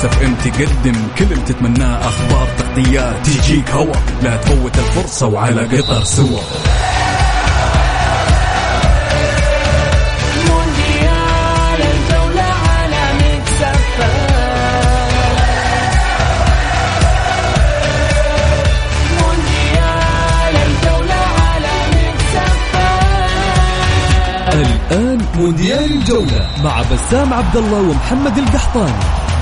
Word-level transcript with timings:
ميكس 0.00 0.14
اف 0.14 0.22
ام 0.22 0.34
تقدم 0.34 1.08
كل 1.18 1.24
اللي 1.24 1.44
تتمناه 1.44 2.08
أخبار 2.08 2.48
تغطيات 2.58 3.26
تجيك 3.26 3.70
هوا. 3.70 3.94
لا 4.22 4.36
تفوت 4.36 4.78
الفرصة 4.78 5.26
وعلى 5.26 5.76
قطر 5.76 6.04
سوا. 6.04 6.40
الآن 24.52 25.18
مونديال 25.34 25.84
الجولة 25.84 26.46
مع 26.64 26.82
بسام 26.82 27.34
عبد 27.34 27.56
الله 27.56 27.78
ومحمد 27.78 28.38
القحطاني. 28.38 29.29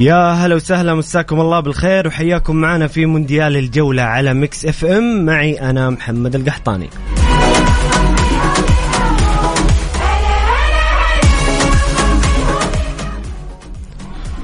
يا 0.00 0.32
هلا 0.32 0.54
وسهلا 0.54 0.94
مساكم 0.94 1.40
الله 1.40 1.60
بالخير 1.60 2.06
وحياكم 2.08 2.56
معنا 2.56 2.86
في 2.86 3.06
مونديال 3.06 3.56
الجولة 3.56 4.02
على 4.02 4.34
ميكس 4.34 4.66
إف 4.66 4.84
إم. 4.84 5.24
معي 5.24 5.70
أنا 5.70 5.90
محمد 5.90 6.34
القحطاني. 6.34 6.90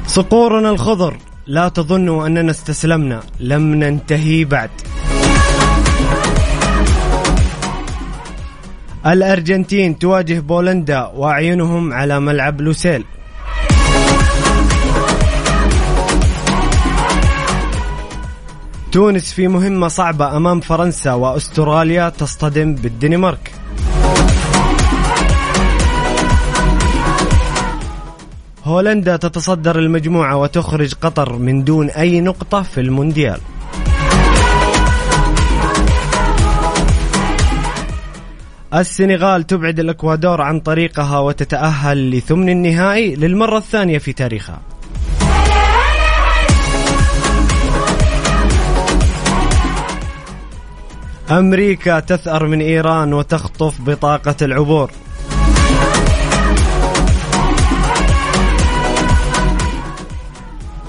صقورنا 0.06 0.70
الخضر 0.70 1.16
لا 1.46 1.68
تظنوا 1.68 2.26
أننا 2.26 2.50
استسلمنا 2.50 3.20
لم 3.40 3.74
ننتهي 3.74 4.44
بعد. 4.44 4.70
الأرجنتين 9.06 9.98
تواجه 9.98 10.40
بولندا 10.40 11.06
وأعينهم 11.06 11.92
على 11.92 12.20
ملعب 12.20 12.60
لوسيل. 12.60 13.04
تونس 18.92 19.32
في 19.32 19.48
مهمة 19.48 19.88
صعبة 19.88 20.36
أمام 20.36 20.60
فرنسا 20.60 21.12
وأستراليا 21.12 22.08
تصطدم 22.08 22.74
بالدنمارك. 22.74 23.52
هولندا 28.64 29.16
تتصدر 29.16 29.78
المجموعة 29.78 30.36
وتخرج 30.36 30.94
قطر 30.94 31.36
من 31.36 31.64
دون 31.64 31.90
أي 31.90 32.20
نقطة 32.20 32.62
في 32.62 32.80
المونديال. 32.80 33.40
السنغال 38.74 39.46
تبعد 39.46 39.80
الأكوادور 39.80 40.42
عن 40.42 40.60
طريقها 40.60 41.18
وتتأهل 41.18 42.10
لثمن 42.10 42.48
النهائي 42.48 43.14
للمرة 43.16 43.58
الثانية 43.58 43.98
في 43.98 44.12
تاريخها. 44.12 44.60
أمريكا 51.30 52.00
تثأر 52.00 52.46
من 52.46 52.60
إيران 52.60 53.12
وتخطف 53.12 53.80
بطاقة 53.80 54.36
العبور. 54.42 54.90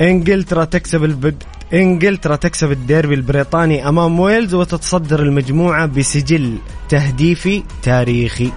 إنجلترا 0.01 0.65
تكسب 0.65 1.03
البد... 1.03 1.43
إنجلترا 1.73 2.35
تكسب 2.35 2.71
الديربي 2.71 3.15
البريطاني 3.15 3.89
أمام 3.89 4.19
ويلز 4.19 4.53
وتتصدر 4.53 5.19
المجموعة 5.19 5.85
بسجل 5.85 6.57
تهديفي 6.89 7.63
تاريخي. 7.83 8.51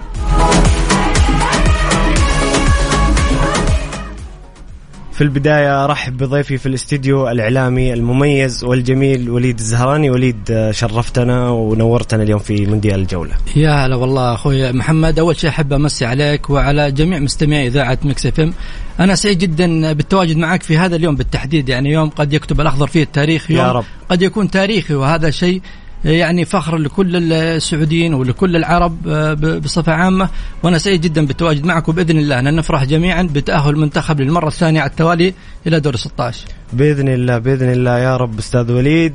في 5.13 5.21
البداية 5.21 5.85
أرحب 5.85 6.17
بضيفي 6.17 6.57
في 6.57 6.65
الاستديو 6.65 7.29
الإعلامي 7.29 7.93
المميز 7.93 8.63
والجميل 8.63 9.29
وليد 9.29 9.59
الزهراني. 9.59 10.09
وليد 10.09 10.51
آه، 10.51 10.71
شرفتنا 10.71 11.49
ونورتنا 11.49 12.23
اليوم 12.23 12.39
في 12.39 12.65
مونديال 12.65 12.99
الجولة. 12.99 13.31
يا 13.55 13.71
هلا 13.85 13.95
والله 13.95 14.33
أخوي 14.33 14.71
محمد. 14.71 15.19
أول 15.19 15.35
شيء 15.39 15.49
أحب 15.49 15.73
أمسي 15.73 16.05
عليك 16.05 16.49
وعلى 16.49 16.91
جميع 16.91 17.19
مستمعي 17.19 17.67
إذاعة 17.67 17.97
مكس 18.03 18.25
إف 18.25 18.39
إم. 18.39 18.53
أنا 18.99 19.15
سعيد 19.15 19.39
جدا 19.39 19.93
بالتواجد 19.93 20.37
معك 20.37 20.63
في 20.63 20.77
هذا 20.77 20.95
اليوم 20.95 21.15
بالتحديد. 21.15 21.69
يعني 21.69 21.91
يوم 21.91 22.09
قد 22.09 22.33
يكتب 22.33 22.61
الأخضر 22.61 22.87
فيه 22.87 23.03
التاريخ 23.03 23.51
يوم 23.51 23.65
يا 23.65 23.71
رب. 23.71 23.85
قد 24.09 24.21
يكون 24.21 24.51
تاريخي 24.51 24.93
وهذا 24.93 25.29
شيء 25.29 25.61
يعني 26.05 26.45
فخر 26.45 26.77
لكل 26.77 27.33
السعوديين 27.33 28.13
ولكل 28.13 28.55
العرب 28.55 29.07
آه، 29.07 29.33
بصفة 29.33 29.91
عامة. 29.91 30.29
وأنا 30.63 30.77
سعيد 30.77 31.01
جدا 31.01 31.25
بالتواجد 31.25 31.65
معك 31.65 31.89
وبإذن 31.89 32.17
الله. 32.17 32.39
أن 32.39 32.55
نفرح 32.55 32.83
جميعا 32.83 33.23
بتأهل 33.33 33.69
المنتخب 33.69 34.21
للمرة 34.21 34.47
الثانية 34.47 34.81
على 34.81 34.89
التوالي 34.89 35.33
إلى 35.67 35.79
دور 35.79 35.95
16 35.95 36.45
بإذن 36.73 37.09
الله 37.09 37.37
بإذن 37.37 37.71
الله 37.71 37.99
يا 37.99 38.17
رب 38.17 38.39
أستاذ 38.39 38.71
وليد. 38.71 39.13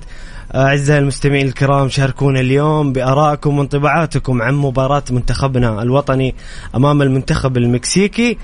أعزائي 0.55 1.01
المستمعين 1.01 1.47
الكرام 1.47 1.89
شاركونا 1.89 2.41
اليوم 2.41 2.93
بآرائكم 2.93 3.59
وانطباعاتكم 3.59 4.43
عن 4.43 4.55
مباراة 4.55 5.05
منتخبنا 5.11 5.83
الوطني 5.83 6.35
أمام 6.75 7.03
المنتخب 7.03 7.57
المكسيكي. 7.57 8.39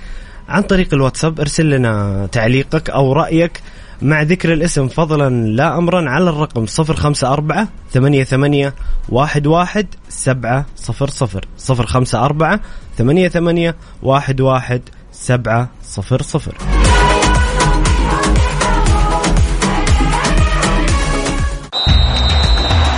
عن 0.49 0.63
طريق 0.63 0.95
الواتساب 0.95 1.41
ارسل 1.41 1.71
لنا 1.71 2.27
تعليقك 2.33 2.91
أو 2.91 3.13
رأيك 3.13 3.61
مع 4.03 4.23
ذكر 4.23 4.53
الاسم 4.53 4.89
فضلا 4.89 5.31
لا 5.47 5.79
أمرا 5.79 6.11
على 6.11 6.31
الرقم 6.31 6.67
054 6.79 7.69
88 7.93 8.73
11 9.17 9.87
700 10.09 10.67
054 10.89 12.61
88 12.99 13.75
11 14.03 14.81
700 15.13 15.69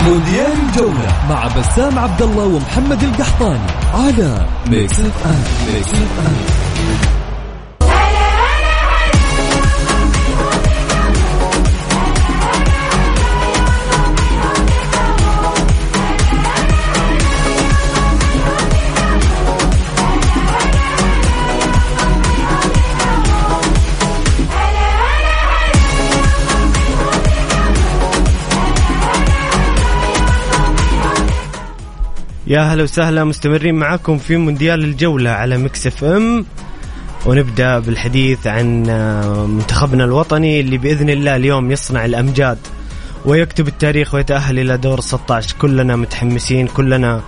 مونديال 0.07 0.53
الجولة 0.69 1.27
مع 1.29 1.47
بسام 1.47 1.99
عبد 1.99 2.23
الله 2.23 2.45
ومحمد 2.45 3.03
القحطاني 3.03 3.71
على 3.95 4.47
ميكس 4.71 5.01
اف 5.01 5.27
ام 5.27 5.75
ميكس 5.75 5.91
اف 5.91 6.27
ام 6.27 6.66
يا 32.47 32.61
هلا 32.61 32.83
وسهلا 32.83 33.25
مستمرين 33.25 33.75
معاكم 33.75 34.19
في 34.19 34.37
مونديال 34.37 34.85
الجولة 34.85 35.31
على 35.31 35.59
مكس 35.59 35.87
إف 35.87 36.05
إم. 36.05 36.45
ونبدأ 37.27 37.79
بالحديث 37.79 38.47
عن 38.47 38.87
آه، 38.89 39.47
منتخبنا 39.47 40.05
الوطني 40.05 40.61
اللي 40.61 40.79
بإذن 40.79 41.11
الله 41.11 41.37
اليوم 41.37 41.73
يصنع 41.73 42.05
الأمجاد 42.05 42.59
ويكتب 43.25 43.69
التاريخ 43.69 44.15
ويتأهل 44.15 44.59
إلى 44.59 44.77
دور 44.77 45.01
16 45.01 45.57
كلنا 45.59 45.97
متحمسين 45.97 46.67
كلنا 46.67 47.21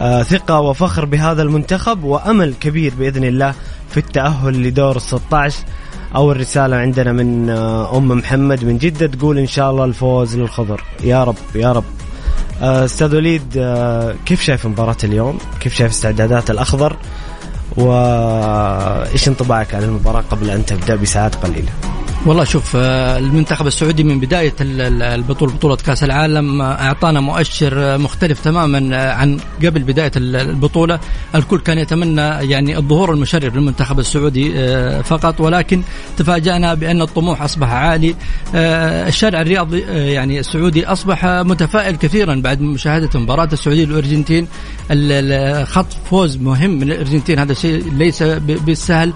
آه، 0.00 0.22
ثقة 0.22 0.60
وفخر 0.60 1.04
بهذا 1.04 1.42
المنتخب 1.42 2.04
وأمل 2.04 2.54
كبير 2.60 2.92
بإذن 2.98 3.24
الله 3.24 3.54
في 3.90 3.96
التأهل 3.96 4.62
لدور 4.62 4.98
16 4.98 5.58
أول 6.16 6.36
رسالة 6.36 6.76
عندنا 6.76 7.12
من 7.12 7.50
آه، 7.50 7.96
أم 7.96 8.08
محمد 8.08 8.64
من 8.64 8.78
جدة 8.78 9.06
تقول 9.06 9.38
إن 9.38 9.46
شاء 9.46 9.70
الله 9.70 9.84
الفوز 9.84 10.36
للخضر. 10.36 10.82
يا 11.04 11.24
رب 11.24 11.36
يا 11.54 11.72
رب. 11.72 11.93
أستاذ 12.60 13.16
وليد 13.16 13.56
آه، 13.56 14.14
كيف 14.26 14.42
شايف 14.42 14.66
مباراة 14.66 14.96
اليوم؟ 15.04 15.38
كيف 15.60 15.74
شايف 15.74 15.90
استعدادات 15.90 16.50
الأخضر؟ 16.50 16.96
وايش 17.76 19.28
انطباعك 19.28 19.74
عن 19.74 19.82
المباراة 19.82 20.24
قبل 20.30 20.50
أن 20.50 20.66
تبدأ 20.66 20.96
بساعات 20.96 21.34
قليلة؟ 21.34 21.72
والله 22.26 22.44
شوف 22.44 22.76
آه، 22.76 23.18
المنتخب 23.18 23.66
السعودي 23.66 24.04
من 24.04 24.20
بداية 24.20 24.52
ال- 24.60 24.80
ال- 24.80 25.02
البطولة 25.02 25.52
بطولة 25.52 25.76
كأس 25.76 26.04
العالم 26.04 26.60
آه، 26.62 26.72
أعطانا 26.72 27.20
مؤشر 27.20 27.72
آه، 27.94 27.96
مختلف 27.96 28.40
تماما 28.40 28.96
عن 29.12 29.38
قبل 29.64 29.82
بداية 29.82 30.12
ال- 30.16 30.36
البطولة. 30.36 31.00
الكل 31.34 31.58
كان 31.60 31.78
يتمنى 31.78 32.20
يعني 32.20 32.76
الظهور 32.78 33.12
المشرف 33.14 33.54
للمنتخب 33.54 33.98
السعودي 33.98 34.52
فقط 35.02 35.40
ولكن 35.40 35.82
تفاجأنا 36.16 36.74
بأن 36.74 37.02
الطموح 37.02 37.42
أصبح 37.42 37.70
عالي. 37.70 38.14
الشارع 38.54 39.40
الرياضي 39.40 39.80
يعني 40.12 40.40
السعودي 40.40 40.86
أصبح 40.86 41.26
متفائل 41.26 41.96
كثيرا 41.96 42.34
بعد 42.34 42.60
مشاهدة 42.60 43.20
مباراة 43.20 43.48
السعودية 43.52 43.84
والأرجنتين 43.86 44.46
ال- 44.90 45.12
ال- 45.32 45.66
خط 45.66 45.86
فوز 46.10 46.36
مهم 46.36 46.70
من 46.70 46.82
الأرجنتين 46.82 47.38
هذا 47.38 47.54
شيء 47.54 47.92
ليس 47.96 48.22
بالسهل. 48.22 49.12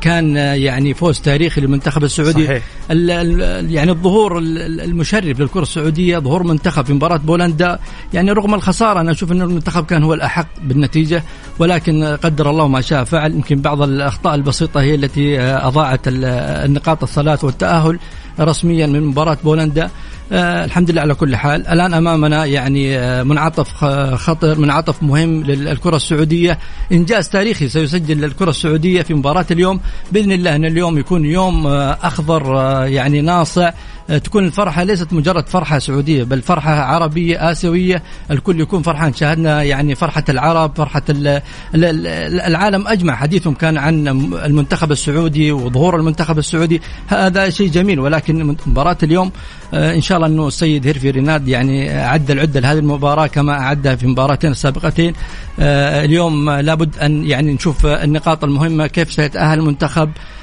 كان 0.00 0.36
يعني 0.36 0.94
فوز 0.94 1.20
تاريخي 1.20 1.60
للمنتخب 1.60 2.04
السعودي. 2.04 2.35
صحيح. 2.44 2.62
ال- 2.90 3.10
ال- 3.10 3.70
يعني 3.70 3.90
الظهور 3.90 4.38
ال- 4.38 4.58
ال- 4.58 4.80
المشرف 4.80 5.40
للكرة 5.40 5.62
السعودية 5.62 6.18
ظهور 6.18 6.42
منتخب 6.42 6.84
في 6.86 6.92
مباراة 6.92 7.16
بولندا. 7.16 7.78
يعني 8.14 8.32
رغم 8.32 8.54
الخسارة 8.54 9.00
أنا 9.00 9.10
أشوف 9.10 9.32
أن 9.32 9.42
المنتخب 9.42 9.84
كان 9.86 10.02
هو 10.02 10.14
الأحق 10.14 10.46
بالنتيجة 10.62 11.22
ولكن 11.58 12.04
قدر 12.04 12.50
الله 12.50 12.68
ما 12.68 12.80
شاء 12.80 13.04
فعل. 13.04 13.32
يمكن 13.32 13.60
بعض 13.60 13.82
الأخطاء 13.82 14.34
البسيطة 14.34 14.80
هي 14.80 14.94
التي 14.94 15.40
آه، 15.40 15.68
أضاعت 15.68 16.08
ال- 16.08 16.24
النقاط 16.64 17.02
الثلاث 17.02 17.44
والتأهل. 17.44 17.98
رسميا 18.40 18.86
من 18.86 19.02
مباراة 19.02 19.38
بولندا. 19.44 19.90
آه 20.32 20.64
الحمد 20.64 20.90
لله 20.90 21.00
على 21.00 21.14
كل 21.14 21.36
حال. 21.36 21.66
الآن 21.66 21.94
أمامنا 21.94 22.44
يعني 22.44 22.98
آه 22.98 23.22
منعطف 23.22 23.84
خطر 24.14 24.58
منعطف 24.58 25.02
مهم 25.02 25.42
للكرة 25.42 25.96
السعودية. 25.96 26.58
إنجاز 26.92 27.28
تاريخي 27.28 27.68
سيسجل 27.68 28.20
للكرة 28.20 28.50
السعودية 28.50 29.02
في 29.02 29.14
مباراة 29.14 29.46
اليوم. 29.50 29.80
بإذن 30.12 30.32
الله 30.32 30.56
أن 30.56 30.64
اليوم 30.64 30.98
يكون 30.98 31.24
يوم 31.24 31.66
آه 31.66 31.98
أخضر 32.02 32.58
آه 32.58 32.84
يعني 32.84 33.20
ناصع. 33.20 33.70
تكون 34.24 34.44
الفرحة 34.44 34.82
ليست 34.84 35.12
مجرد 35.12 35.48
فرحة 35.48 35.78
سعودية 35.78 36.24
بل 36.24 36.42
فرحة 36.42 36.72
عربية 36.74 37.50
آسيوية. 37.50 38.02
الكل 38.30 38.60
يكون 38.60 38.82
فرحان. 38.82 39.14
شاهدنا 39.14 39.62
يعني 39.62 39.94
فرحة 39.94 40.24
العرب 40.28 40.80
ال- 41.74 42.06
العالم 42.40 42.88
أجمع. 42.88 43.14
حديثهم 43.16 43.54
كان 43.54 43.76
عن 43.78 44.08
المنتخب 44.44 44.92
السعودي 44.92 45.52
وظهور 45.52 45.96
المنتخب 45.96 46.38
السعودي. 46.38 46.80
هذا 47.06 47.50
شيء 47.50 47.68
جميل. 47.70 48.00
ولكن 48.00 48.56
مباراة 48.66 48.96
اليوم 49.02 49.30
آه، 49.74 49.94
إن 49.94 50.00
شاء 50.00 50.16
الله 50.16 50.28
أنه 50.28 50.48
السيد 50.48 50.86
هيرفي 50.86 51.10
ريناد 51.10 51.48
يعني 51.48 52.04
أعد 52.04 52.30
العدة 52.30 52.60
لهذه 52.60 52.78
المباراة 52.78 53.26
كما 53.26 53.52
أعدها 53.52 53.94
في 53.94 54.06
مباراتين 54.06 54.50
السابقتين 54.50 55.12
آه، 55.60 56.04
اليوم 56.04 56.48
آه، 56.48 56.60
لابد 56.60 56.98
أن 56.98 57.24
يعني 57.24 57.52
نشوف 57.54 57.86
آه، 57.86 58.04
النقاط 58.04 58.44
المهمة. 58.44 58.86
كيف 58.86 59.12
سيتأهل 59.12 59.58
المنتخب؟ 59.58 60.08
آه، 60.08 60.35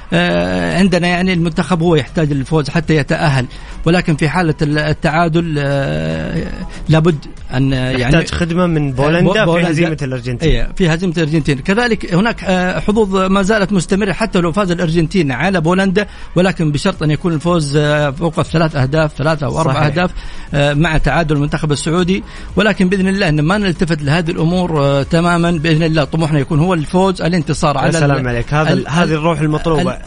عندنا 0.78 1.08
يعني 1.08 1.32
المنتخب 1.32 1.82
هو 1.82 1.94
يحتاج 1.94 2.32
للفوز 2.32 2.70
حتى 2.70 2.96
يتأهل. 2.96 3.46
ولكن 3.84 4.16
في 4.16 4.28
حالة 4.28 4.54
التعادل 4.62 5.54
آه، 5.58 6.46
لابد 6.88 7.16
أن 7.56 7.72
يعني 7.72 8.00
يحتاج 8.02 8.30
خدمة 8.30 8.66
من 8.66 8.92
بولندا, 8.92 9.46
في 9.46 9.70
هزيمة 9.70 9.96
الأرجنتين. 10.02 10.50
اي 10.50 10.68
في 10.76 10.88
هزيمة 10.94 11.12
الأرجنتين. 11.16 11.58
كذلك 11.58 12.14
هناك 12.14 12.44
آه، 12.44 12.80
حظوظ 12.80 13.16
ما 13.16 13.42
زالت 13.42 13.72
مستمرة 13.72 14.12
حتى 14.12 14.40
لو 14.40 14.52
فاز 14.52 14.70
الأرجنتين 14.70 15.32
على 15.32 15.60
بولندا 15.60 16.06
ولكن 16.36 16.72
بشرط 16.72 17.02
أن 17.02 17.10
يكون 17.10 17.32
الفوز 17.32 17.76
آه، 17.76 18.10
فوق 18.10 18.38
الثلاث 18.38 18.76
أهداف 18.76 19.12
ثلاثة 19.18 19.46
أو 19.46 19.60
أربع. 19.60 19.86
أهداف 19.86 20.10
آه، 20.54 20.74
مع 20.74 20.98
تعادل 20.98 21.36
المنتخب 21.36 21.72
السعودي. 21.72 22.22
ولكن 22.56 22.88
بإذن 22.88 23.08
الله 23.08 23.28
أن 23.28 23.40
ما 23.40 23.58
نلتفت 23.58 24.02
لهذه 24.02 24.30
الأمور 24.30 25.02
تماما 25.02 25.50
بإذن 25.50 25.82
الله 25.82 26.04
طموحنا 26.04 26.38
يكون 26.38 26.58
هو 26.58 26.74
الفوز 26.74 27.22
الانتصار 27.22 27.78
على 27.78 27.92
سلام 27.92 28.18
ال- 28.20 28.28
عليك. 28.28 28.54
هذا 28.54 28.88
هذه 28.88 29.12
الروح 29.14 29.40
المطلوبة. 29.40 29.98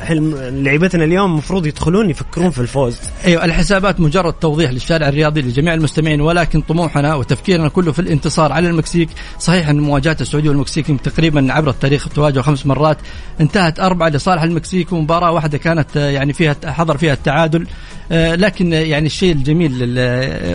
لعيبتنا 0.50 1.04
اليوم 1.04 1.32
المفروض 1.32 1.66
يدخلون 1.66 2.10
يفكرون 2.10 2.50
في 2.50 2.60
الفوز. 2.62 2.98
أيوه 3.26 3.46
الحسابات 3.46 4.00
مجرد 4.00 4.34
توضيح 4.34 4.72
للشارع 4.72 5.08
الرياضي 5.08 5.42
لجميع 5.42 5.74
المستمعين 5.74 6.22
ولكن 6.22 6.62
طموحنا 6.62 7.16
وتفكيرنا 7.16 7.37
كله 7.70 7.92
في 7.92 8.00
الانتصار 8.00 8.52
على 8.52 8.70
المكسيك. 8.70 9.10
صحيح 9.40 9.70
أن 9.70 9.80
مواجهة 9.80 10.18
السعودية 10.22 10.50
والمكسيك 10.50 11.02
تقريبا 11.02 11.54
عبر 11.54 11.70
التاريخ 11.70 12.10
تواجهوا 12.10 12.44
خمس 12.44 12.66
مرات. 12.66 12.98
انتهت 13.42 13.80
أربعة 13.80 14.10
لصالح 14.10 14.44
المكسيك 14.44 14.94
ومباراة 14.94 15.32
واحدة 15.32 15.58
كانت 15.58 15.98
آه، 15.98 16.10
يعني 16.10 16.34
فيها 16.34 16.56
حضر 16.66 16.98
فيها 16.98 17.14
التعادل. 17.14 17.68
آه، 18.12 18.36
لكن 18.36 18.74
آه، 18.74 18.80
يعني 18.80 19.06
الشيء 19.06 19.32
الجميل 19.32 19.72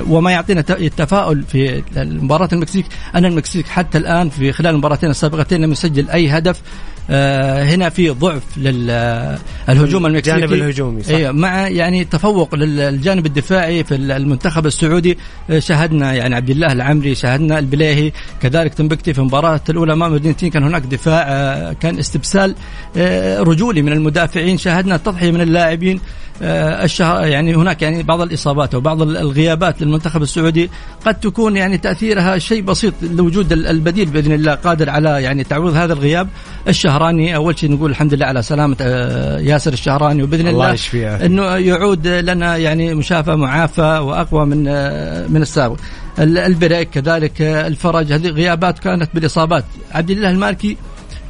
وما 0.08 0.30
يعطينا 0.30 0.64
التفاؤل 0.70 1.42
في 1.42 1.82
مباراة 1.96 2.48
المكسيك 2.52 2.86
أن 3.14 3.24
المكسيك 3.24 3.66
حتى 3.66 3.98
الآن 3.98 4.28
في 4.28 4.52
خلال 4.52 4.70
المباراتين 4.70 5.10
السابقتين 5.10 5.60
لم 5.60 5.72
يسجل 5.72 6.10
أي 6.10 6.28
هدف. 6.28 6.60
هنا 7.08 7.88
في 7.88 8.10
ضعف 8.10 8.42
للهجوم 8.56 10.06
المكسيكي 10.06 10.36
الجانب 10.36 10.52
الهجومي، 10.52 11.02
صح. 11.02 11.10
أيوه 11.10 11.32
مع 11.32 11.68
يعني 11.68 12.04
تفوق 12.04 12.54
للجانب 12.54 13.26
الدفاعي 13.26 13.84
في 13.84 13.94
المنتخب 13.94 14.66
السعودي. 14.66 15.18
آه، 15.50 15.58
شاهدنا 15.58 16.14
يعني 16.14 16.34
عبد 16.34 16.50
الله 16.50 16.72
العمري 16.72 17.14
شاهدنا 17.14 17.58
البلاهي 17.58 18.12
كذلك 18.40 18.74
تنبكتي 18.74 19.12
في 19.12 19.18
المباراه 19.18 19.60
الأولى 19.68 19.92
أمام 19.92 20.12
الارجنتين 20.12 20.50
كان 20.50 20.62
هناك 20.64 20.82
دفاع 20.82 21.24
آه، 21.28 21.72
كان 21.72 21.98
استبسال 21.98 22.54
آه، 22.96 23.40
رجولي 23.40 23.82
من 23.82 23.92
المدافعين. 23.92 24.58
شاهدنا 24.58 24.96
تضحيه 24.96 25.30
من 25.30 25.40
اللاعبين. 25.40 25.96
آه، 25.96 26.00
الشهر 26.44 27.26
يعني 27.26 27.54
هناك 27.54 27.82
يعني 27.82 28.02
بعض 28.02 28.20
الإصابات 28.20 28.74
وبعض 28.74 29.02
الغيابات 29.02 29.82
للمنتخب 29.82 30.22
السعودي 30.22 30.70
قد 31.06 31.14
تكون 31.20 31.56
يعني 31.56 31.78
تأثيرها 31.78 32.38
شيء 32.38 32.62
بسيط 32.62 32.94
لوجود 33.02 33.52
ال- 33.52 33.66
البديل 33.66 34.10
بإذن 34.10 34.32
الله 34.32 34.54
قادر 34.54 34.90
على 34.90 35.22
يعني 35.22 35.44
تعويض 35.44 35.74
هذا 35.76 35.92
الغياب 35.92 36.28
الشهراني. 36.68 37.36
أول 37.36 37.58
شيء 37.58 37.70
نقول 37.72 37.90
الحمد 37.90 38.14
لله 38.14 38.26
على 38.26 38.42
سلامة 38.42 38.76
آه، 38.80 39.38
ياسر 39.38 39.72
الشهراني 39.72 40.22
وبإذن 40.22 40.40
الله 40.48 40.50
الله 40.64 40.72
يشفيه. 40.72 41.16
إنه 41.26 41.56
يعود 41.56 42.06
لنا 42.06 42.56
يعني 42.56 42.94
مشافى 42.94 43.36
معافى 43.36 43.82
وأقوى 43.82 44.46
من 44.46 44.68
آه، 44.68 45.26
من 45.26 45.42
السابق. 45.42 45.76
ال- 46.18 46.38
البريك 46.38 46.90
كذلك 46.90 47.42
آه، 47.42 47.66
الفرج 47.66 48.12
هذه 48.12 48.26
غيابات 48.28 48.78
كانت 48.78 49.10
بالإصابات. 49.14 49.64
عبد 49.92 50.10
الله 50.10 50.30
المالكي 50.30 50.76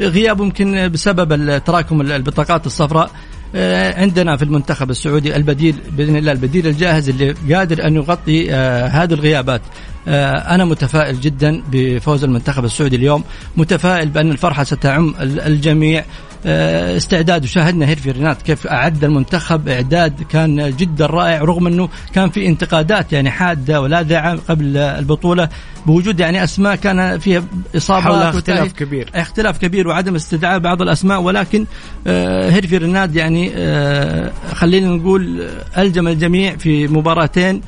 غياب 0.01 0.41
يمكن 0.41 0.89
بسبب 0.89 1.59
تراكم 1.65 2.01
البطاقات 2.01 2.67
الصفراء. 2.67 3.05
آه، 3.07 3.32
عندنا 4.01 4.37
في 4.37 4.43
المنتخب 4.45 4.91
السعودي 4.91 5.37
البديل 5.37 5.77
بإذن 5.97 6.17
الله 6.17 6.33
البديل 6.33 6.67
الجاهز 6.67 7.09
اللي 7.09 7.35
قادر 7.55 7.87
أن 7.87 7.95
يغطي 7.97 8.55
آه، 8.55 8.87
هذه 8.87 9.13
الغيابات. 9.15 9.61
آه، 10.09 10.33
أنا 10.55 10.65
متفائل 10.65 11.21
جدا 11.21 11.63
بفوز 11.73 12.25
المنتخب 12.25 12.65
السعودي 12.65 12.97
اليوم 12.97 13.25
متفائل 13.57 14.09
بأن 14.09 14.31
الفرحة 14.31 14.65
ستعم 14.65 15.15
ال- 15.21 15.41
الجميع. 15.41 16.01
آه، 16.01 16.05
استعداد 16.47 17.45
وشاهدنا 17.45 17.89
هيرفي 17.89 18.11
رينارد 18.11 18.43
كيف 18.43 18.67
أعد 18.67 19.05
المنتخب 19.05 19.69
إعداد 19.69 20.23
كان 20.23 20.77
جدا 20.77 21.07
رائع 21.07 21.43
رغم 21.43 21.67
إنه 21.67 21.89
كان 22.15 22.31
في 22.31 22.47
انتقادات 22.47 23.13
يعني 23.13 23.31
حادة 23.31 23.81
ولاذعه 23.81 24.39
قبل 24.49 24.77
البطولة 24.77 25.49
بوجود 25.87 26.21
يعني 26.21 26.45
أسماء 26.45 26.75
كان 26.77 27.19
فيها 27.19 27.43
إصابات 27.77 28.03
حولها 28.03 28.31
اختلاف. 28.31 28.73
كبير. 28.73 29.11
اختلاف 29.15 29.59
كبير 29.59 29.89
وعدم 29.89 30.15
استدعاء 30.15 30.59
بعض 30.59 30.83
الأسماء 30.83 31.21
ولكن 31.21 31.67
آه، 32.07 32.51
هيرفي 32.51 32.77
ريناد 32.77 33.17
يعني 33.17 33.51
آه، 33.57 34.31
خلينا 34.55 34.89
نقول 34.89 35.41
آه، 35.41 35.83
ألجم 35.83 36.09
الجميع 36.09 36.57
في 36.57 36.89
مباراتين 36.89 37.57
آه، 37.57 37.61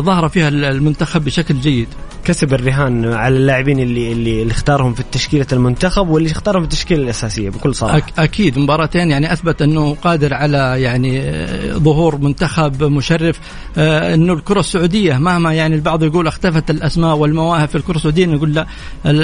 ظهر 0.00 0.28
فيها 0.28 0.48
المنتخب 0.48 1.24
بشكل 1.24 1.60
جيد. 1.60 1.88
كسب 2.24 2.54
الرهان 2.54 3.12
على 3.12 3.36
اللاعبين 3.36 3.78
اللي 3.78 4.12
اللي 4.12 4.42
اللي 4.42 4.52
اختارهم 4.52 4.94
في 4.94 5.02
تشكيله 5.12 5.46
المنتخب 5.52 6.08
واللي 6.08 6.30
اختارهم 6.30 6.60
في 6.60 6.64
التشكيلة 6.64 7.02
الأساسية 7.02 7.50
بكل 7.50 7.74
صراحة. 7.74 7.96
أك 7.96 8.04
أكيد 8.18 8.58
مباراتين 8.58 9.10
يعني 9.10 9.32
أثبت 9.32 9.62
أنه 9.62 9.94
قادر 9.94 10.34
على 10.34 10.82
يعني 10.82 11.20
آه، 11.20 11.72
ظهور 11.72 12.18
منتخب 12.18 12.84
مشرف. 12.84 13.40
آه، 13.78 14.14
أنه 14.14 14.32
الكرة 14.32 14.60
السعودية 14.60 15.18
مهما 15.18 15.54
يعني 15.54 15.74
البعض 15.74 16.02
يقول 16.02 16.26
اختفت 16.26 16.70
الأسماء 16.70 17.16
والمواهب 17.16 17.68
في 17.68 17.74
الكرة 17.74 17.96
السعودية 17.96 18.26
نقول 18.26 18.54
لا 18.54 18.66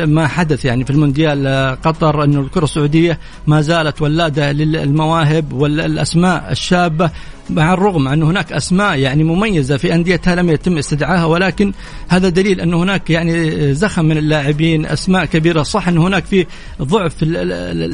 ما 0.07 0.27
حدث 0.27 0.65
يعني 0.65 0.85
في 0.85 0.91
المونديال 0.91 1.47
آه، 1.47 1.75
قطر 1.75 2.25
أنه 2.25 2.41
الكرة 2.41 2.65
السعودية 2.65 3.19
ما 3.47 3.61
زالت 3.61 4.03
ولاده 4.03 4.53
للمواهب 4.53 5.53
والأسماء 5.53 6.53
الشابة. 6.53 7.11
مع 7.51 7.75
الرغم 7.75 8.09
أن 8.09 8.23
هناك 8.23 8.53
أسماء 8.53 8.99
يعني 8.99 9.25
مميزة 9.25 9.77
في 9.77 9.95
أنديتها 9.95 10.35
لم 10.35 10.51
يتم 10.51 10.79
استدعائها 10.79 11.25
ولكن 11.25 11.73
هذا 12.09 12.29
دليل 12.29 12.61
أنه 12.61 12.83
هناك 12.83 13.11
يعني 13.11 13.75
زخم 13.75 14.05
من 14.05 14.19
اللاعبين 14.19 14.87
أسماء 14.87 15.25
كبيرة. 15.25 15.63
صح 15.63 15.89
أن 15.89 15.99
هناك 15.99 16.25
في 16.25 16.47
ضعف 16.83 17.15
في 17.15 17.25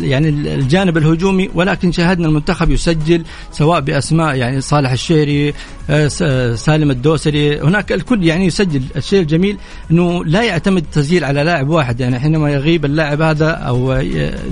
يعني 0.02 0.28
الجانب 0.28 0.96
الهجومي 0.96 1.50
ولكن 1.54 1.92
شاهدنا 1.92 2.28
المنتخب 2.28 2.70
يسجل 2.70 3.24
سواء 3.52 3.80
بأسماء 3.80 4.34
يعني 4.34 4.60
صالح 4.60 4.90
الشهري 4.90 5.54
آه، 5.90 6.10
آه، 6.22 6.54
سالم 6.54 6.90
الدوسري. 6.90 7.60
هناك 7.60 7.92
الكل 7.92 8.24
يعني 8.24 8.46
يسجل. 8.46 8.82
الشيء 8.96 9.20
الجميل 9.20 9.56
أنه 9.90 10.24
لا 10.24 10.42
يعتمد 10.42 10.82
التسجيل 10.82 11.24
على 11.24 11.42
لاعب 11.42 11.68
واحد. 11.68 12.00
يعني 12.00 12.20
حينما 12.20 12.50
يغيب 12.50 12.84
اللاعب 12.84 13.22
هذا 13.22 13.50
أو 13.50 13.92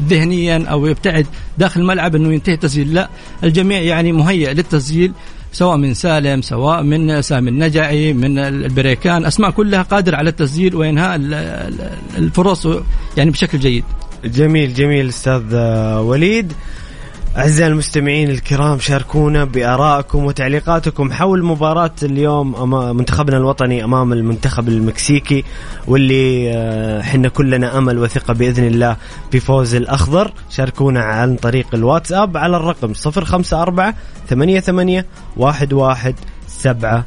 ذهنيا 0.09 0.65
أو 0.71 0.87
يبتعد 0.87 1.27
داخل 1.59 1.81
الملعب 1.81 2.15
أنه 2.17 2.33
ينتهي 2.33 2.55
التسجيل. 2.55 2.95
لا 2.95 3.09
الجميع 3.45 3.81
يعني 3.81 4.13
مهيئ 4.13 4.53
للتسجيل. 4.53 4.90
سواء 5.53 5.77
من 5.77 5.95
سالم 5.95 6.43
سواء 6.43 6.83
من 6.83 7.23
سامي 7.23 7.51
النجعي 7.51 8.13
من 8.13 8.39
البريكان 8.39 9.25
أسماء 9.27 9.51
كلها 9.51 9.83
قادرة 9.83 10.17
على 10.17 10.31
التسجيل 10.31 10.75
وإنهاء 10.75 11.17
ال- 11.17 11.35
ال- 11.35 11.91
الفرص 12.17 12.67
يعني 13.17 13.31
بشكل 13.31 13.59
جيد. 13.59 13.85
جميل 14.25 14.75
جميل 14.75 15.09
أستاذ 15.09 15.55
وليد. 15.99 16.53
أعزائي 17.37 17.71
المستمعين 17.73 18.31
الكرام 18.31 18.79
شاركونا 18.79 19.45
بآرائكم 19.45 20.25
وتعليقاتكم 20.25 21.13
حول 21.13 21.45
مباراة 21.45 21.91
اليوم 22.03 22.57
أمام 22.57 22.97
منتخبنا 22.97 23.37
الوطني 23.37 23.85
أمام 23.85 24.13
المنتخب 24.13 24.69
المكسيكي 24.69 25.45
واللي 25.87 26.53
آه، 26.55 27.03
حنا 27.03 27.29
كلنا 27.29 27.79
أمل 27.79 27.99
وثقة 27.99 28.35
بإذن 28.35 28.67
الله 28.67 28.97
بفوز 29.33 29.75
الأخضر. 29.75 30.33
شاركونا 30.51 31.03
عن 31.03 31.37
طريق 31.37 31.67
الواتساب 31.75 32.37
على 32.37 32.57
الرقم 32.57 32.93
054 33.07 33.95
88 34.29 35.05
11 35.41 36.15
700 36.47 37.05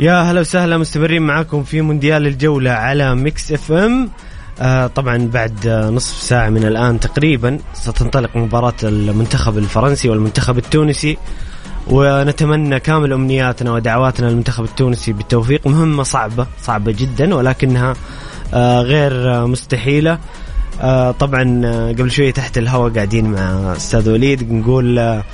يا 0.00 0.22
هلا 0.22 0.40
وسهلا 0.40 0.78
مستمرين 0.78 1.22
معاكم 1.22 1.62
في 1.62 1.80
مونديال 1.80 2.26
الجولة 2.26 2.70
على 2.70 3.14
Mix 3.14 3.52
FM. 3.52 4.10
آه 4.60 4.86
طبعا 4.86 5.16
بعد 5.16 5.68
نصف 5.68 6.16
ساعة 6.16 6.48
من 6.48 6.64
الآن 6.64 7.00
تقريبا 7.00 7.58
ستنطلق 7.74 8.36
مباراة 8.36 8.74
المنتخب 8.82 9.58
الفرنسي 9.58 10.08
والمنتخب 10.08 10.58
التونسي 10.58 11.18
ونتمنى 11.86 12.80
كامل 12.80 13.12
أمنياتنا 13.12 13.72
ودعواتنا 13.72 14.26
للمنتخب 14.26 14.64
التونسي 14.64 15.12
بالتوفيق. 15.12 15.66
مهمة 15.66 16.02
صعبة 16.02 16.46
صعبة 16.62 16.92
جدا 16.92 17.34
ولكنها 17.34 17.94
آه 18.54 18.82
غير 18.82 19.46
مستحيلة. 19.46 20.18
آه 20.80 21.10
طبعا 21.10 21.62
آه 21.64 21.92
قبل 21.92 22.10
شوية 22.10 22.32
تحت 22.32 22.58
الهواء 22.58 22.92
قاعدين 22.92 23.32
مع 23.32 23.72
أستاذ 23.76 24.10
وليد 24.10 24.52
نقول 24.52 24.98
آه 24.98 25.24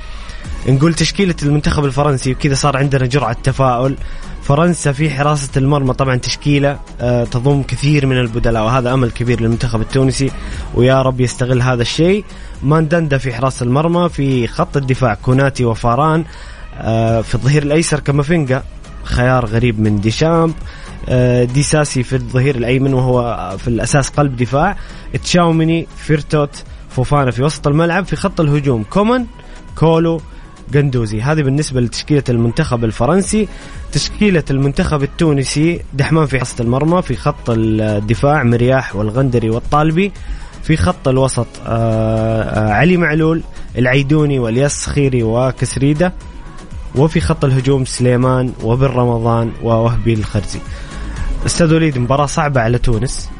نقول 0.68 0.94
تشكيلة 0.94 1.34
المنتخب 1.42 1.84
الفرنسي 1.84 2.32
وكذا 2.32 2.54
صار 2.54 2.76
عندنا 2.76 3.06
جرعة 3.06 3.36
تفاؤل. 3.42 3.96
فرنسا 4.44 4.92
في 4.92 5.10
حراسة 5.10 5.48
المرمى. 5.56 5.94
طبعا 5.94 6.16
تشكيلة 6.16 6.78
آه، 7.00 7.24
تضم 7.24 7.62
كثير 7.62 8.06
من 8.06 8.18
البدلاء 8.18 8.64
وهذا 8.64 8.94
أمل 8.94 9.10
كبير 9.10 9.40
للمنتخب 9.40 9.80
التونسي. 9.80 10.30
ويا 10.74 11.02
رب 11.02 11.20
يستغل 11.20 11.62
هذا 11.62 11.82
الشيء. 11.82 12.24
ماندندا 12.62 13.18
في 13.18 13.34
حراسة 13.34 13.64
المرمى 13.64 14.08
في 14.08 14.46
خط 14.46 14.76
الدفاع 14.76 15.14
كوناتي 15.14 15.64
وفاران 15.64 16.24
آه، 16.78 17.20
في 17.20 17.34
الظهير 17.34 17.62
الأيسر 17.62 18.00
كامافينجا. 18.00 18.62
خيار 19.04 19.46
غريب 19.46 19.80
من 19.80 20.00
ديشامب. 20.00 20.54
آه، 21.08 21.44
ديساسي 21.44 22.02
في 22.02 22.16
الظهير 22.16 22.56
الأيمن 22.56 22.94
وهو 22.94 23.56
في 23.58 23.68
الأساس 23.68 24.08
قلب 24.08 24.36
دفاع. 24.36 24.76
تشاوميني 25.22 25.86
فيرتوت 25.96 26.62
فوفانا 26.90 27.30
في 27.30 27.42
وسط 27.42 27.66
الملعب. 27.66 28.04
في 28.04 28.16
خط 28.16 28.40
الهجوم 28.40 28.84
كومان 28.90 29.26
كولو 29.76 30.20
قندوزي 30.74 31.22
هذه 31.22 31.42
بالنسبة 31.42 31.80
لتشكيلة 31.80 32.24
المنتخب 32.28 32.84
الفرنسي. 32.84 33.48
تشكيلة 33.92 34.44
المنتخب 34.50 35.02
التونسي 35.02 35.80
دحمان 35.94 36.26
في 36.26 36.38
حراسة 36.38 36.64
المرمى 36.64 37.02
في 37.02 37.16
خط 37.16 37.50
الدفاع 37.50 38.42
مرياح 38.42 38.96
والغندري 38.96 39.50
والطالبي 39.50 40.12
في 40.62 40.76
خط 40.76 41.08
الوسط 41.08 41.46
آه، 41.66 42.42
آه، 42.42 42.72
علي 42.72 42.96
معلول 42.96 43.42
العيدوني 43.78 44.38
والياس 44.38 44.86
سخيري 44.86 45.22
وكشريدة 45.22 46.12
وفي 46.96 47.20
خط 47.20 47.44
الهجوم 47.44 47.84
سليمان 47.84 48.52
وبن 48.62 48.86
رمضان 48.86 49.52
ووهبي 49.62 50.14
الخزري. 50.14 50.58
أستاذ 51.46 51.74
وليد 51.74 51.98
مباراة 51.98 52.26
صعبة 52.26 52.60
على 52.60 52.78
تونس 52.78 53.30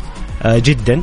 آه، 0.43 0.59
جدا. 0.59 1.03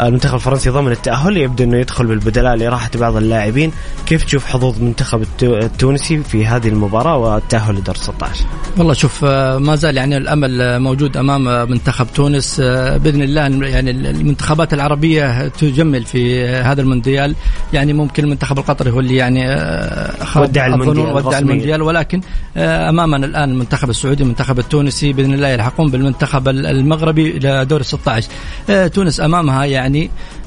المنتخب 0.00 0.34
الفرنسي 0.34 0.70
ضمن 0.70 0.92
التأهل 0.92 1.36
يبدو 1.36 1.64
أنه 1.64 1.76
يدخل 1.78 2.06
بالبدلاء 2.06 2.56
لراحة 2.56 2.90
بعض 2.94 3.16
اللاعبين. 3.16 3.72
كيف 4.06 4.24
تشوف 4.24 4.46
حظوظ 4.46 4.76
المنتخب 4.78 5.22
التو- 5.22 5.42
التونسي 5.42 6.18
في 6.22 6.46
هذه 6.46 6.68
المباراة 6.68 7.16
والتأهل 7.16 7.74
لدور 7.74 7.94
16 7.96 8.44
والله 8.78 8.92
شوف 8.94 9.24
آه، 9.24 9.58
ما 9.58 9.76
زال 9.76 9.96
يعني 9.96 10.16
الأمل 10.16 10.60
آه، 10.62 10.78
موجود 10.78 11.16
أمام 11.16 11.48
آه، 11.48 11.64
منتخب 11.64 12.06
تونس. 12.14 12.60
آه، 12.64 12.96
بإذن 12.96 13.22
الله 13.22 13.40
يعني 13.68 13.90
المنتخبات 13.90 14.74
العربية 14.74 15.48
تجمل 15.48 16.04
في 16.04 16.44
هذا 16.48 16.80
المونديال. 16.82 17.34
يعني 17.72 17.92
ممكن 17.92 18.24
المنتخب 18.24 18.58
القطري 18.58 18.90
هو 18.90 19.00
اللي 19.00 19.16
يعني 19.16 19.48
آه، 19.48 20.40
ودع 20.40 20.66
المونديال 20.66 21.12
ودع. 21.12 21.38
المونديال. 21.38 21.82
ولكن 21.82 22.20
أمامنا 22.56 23.26
الآن 23.26 23.50
المنتخب 23.50 23.90
السعودي 23.90 24.22
المنتخب 24.22 24.58
التونسي 24.58 25.12
بإذن 25.12 25.34
الله 25.34 25.48
يلحقون 25.48 25.90
بالمنتخب 25.90 26.48
ال- 26.48 26.66
المغربي 26.66 27.30
إلى 27.36 27.64
دور 27.64 27.80
ال 27.80 27.86
16 27.86 28.28
آه، 28.70 28.86
تونس 28.86 29.20
أمامها 29.20 29.64
يعني 29.64 29.83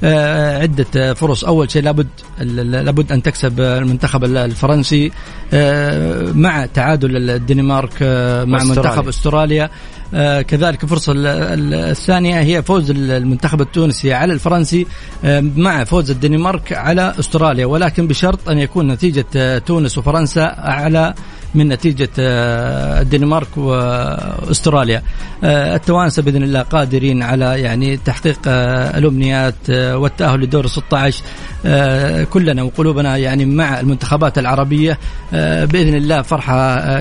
آه، 0.04 0.62
عدة 0.62 0.86
آه، 0.96 1.14
فرص. 1.14 1.44
أول 1.44 1.72
شيء 1.72 1.84
لابد 1.84 2.08
لابد 2.42 3.12
أن 3.12 3.22
تكسب 3.24 3.60
آه، 3.62 3.80
المنتخب 3.80 4.24
ال- 4.24 4.38
الفرنسي 4.38 5.12
آه، 5.54 6.32
مع 6.32 6.66
تعادل 6.66 7.30
الدنمارك 7.30 7.92
آه، 8.02 8.44
مع 8.44 8.58
وأستراليا. 8.58 8.82
منتخب 8.90 9.08
أستراليا. 9.08 9.70
آه، 10.14 10.42
كذلك 10.42 10.84
الفرصه 10.84 11.12
ال- 11.12 11.28
ال- 11.28 11.74
الثانية 11.74 12.40
هي 12.42 12.64
فوز 12.64 12.92
ال- 12.92 13.12
المنتخب 13.12 13.62
التونسي 13.62 14.14
على 14.14 14.34
الفرنسي 14.34 14.86
آه، 15.26 15.44
مع 15.56 15.84
فوز 15.84 16.12
الدنمارك 16.12 16.74
على 16.74 17.14
أستراليا. 17.20 17.66
ولكن 17.66 18.08
بشرط 18.08 18.50
أن 18.50 18.58
يكون 18.60 18.88
نتيجة 18.88 19.26
آه، 19.36 19.58
تونس 19.58 19.98
وفرنسا 19.98 20.44
اعلى 20.44 21.14
من 21.58 21.68
نتيجة 21.68 22.10
آه، 22.20 23.02
الدنمارك 23.02 23.58
وأستراليا. 23.58 25.04
آه، 25.44 25.76
التوانسة 25.76 26.22
بإذن 26.22 26.44
الله 26.44 26.62
قادرين 26.62 27.24
على 27.24 27.62
يعني 27.62 27.98
تحقيق 27.98 28.40
آه، 28.48 28.98
الأمنيات 28.98 29.70
والتأهل 29.70 30.40
لدور 30.40 30.68
16 30.68 31.24
آه، 31.66 32.24
كلنا 32.24 32.64
وقلوبنا 32.64 33.18
يعني 33.18 33.46
مع 33.46 33.80
المنتخبات 33.80 34.38
العربية 34.38 35.00
بإذن 35.32 35.96
الله 35.96 36.22
فرحة 36.22 36.56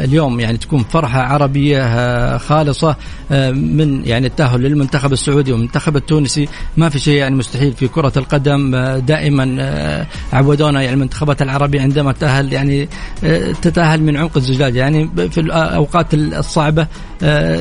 اليوم 0.05 0.41
يعني 0.41 0.59
تكون 0.59 0.83
فرحة 0.83 1.21
عربية 1.21 2.37
خالصة 2.39 2.97
من 3.51 4.07
يعني 4.07 4.27
التأهل 4.27 4.61
للمنتخب 4.61 5.13
السعودي 5.13 5.53
والمنتخب 5.53 5.97
التونسي. 5.97 6.49
ما 6.77 6.89
في 6.89 6.99
شيء 6.99 7.15
يعني 7.15 7.37
مستحيل 7.37 7.73
في 7.73 7.89
كرة 7.89 8.13
القدم 8.17 8.77
دائما 8.97 10.07
عودونا 10.33 10.83
يعني 10.83 10.95
المنتخبات 10.95 11.43
العربية 11.43 11.81
عندما 11.81 12.13
تأهل 12.13 12.53
يعني 12.53 12.89
تتأهل 13.63 14.03
من 14.03 14.17
عمق 14.17 14.37
الزجاجة 14.51 14.79
يعني 14.79 15.11
في 15.31 15.41
الأوقات 15.41 16.15
الصعبة 16.15 16.87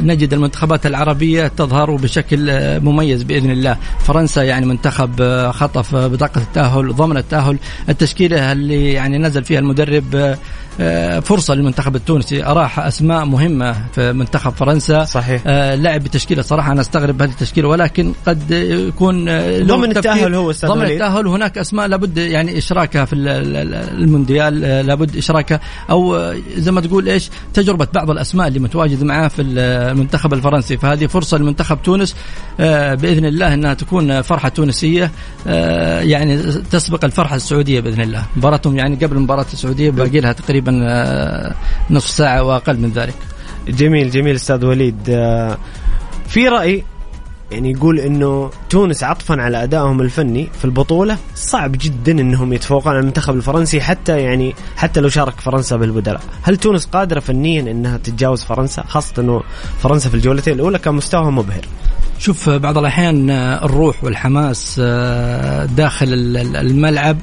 نجد 0.02 0.34
المنتخبات 0.34 0.86
العربية 0.86 1.48
تظهر 1.48 1.96
بشكل 1.96 2.50
مميز 2.80 3.24
بإذن 3.24 3.52
الله. 3.52 3.78
فرنسا 4.00 4.44
يعني 4.44 4.66
منتخب 4.66 5.22
خطف 5.52 5.96
بطاقة 5.96 6.42
التأهل 6.42 6.96
ضمن 6.96 7.18
التأهل. 7.18 7.58
التشكيلة 7.90 8.52
اللي 8.52 8.94
يعني 8.94 9.18
نزل 9.18 9.44
فيها 9.44 9.60
المدرب 9.60 10.36
آه، 10.80 11.20
فرصة 11.20 11.54
للمنتخب 11.54 11.96
التونسي. 11.96 12.44
أراح 12.46 12.80
أسماء 12.80 13.26
مهمة 13.26 13.76
في 13.96 14.14
منتخب 14.14 14.52
فرنسا. 14.52 15.06
صحيح. 15.06 15.42
آه، 15.48 15.76
لعب 15.76 16.04
بتشكيلة 16.04 16.42
صراحة 16.42 16.72
أنا 16.72 16.82
أستغرب 16.82 17.22
هذه 17.22 17.30
التشكيلة 17.30 17.68
ولكن 17.68 18.14
قد 18.28 18.52
يكون 18.52 19.30
آه، 19.30 19.60
ضمن 19.64 19.98
التأهل 19.98 20.36
هو 20.36 20.52
أستاذ 20.52 20.70
ضمن 20.70 20.78
وليد. 20.80 20.92
التأهل. 20.92 21.28
هناك 21.28 21.58
أسماء 21.58 21.88
لابد 21.88 22.18
يعني 22.18 22.58
إشراكها 22.58 23.06
في 23.06 23.14
ال- 23.14 23.28
ال- 23.28 23.56
ال- 23.56 24.04
المونديال 24.04 24.60
لابد 24.88 25.18
إشراكها. 25.18 25.60
أو 25.90 26.16
آه، 26.16 26.36
زي 26.58 26.72
ما 26.72 26.82
تقول 26.82 27.10
إيش 27.10 27.30
تجربة 27.54 27.88
بعض 27.94 28.10
الأسماء 28.10 28.48
اللي 28.48 28.60
متواجد 28.60 29.04
معاه 29.04 29.28
في 29.28 29.42
المنتخب 29.42 30.34
الفرنسي. 30.34 30.78
فهذه 30.78 31.06
فرصة 31.06 31.38
لمنتخب 31.38 31.78
تونس 31.84 32.16
بإذن 32.60 33.26
الله 33.26 33.54
أنها 33.54 33.74
تكون 33.74 34.22
فرحة 34.22 34.50
تونسية 34.50 35.12
آه، 35.48 36.02
يعني 36.02 36.38
تسبق 36.72 37.06
الفرحة 37.06 37.36
السعودية 37.36 37.80
بإذن 37.80 38.02
الله. 38.02 38.24
مباراتهم 38.36 38.78
يعني 38.78 38.96
قبل 38.96 39.20
مباراة 39.20 39.46
السعودية 39.54 39.90
باقي 39.92 40.20
لها 40.20 40.34
تقريبا 40.34 40.65
آه، 40.84 41.54
نصف 41.90 42.10
ساعة 42.10 42.44
وأقل 42.44 42.78
من 42.80 42.92
ذلك 42.92 43.14
جميل 43.68 44.10
جميل 44.12 44.36
أستاذ 44.36 44.66
وليد 44.66 44.98
آه، 45.10 45.58
في 46.28 46.48
رأي 46.48 46.84
يعني 47.52 47.72
يقول 47.72 48.00
إنه 48.00 48.50
تونس 48.70 49.04
عطفا 49.04 49.42
على 49.42 49.64
أدائهم 49.64 50.02
الفني 50.02 50.50
في 50.60 50.66
البطولة 50.66 51.18
صعب 51.36 51.72
جدا 51.72 52.12
إنهم 52.12 52.54
يتفوقون 52.54 52.92
على 52.92 53.00
المنتخب 53.00 53.36
الفرنسي 53.36 53.82
حتى 53.82 54.20
يعني 54.20 54.56
حتى 54.76 55.00
لو 55.00 55.10
شارك 55.10 55.40
فرنسا 55.42 55.76
بالبدلاء، 55.76 56.22
هل 56.44 56.58
تونس 56.58 56.86
قادرة 56.86 57.20
فنيا 57.20 57.62
إنها 57.62 57.98
تتجاوز 57.98 58.44
فرنسا؟ 58.44 58.84
خاصة 58.88 59.14
إنه 59.22 59.42
فرنسا 59.80 60.10
في 60.10 60.16
الجولتين 60.16 60.54
الأولى 60.54 60.80
كان 60.80 60.94
مستواها 60.94 61.30
مبهر. 61.30 61.66
شوف 62.20 62.50
بعض 62.50 62.78
الأحيان 62.78 63.30
الروح 63.30 64.04
والحماس 64.04 64.82
آه، 64.84 65.66
داخل 65.66 66.14
ال- 66.14 66.38
ال- 66.38 66.56
الملعب 66.56 67.18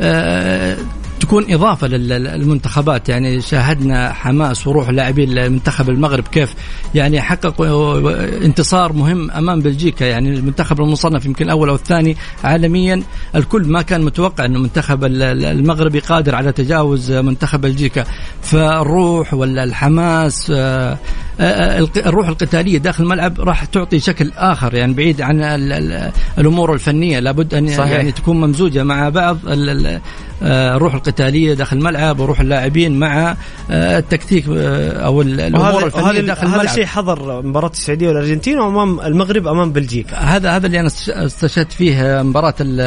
آه، 0.00 0.76
تكون 1.20 1.52
إضافة 1.52 1.86
لل- 1.86 2.08
للمنتخبات. 2.08 3.08
يعني 3.08 3.40
شاهدنا 3.40 4.12
حماس 4.12 4.66
وروح 4.66 4.88
لاعبين 4.90 5.52
منتخب 5.52 5.90
المغرب 5.90 6.28
كيف 6.28 6.54
يعني 6.94 7.20
حققوا 7.20 8.10
انتصار 8.44 8.92
مهم 8.92 9.30
أمام 9.30 9.60
بلجيكا. 9.60 10.04
يعني 10.04 10.34
المنتخب 10.34 10.80
المصنف 10.80 11.26
يمكن 11.26 11.44
الأول 11.44 11.68
أو 11.68 11.74
الثاني 11.74 12.16
عالميا. 12.44 13.02
الكل 13.34 13.68
ما 13.68 13.82
كان 13.82 14.02
متوقع 14.04 14.44
انه 14.44 14.58
منتخب 14.58 15.04
ال- 15.04 15.22
ال- 15.22 15.44
المغربي 15.44 15.98
قادر 15.98 16.34
على 16.34 16.52
تجاوز 16.52 17.12
منتخب 17.12 17.60
بلجيكا. 17.60 18.04
فالروح 18.42 19.34
ولا 19.34 19.64
آه، 21.40 21.80
آه، 21.80 21.88
الروح 21.96 22.28
القتالية 22.28 22.78
داخل 22.78 23.04
الملعب 23.04 23.40
راح 23.40 23.64
تعطي 23.64 24.00
شكل 24.00 24.32
آخر 24.36 24.74
يعني 24.74 24.92
بعيد 24.92 25.20
عن 25.20 25.42
ال- 25.42 25.72
ال- 25.72 26.10
الأمور 26.38 26.74
الفنية. 26.74 27.18
لابد 27.20 27.54
أن 27.54 27.68
صحيح. 27.68 27.90
يعني 27.92 28.12
تكون 28.12 28.40
ممزوجة 28.40 28.82
مع 28.84 29.08
بعض 29.08 29.38
آه، 30.42 30.76
الروح 30.76 30.94
القتالية 30.94 31.54
داخل 31.54 31.76
الملعب 31.76 32.20
وروح 32.20 32.40
اللاعبين 32.40 32.98
مع 32.98 33.36
التكتيك 33.70 34.44
أو 34.48 35.22
ال- 35.22 35.40
الأمور 35.40 35.86
الفنية 35.86 36.10
هذا 36.10 36.20
داخل 36.20 36.40
هذا 36.40 36.46
الملعب 36.56 36.64
الشيء 36.64 36.86
حضر 36.86 37.42
مباراة 37.42 37.70
السعودية 37.70 38.08
والأرجنتين 38.08 38.58
وأمام 38.58 39.00
المغرب 39.00 39.46
أمام 39.46 39.72
بلجيكا. 39.72 40.16
هذا 40.16 40.56
هذا 40.56 40.66
اللي 40.66 40.80
أنا 40.80 40.86
است- 40.86 41.08
استشهدت 41.10 41.72
فيه 41.72 42.22
مباراة 42.22 42.54
ال- 42.60 42.80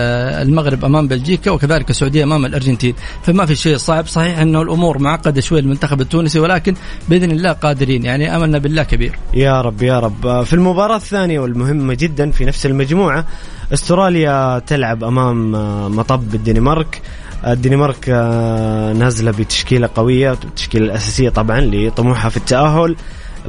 المغرب 0.48 0.86
أمام 0.86 1.08
بلجيكا 1.08 1.52
وكذلك 1.52 1.90
السعودية 1.90 2.24
أمام 2.24 2.46
الأرجنتين. 2.46 2.94
فما 3.24 3.46
في 3.46 3.56
شيء 3.56 3.78
صعب. 3.78 4.08
صحيح 4.08 4.40
أنه 4.40 4.62
الأمور 4.62 5.00
معقدة 5.00 5.42
شوي 5.42 5.62
للمنتخب 5.62 6.02
التونسي 6.02 6.40
ولكن 6.40 6.74
بإذن 7.10 7.32
الله 7.32 7.52
قادرين. 7.52 8.06
يعني 8.06 8.36
املنا 8.42 8.58
بالله 8.58 8.84
كبير. 8.84 9.16
يا 9.34 9.62
رب 9.62 9.82
يا 9.82 10.00
رب. 10.00 10.44
في 10.44 10.54
المباراة 10.54 10.96
الثانية 10.96 11.40
والمهمة 11.40 11.94
جدا 11.94 12.32
في 12.32 12.46
نفس 12.46 12.66
المجموعة 12.66 13.26
استراليا 13.74 14.60
تلعب 14.60 15.04
أمام 15.04 15.56
آه، 15.56 15.90
مطب 15.90 16.36
الدنمارك. 16.36 17.02
الدنمارك 17.48 18.06
آه، 18.10 18.94
نازلة 18.94 19.32
بتشكيلة 19.32 19.90
قوية 19.96 20.32
التشكيلة 20.32 20.86
الأساسية 20.86 21.30
طبعا 21.30 21.60
لطموحها 21.62 22.30
في 22.30 22.38
التأهل. 22.38 22.96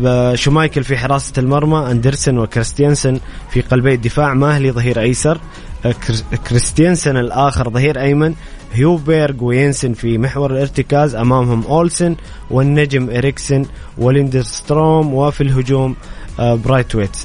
آه، 0.07 0.35
شومايكل 0.35 0.85
في 0.85 0.97
حراسة 0.97 1.33
المرمى 1.39 1.91
أندرسن 1.91 2.39
وكريستيانسن 2.39 3.21
في 3.51 3.61
قلبي 3.61 3.95
الدفاع 3.95 4.35
ماهلي 4.35 4.71
ظهير 4.73 5.01
أيسر. 5.01 5.39
آه، 5.87 5.93
كريس- 5.93 6.25
كريستيانسن 6.49 7.17
الآخر 7.17 7.71
ظهير 7.71 8.01
أيمن. 8.01 8.35
هويبرغ 8.73 9.45
وينسن 9.45 9.93
في 9.93 10.19
محور 10.19 10.51
الارتكاز 10.53 11.15
أمامهم 11.15 11.65
أولسن 11.65 12.17
والنجم 12.51 13.11
إريكسن 13.11 13.65
وليندستروم 13.99 15.15
وفي 15.15 15.41
الهجوم 15.41 15.97
آه، 16.41 16.55
برايتويت 16.55 17.17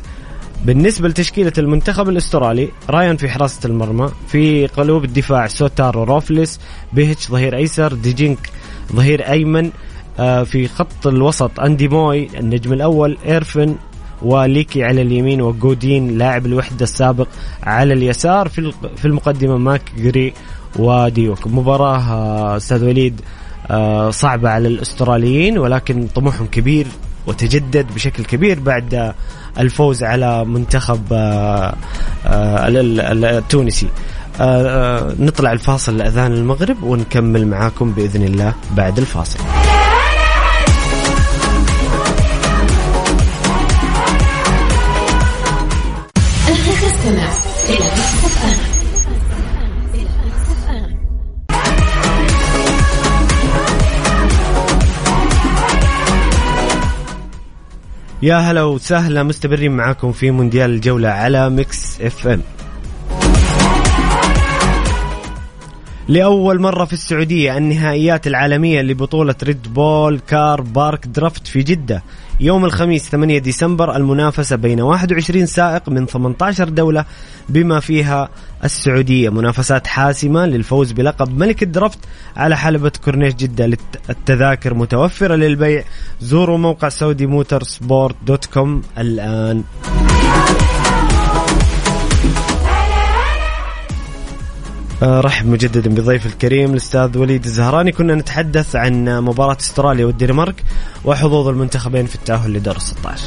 بالنسبة 0.65 1.07
لتشكيلة 1.07 1.53
المنتخب 1.57 2.09
الأسترالي 2.09 2.69
رايان 2.89 3.17
في 3.17 3.29
حراسة 3.29 3.67
المرمى 3.69 4.09
في 4.27 4.67
قلوب 4.67 5.03
الدفاع 5.03 5.47
سوتار 5.47 5.97
ورولس 5.97 6.59
بيهيتش 6.93 7.27
ظهير 7.27 7.55
أيسر 7.57 7.93
ديجينك 7.93 8.49
ظهير 8.93 9.29
أيمن 9.31 9.71
آه، 10.19 10.43
في 10.43 10.67
خط 10.67 11.07
الوسط 11.07 11.59
أندي 11.59 11.87
موي 11.87 12.27
النجم 12.39 12.73
الأول 12.73 13.17
إيرفن 13.25 13.75
وليكي 14.21 14.83
على 14.83 15.01
اليمين 15.01 15.41
وجودين 15.41 16.17
لاعب 16.17 16.45
الوحدة 16.45 16.83
السابق 16.83 17.27
على 17.63 17.93
اليسار 17.93 18.49
في 18.95 19.05
المقدمة 19.05 19.57
ماك 19.57 19.81
جري 19.97 20.33
وديوك 20.75 21.47
مباراة 21.47 21.99
آه، 21.99 22.57
أستاذ 22.57 22.83
وليد 22.85 23.21
آه، 23.71 24.09
صعبة 24.09 24.49
على 24.49 24.67
الأستراليين 24.67 25.57
ولكن 25.57 26.07
طموحهم 26.15 26.47
كبير 26.47 26.87
وتجدد 27.27 27.85
بشكل 27.95 28.25
كبير 28.25 28.59
بعد 28.59 29.13
الفوز 29.59 30.03
على 30.03 30.45
منتخب 30.45 31.01
آه، 31.11 31.73
ال- 32.67 32.77
ال- 32.77 32.99
ال- 33.01 33.25
التونسي. 33.25 33.87
نطلع 35.19 35.51
الفاصل 35.51 35.97
لأذان 35.97 36.33
المغرب 36.33 36.83
ونكمل 36.83 37.47
معاكم 37.47 37.91
بإذن 37.91 38.23
الله 38.23 38.53
بعد 38.77 38.97
الفاصل. 38.97 39.39
يا 58.21 58.37
هلا 58.37 58.63
وسهلا 58.63 59.23
مستمرين 59.23 59.71
معاكم 59.71 60.11
في 60.11 60.31
مونديال 60.31 60.69
الجولة 60.69 61.09
على 61.09 61.49
Mix 61.49 62.01
FM. 62.01 62.41
لأول 66.07 66.61
مرة 66.61 66.85
في 66.85 66.93
السعودية 66.93 67.57
النهائيات 67.57 68.27
العالمية 68.27 68.81
لبطولة 68.81 69.35
Red 69.43 69.73
Bull 69.73 70.19
Car 70.19 70.61
Park 70.61 71.07
Drift 71.07 71.47
في 71.47 71.63
جدة. 71.63 72.03
يوم 72.39 72.65
الخميس 72.65 73.09
8 73.09 73.39
ديسمبر 73.39 73.95
المنافسة 73.95 74.55
بين 74.55 74.81
21 74.81 75.45
سائق 75.45 75.89
من 75.89 76.05
18 76.05 76.69
دولة 76.69 77.05
بما 77.49 77.79
فيها 77.79 78.29
السعودية. 78.63 79.29
منافسات 79.29 79.87
حاسمة 79.87 80.45
للفوز 80.45 80.91
بلقب 80.91 81.37
ملك 81.37 81.63
ال 81.63 81.69
drift 81.69 81.99
على 82.37 82.57
حلبة 82.57 82.91
كورنيش 83.05 83.33
جدة 83.33 83.77
التذاكر 84.09 84.73
متوفرة 84.73 85.35
للبيع. 85.35 85.83
زوروا 86.21 86.57
موقع 86.57 86.89
Saudi 86.89 87.25
Motorsport 87.25 88.15
dot 88.25 88.45
com 88.45 88.81
الآن. 88.97 89.63
آه، 95.03 95.21
رحب 95.21 95.47
مجددا 95.47 95.89
بضيف 95.89 96.25
الكريم 96.25 96.71
الأستاذ 96.71 97.17
وليد 97.17 97.45
الزهراني. 97.45 97.91
كنا 97.91 98.15
نتحدث 98.15 98.75
عن 98.75 99.19
مباراة 99.19 99.57
أستراليا 99.59 100.05
والدنمارك 100.05 100.63
وحظوظ 101.05 101.47
المنتخبين 101.47 102.05
في 102.05 102.15
التأهل 102.15 102.53
لدور 102.53 102.77
16 102.77 103.23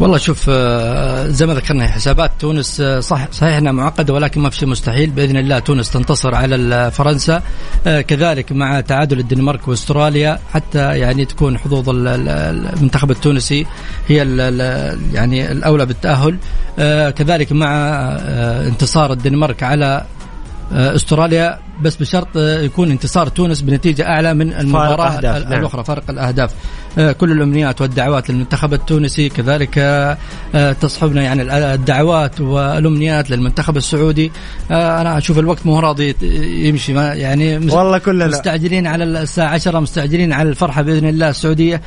والله 0.00 0.16
شوف 0.18 0.46
آه، 0.48 1.26
زي 1.28 1.46
ما 1.46 1.54
ذكرنا 1.54 1.88
حسابات 1.88 2.30
تونس 2.38 2.80
آه، 2.80 3.00
صح 3.00 3.28
صحيح 3.32 3.56
إنها 3.56 3.72
معقدة 3.72 4.14
ولكن 4.14 4.40
ما 4.40 4.50
في 4.50 4.56
شيء 4.56 4.68
مستحيل. 4.68 5.10
بإذن 5.10 5.36
الله 5.36 5.58
تونس 5.58 5.90
تنتصر 5.90 6.34
على 6.34 6.54
ال- 6.54 6.92
فرنسا. 6.92 7.42
آه، 7.86 8.00
كذلك 8.00 8.52
مع 8.52 8.80
تعادل 8.80 9.18
الدنمارك 9.18 9.68
وأستراليا 9.68 10.38
حتى 10.52 10.98
يعني 10.98 11.24
تكون 11.24 11.58
حظوظ 11.58 11.88
ال- 11.88 12.08
ال- 12.08 12.28
المنتخب 12.76 13.10
التونسي 13.10 13.66
هي 14.08 14.16
يعني 15.12 15.52
الأولى 15.52 15.86
بالتأهل. 15.86 16.36
آه، 16.78 17.10
كذلك 17.10 17.52
مع 17.52 17.68
آه، 17.72 18.68
انتصار 18.68 19.12
الدنمارك 19.12 19.62
على 19.62 20.04
آه، 20.72 20.94
أستراليا 20.94 21.58
بس 21.82 21.96
بشرط 21.96 22.36
يكون 22.36 22.90
انتصار 22.90 23.28
تونس 23.28 23.60
بنتيجة 23.60 24.06
أعلى 24.08 24.34
من 24.34 24.52
المباراة 24.52 25.08
أهداف، 25.16 25.36
ال- 25.36 25.50
نعم. 25.50 25.60
الأخرى 25.60 25.84
فرق 25.84 26.02
الأهداف. 26.10 26.50
آه، 26.98 27.12
كل 27.12 27.32
الأمنيات 27.32 27.80
والدعوات 27.80 28.30
للمنتخب 28.30 28.72
التونسي 28.74 29.28
كذلك 29.28 29.78
آه، 29.78 30.18
آه، 30.54 30.72
تصحبنا 30.72 31.22
يعني 31.22 31.42
ال- 31.42 31.50
الدعوات 31.50 32.40
والأمنيات 32.40 33.30
للمنتخب 33.30 33.76
السعودي. 33.76 34.32
أنا 34.70 35.18
أشوف 35.18 35.38
الوقت 35.38 35.66
مو 35.66 35.80
راضي 35.80 36.14
يمشي 36.68 36.92
ما 36.92 37.14
يعني 37.14 37.56
والله 37.56 37.98
كلنا. 37.98 38.26
مستعجلين 38.26 38.86
على 38.86 39.04
الساعة 39.04 39.48
10 39.48 39.80
مستعجلين 39.80 40.32
على 40.32 40.48
الفرحة 40.48 40.82
بإذن 40.82 41.08
الله 41.08 41.28
السعودية. 41.28 41.80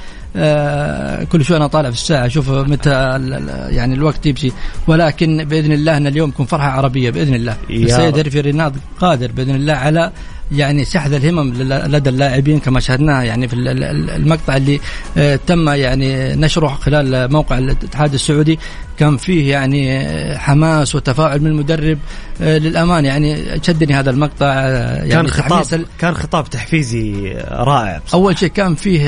كل 1.31 1.45
شوي 1.45 1.57
أنا 1.57 1.67
طالع 1.67 1.89
في 1.89 1.95
الساعة 1.95 2.25
أشوف 2.25 2.49
متى 2.49 2.89
ال- 2.89 3.33
ال- 3.33 3.73
يعني 3.75 3.95
الوقت 3.95 4.25
يمشي. 4.25 4.51
ولكن 4.87 5.43
بإذن 5.43 5.71
الله 5.71 5.97
إن 5.97 6.07
اليوم 6.07 6.29
يكون 6.29 6.45
فرحة 6.45 6.69
عربية 6.69 7.09
بإذن 7.09 7.33
الله. 7.35 7.55
السيد. 7.69 8.15
هيرفي 8.15 8.41
ريناد 8.41 8.77
قادر 8.99 9.31
بإذن 9.31 9.55
الله 9.55 9.73
على 9.73 10.11
يعني 10.51 10.85
شحذ 10.85 11.13
الهمم 11.13 11.53
لدى 11.63 12.09
اللاعبين 12.09 12.59
كما 12.59 12.79
شاهدناها 12.79 13.23
يعني 13.23 13.47
في 13.47 13.53
ال- 13.53 13.67
ال- 13.83 14.09
المقطع 14.09 14.55
اللي 14.57 14.79
آه، 15.17 15.39
تم 15.47 15.69
يعني 15.69 16.35
نشره 16.35 16.67
خلال 16.67 17.31
موقع 17.31 17.57
الاتحاد 17.57 18.13
السعودي. 18.13 18.59
كان 19.01 19.17
فيه 19.17 19.51
يعني 19.51 19.97
آه، 19.99 20.37
حماس 20.37 20.95
وتفاعل 20.95 21.39
من 21.41 21.47
المدرب 21.47 21.97
آه، 22.41 22.57
للامانه 22.57 23.07
يعني 23.07 23.37
شدني 23.63 23.93
هذا 23.93 24.09
المقطع 24.09 24.45
آه، 24.45 24.95
يعني 24.95 25.09
كان 25.09 25.27
خطاب 25.27 25.81
كان 25.99 26.13
خطاب 26.13 26.49
تحفيزي 26.49 27.33
رائع 27.51 27.97
بصراحة. 27.97 28.13
أول 28.23 28.37
شيء 28.37 28.49
كان 28.49 28.75
فيه 28.75 29.01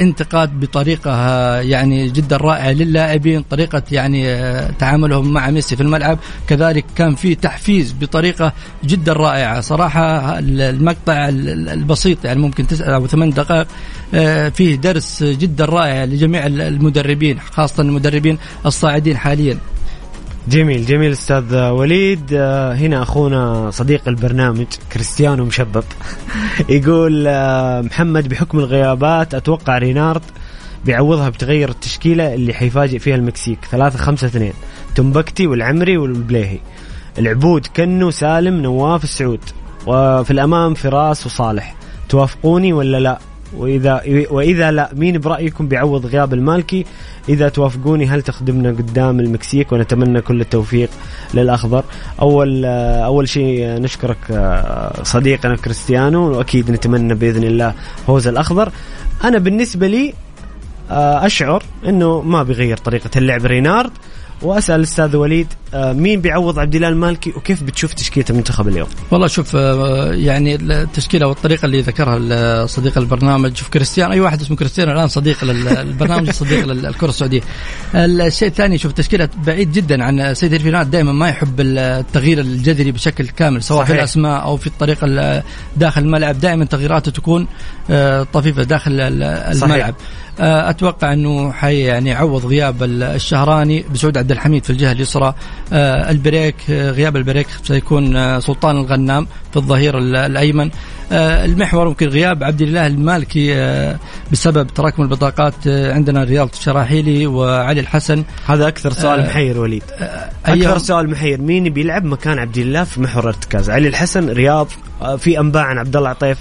انتقاد 0.00 0.60
بطريقة 0.60 1.10
آه، 1.10 1.60
يعني 1.60 2.08
جدا 2.08 2.36
رائعة 2.36 2.70
للاعبين 2.72 3.42
طريقة 3.50 3.82
يعني 3.92 4.38
تعاملهم 4.78 5.32
مع 5.32 5.50
ميسي 5.50 5.76
في 5.76 5.82
الملعب. 5.82 6.18
كذلك 6.48 6.84
كان 6.96 7.14
فيه 7.14 7.36
تحفيز 7.36 7.94
بطريقة 8.00 8.52
جدا 8.84 9.12
رائعة. 9.12 9.60
صراحة 9.60 10.38
المقطع 10.38 11.28
ال- 11.28 11.68
البسيط 11.68 12.24
يعني 12.24 12.40
ممكن 12.40 12.66
تسع 12.66 12.94
أو 12.94 13.06
ثمان 13.06 13.30
دقائق 13.30 13.66
فيه 14.50 14.76
درس 14.76 15.22
جدا 15.22 15.64
رائع 15.64 16.04
لجميع 16.04 16.46
المدربين 16.46 17.40
خاصة 17.40 17.82
المدربين 17.82 18.38
الصاعدين 18.66 19.16
حاليا. 19.16 19.58
جميل 20.48 20.86
جميل 20.86 21.12
أستاذ 21.12 21.56
وليد. 21.56 22.32
آه، 22.32 22.74
هنا 22.74 23.02
أخونا 23.02 23.70
صديق 23.70 24.08
البرنامج 24.08 24.66
كريستيانو 24.92 25.44
مشبب. 25.44 25.84
يقول 26.68 27.24
آه، 27.26 27.80
محمد 27.80 28.28
بحكم 28.28 28.58
الغيابات 28.58 29.34
أتوقع 29.34 29.78
رينارد 29.78 30.22
بيعوضها 30.84 31.28
بتغير 31.28 31.68
التشكيلة 31.68 32.34
اللي 32.34 32.54
حيفاجئ 32.54 32.98
فيها 32.98 33.16
المكسيك. 33.16 33.58
3 33.70 33.98
5 33.98 34.26
2 34.26 34.52
تمبكتي 34.94 35.46
والعمري 35.46 35.96
والبليهي. 35.96 36.58
العبود 37.18 37.66
كنو 37.76 38.10
سالم 38.10 38.62
نواف 38.62 39.04
السعود. 39.04 39.40
وفي 39.86 40.30
الأمام 40.30 40.74
فراس 40.74 41.26
وصالح. 41.26 41.74
توافقوني 42.08 42.72
ولا 42.72 43.00
لا؟ 43.00 43.18
واذا 43.56 44.02
وإذا 44.30 44.70
لا 44.70 44.90
مين 44.94 45.18
برأيكم 45.18 45.68
بيعوض 45.68 46.06
غياب 46.06 46.34
المالكي؟ 46.34 46.86
إذا 47.28 47.48
توافقوني 47.48 48.06
هل 48.06 48.22
تخدمنا 48.22 48.68
قدام 48.68 49.20
المكسيك؟ 49.20 49.72
ونتمنى 49.72 50.20
كل 50.20 50.40
التوفيق 50.40 50.88
للأخضر. 51.34 51.84
أول 52.22 52.64
أول 52.64 53.28
شيء 53.28 53.66
نشكرك 53.66 54.16
صديقنا 55.02 55.56
كريستيانو 55.56 56.38
وأكيد 56.38 56.70
نتمنى 56.70 57.14
بإذن 57.14 57.44
الله 57.44 57.74
فوز 58.06 58.26
الأخضر. 58.26 58.72
أنا 59.24 59.38
بالنسبة 59.38 59.86
لي 59.86 60.14
أشعر 60.90 61.62
إنه 61.86 62.20
ما 62.20 62.42
بيغير 62.42 62.76
طريقة 62.76 63.10
اللعب 63.16 63.46
رينارد. 63.46 63.92
وأسأل 64.42 64.76
الاستاذ 64.76 65.16
وليد 65.16 65.46
آه، 65.74 65.92
مين 65.92 66.20
بيعوض 66.20 66.58
عبد 66.58 66.74
الله 66.74 66.88
المالكي 66.88 67.30
وكيف 67.30 67.62
بتشوف 67.62 67.94
تشكيلة 67.94 68.26
المنتخب 68.30 68.68
اليوم؟ 68.68 68.88
والله 69.10 69.26
شوف 69.26 69.56
آه، 69.56 70.12
يعني 70.12 70.54
التشكيلة 70.54 71.26
والطريقة 71.26 71.66
اللي 71.66 71.80
ذكرها 71.80 72.66
صديق 72.66 72.98
البرنامج 72.98 73.56
شوف 73.56 73.68
كريستيانو 73.68 74.12
أي 74.12 74.20
واحد 74.20 74.40
اسمه 74.40 74.56
كريستيانو 74.56 74.92
الآن 74.92 75.08
صديق 75.08 75.44
للبرنامج 75.44 76.30
صديق 76.40 76.66
للكره 76.66 77.08
السعودية. 77.08 77.40
الشيء 77.94 78.48
الثاني 78.48 78.78
شوف 78.78 78.92
تشكيله 78.92 79.28
بعيد 79.46 79.72
جدا 79.72 80.04
عن 80.04 80.34
سيد 80.34 80.52
الفينات 80.54 80.86
دائما 80.86 81.12
ما 81.12 81.28
يحب 81.28 81.60
التغيير 81.60 82.40
الجذري 82.40 82.92
بشكل 82.92 83.28
كامل 83.28 83.62
سواء 83.62 83.78
صحيح. 83.78 83.88
في 83.88 83.98
الأسماء 83.98 84.42
أو 84.42 84.56
في 84.56 84.66
الطريقة 84.66 85.42
داخل 85.76 86.02
الملعب 86.02 86.40
دائما 86.40 86.64
تغييراته 86.64 87.10
تكون 87.10 87.46
آه، 87.90 88.22
طفيفة 88.22 88.62
داخل 88.62 89.00
الملعب. 89.00 89.54
صحيح. 89.54 89.94
أتوقع 90.40 91.12
أنه 91.12 91.52
حي 91.52 91.80
يعني 91.80 92.10
يعوض 92.10 92.46
غياب 92.46 92.82
الشهراني 92.82 93.84
بسعود 93.94 94.18
عبد 94.18 94.30
الحميد 94.30 94.64
في 94.64 94.70
الجهة 94.70 94.92
اليسرى. 94.92 95.34
آه، 95.72 96.10
البريك 96.10 96.54
آه، 96.70 96.90
غياب 96.90 97.16
البريك 97.16 97.46
سيكون 97.62 98.16
آه، 98.16 98.38
سلطان 98.38 98.76
الغنام 98.76 99.26
في 99.50 99.56
الظهير 99.56 99.98
الأيمن. 99.98 100.70
المحور 101.12 101.88
ممكن 101.88 102.08
غياب 102.08 102.44
عبد 102.44 102.62
الله 102.62 102.86
المالكي 102.86 103.54
بسبب 104.32 104.66
تراكم 104.66 105.02
البطاقات 105.02 105.54
عندنا 105.66 106.24
رياض 106.24 106.48
الشراحيلي 106.52 107.26
وعلي 107.26 107.80
الحسن. 107.80 108.24
هذا 108.46 108.68
أكثر 108.68 108.92
سؤال 108.92 109.20
محير 109.20 109.58
وليد. 109.58 109.82
أكثر 110.46 110.78
سؤال 110.78 111.10
محير. 111.10 111.40
مين 111.40 111.68
بيلعب 111.68 112.04
مكان 112.04 112.38
عبد 112.38 112.58
الله 112.58 112.84
في 112.84 113.00
محور 113.00 113.28
ارتكاز؟ 113.28 113.70
علي 113.70 113.88
الحسن 113.88 114.28
رياض 114.28 114.68
في 115.18 115.40
أنباء 115.40 115.62
عن 115.62 115.78
عبد 115.78 115.96
الله 115.96 116.08
عطيف. 116.08 116.38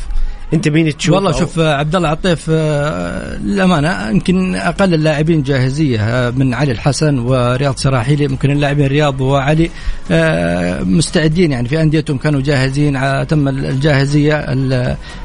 انت 0.53 0.67
مين 0.67 0.97
تشوف 0.97 1.15
والله 1.15 1.31
شوف 1.31 1.59
عبد 1.59 1.95
الله 1.95 2.09
عطيف 2.09 2.49
للامانه 2.49 4.09
يمكن 4.09 4.55
أقل 4.55 4.93
اللاعبين 4.93 5.43
جاهزية 5.43 5.99
آه، 5.99 6.29
من 6.29 6.53
علي 6.53 6.71
الحسن 6.71 7.19
ورياض 7.19 7.75
شراحيلي 7.75 8.27
ممكن 8.27 8.51
اللاعبين 8.51 8.87
رياض 8.87 9.21
وعلي 9.21 9.69
آه، 10.11 10.83
مستعدين 10.83 11.51
يعني 11.51 11.67
في 11.67 11.81
أنديتهم 11.81 12.17
كانوا 12.17 12.41
جاهزين 12.41 12.99
تم 13.27 13.47
الجاهزية. 13.47 14.57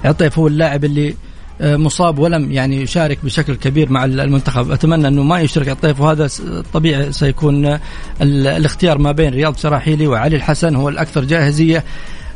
عطيف 0.04 0.38
هو 0.38 0.46
اللاعب 0.46 0.84
اللي 0.84 1.14
آه، 1.60 1.76
مصاب 1.76 2.18
ولم 2.18 2.52
يعني 2.52 2.82
يشارك 2.82 3.18
بشكل 3.24 3.54
كبير 3.54 3.92
مع 3.92 4.04
المنتخب. 4.04 4.70
أتمنى 4.70 5.08
أنه 5.08 5.22
ما 5.22 5.40
يشارك 5.40 5.68
الطيف 5.68 6.00
وهذا 6.00 6.28
طبيعي 6.72 7.12
سيكون 7.12 7.78
الاختيار 8.22 8.98
ما 8.98 9.12
بين 9.12 9.34
رياض 9.34 9.56
سراحيلي 9.56 10.06
وعلي 10.06 10.37
الحسن 10.37 10.74
هو 10.76 10.88
الأكثر 10.88 11.24
جاهزية. 11.24 11.84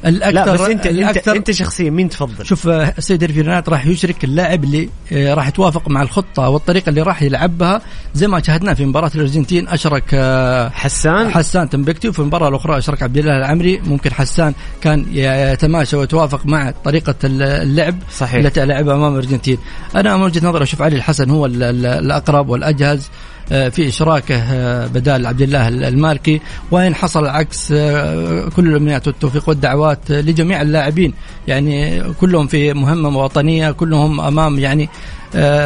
الاكثر 0.07 0.53
لا 0.53 0.53
بس 0.53 0.61
انت 0.61 0.87
الأكثر 0.87 1.37
أنت, 1.37 1.51
شخصيا 1.51 1.91
مين 1.91 2.09
تفضل؟ 2.09 2.47
شوف 2.47 2.69
السيد 2.69 3.23
الفيرنات 3.23 3.69
راح 3.69 3.87
يشرك 3.87 4.25
اللاعب 4.25 4.65
اللي 4.65 4.89
آه، 5.13 5.35
راح 5.35 5.49
يتوافق 5.49 5.89
مع 5.89 6.03
الخطة 6.03 6.49
والطريقة 6.49 6.91
اللي 6.91 7.03
راح 7.03 7.23
يلعبها. 7.23 7.83
زي 8.15 8.27
ما 8.27 8.43
شاهدنا 8.43 8.75
في 8.75 8.85
مباراة 8.85 9.11
الأرجنتين 9.15 9.69
أشرك 9.69 10.05
آه، 10.15 10.69
حسان؟ 10.69 11.31
حسان 11.31 11.69
تنبكتي. 11.69 12.09
وفي 12.09 12.19
المباراة 12.19 12.49
الأخرى 12.49 12.79
أشرك 12.79 13.03
عبد 13.03 13.17
الله 13.19 13.37
العمري. 13.37 13.81
ممكن 13.81 14.13
حسان 14.13 14.55
كان 14.81 15.07
يتماشى 15.13 15.97
ويتوافق 15.97 16.47
مع 16.47 16.71
طريقة 16.85 17.15
اللعب 17.25 17.97
صحيح. 18.19 18.35
التي 18.35 18.65
لعبها 18.65 18.95
أمام 18.95 19.13
الأرجنتين. 19.13 19.59
أنا 19.97 20.17
من 20.17 20.23
وجهة 20.23 20.49
نظري 20.49 20.63
أشوف 20.63 20.83
علي 20.83 20.97
الحسن 20.97 21.31
هو 21.31 21.47
الأقرب 21.47 22.49
والأجهز. 22.49 23.01
آه، 23.01 23.09
في 23.49 23.89
إشراكه 23.89 24.37
آه، 24.37 24.87
بدال 24.87 25.27
عبد 25.27 25.43
الله 25.43 25.69
المالكي 25.69 26.41
وإن 26.71 26.95
حصل 26.95 27.25
العكس 27.25 27.73
آه، 27.73 28.49
كل 28.49 28.69
الإمنيات 28.69 29.07
والتوفيق 29.07 29.49
والدعوات 29.49 30.11
لجميع 30.11 30.63
اللاعبين. 30.63 31.15
يعني 31.49 32.03
كلهم 32.21 32.47
في 32.47 32.73
مهمة 32.73 33.19
وطنية 33.19 33.71
كلهم 33.71 34.21
أمام 34.21 34.59
يعني 34.59 34.83
آه، 34.85 34.89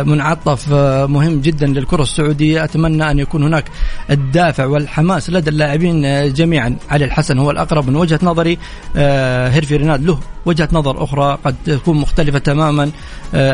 منعطف 0.04 0.72
آه، 0.72 1.06
مهم 1.06 1.40
جدا 1.40 1.66
للكرة 1.66 2.02
السعودية. 2.02 2.64
أتمنى 2.64 3.10
أن 3.10 3.18
يكون 3.18 3.42
هناك 3.42 3.64
الدافع 4.10 4.66
والحماس 4.66 5.30
لدى 5.30 5.50
اللاعبين 5.50 6.04
آه، 6.04 6.26
جميعا. 6.26 6.76
علي 6.90 7.04
الحسن 7.04 7.38
هو 7.38 7.50
الأقرب 7.50 7.88
من 7.88 7.96
وجهة 7.96 8.18
نظري. 8.22 8.58
هيرفي 8.96 9.76
ريناد 9.76 10.04
له 10.04 10.18
وجهة 10.46 10.68
نظر 10.72 11.04
أخرى 11.04 11.38
قد 11.44 11.54
تكون 11.64 11.96
مختلفة 11.96 12.38
تماما 12.38 12.90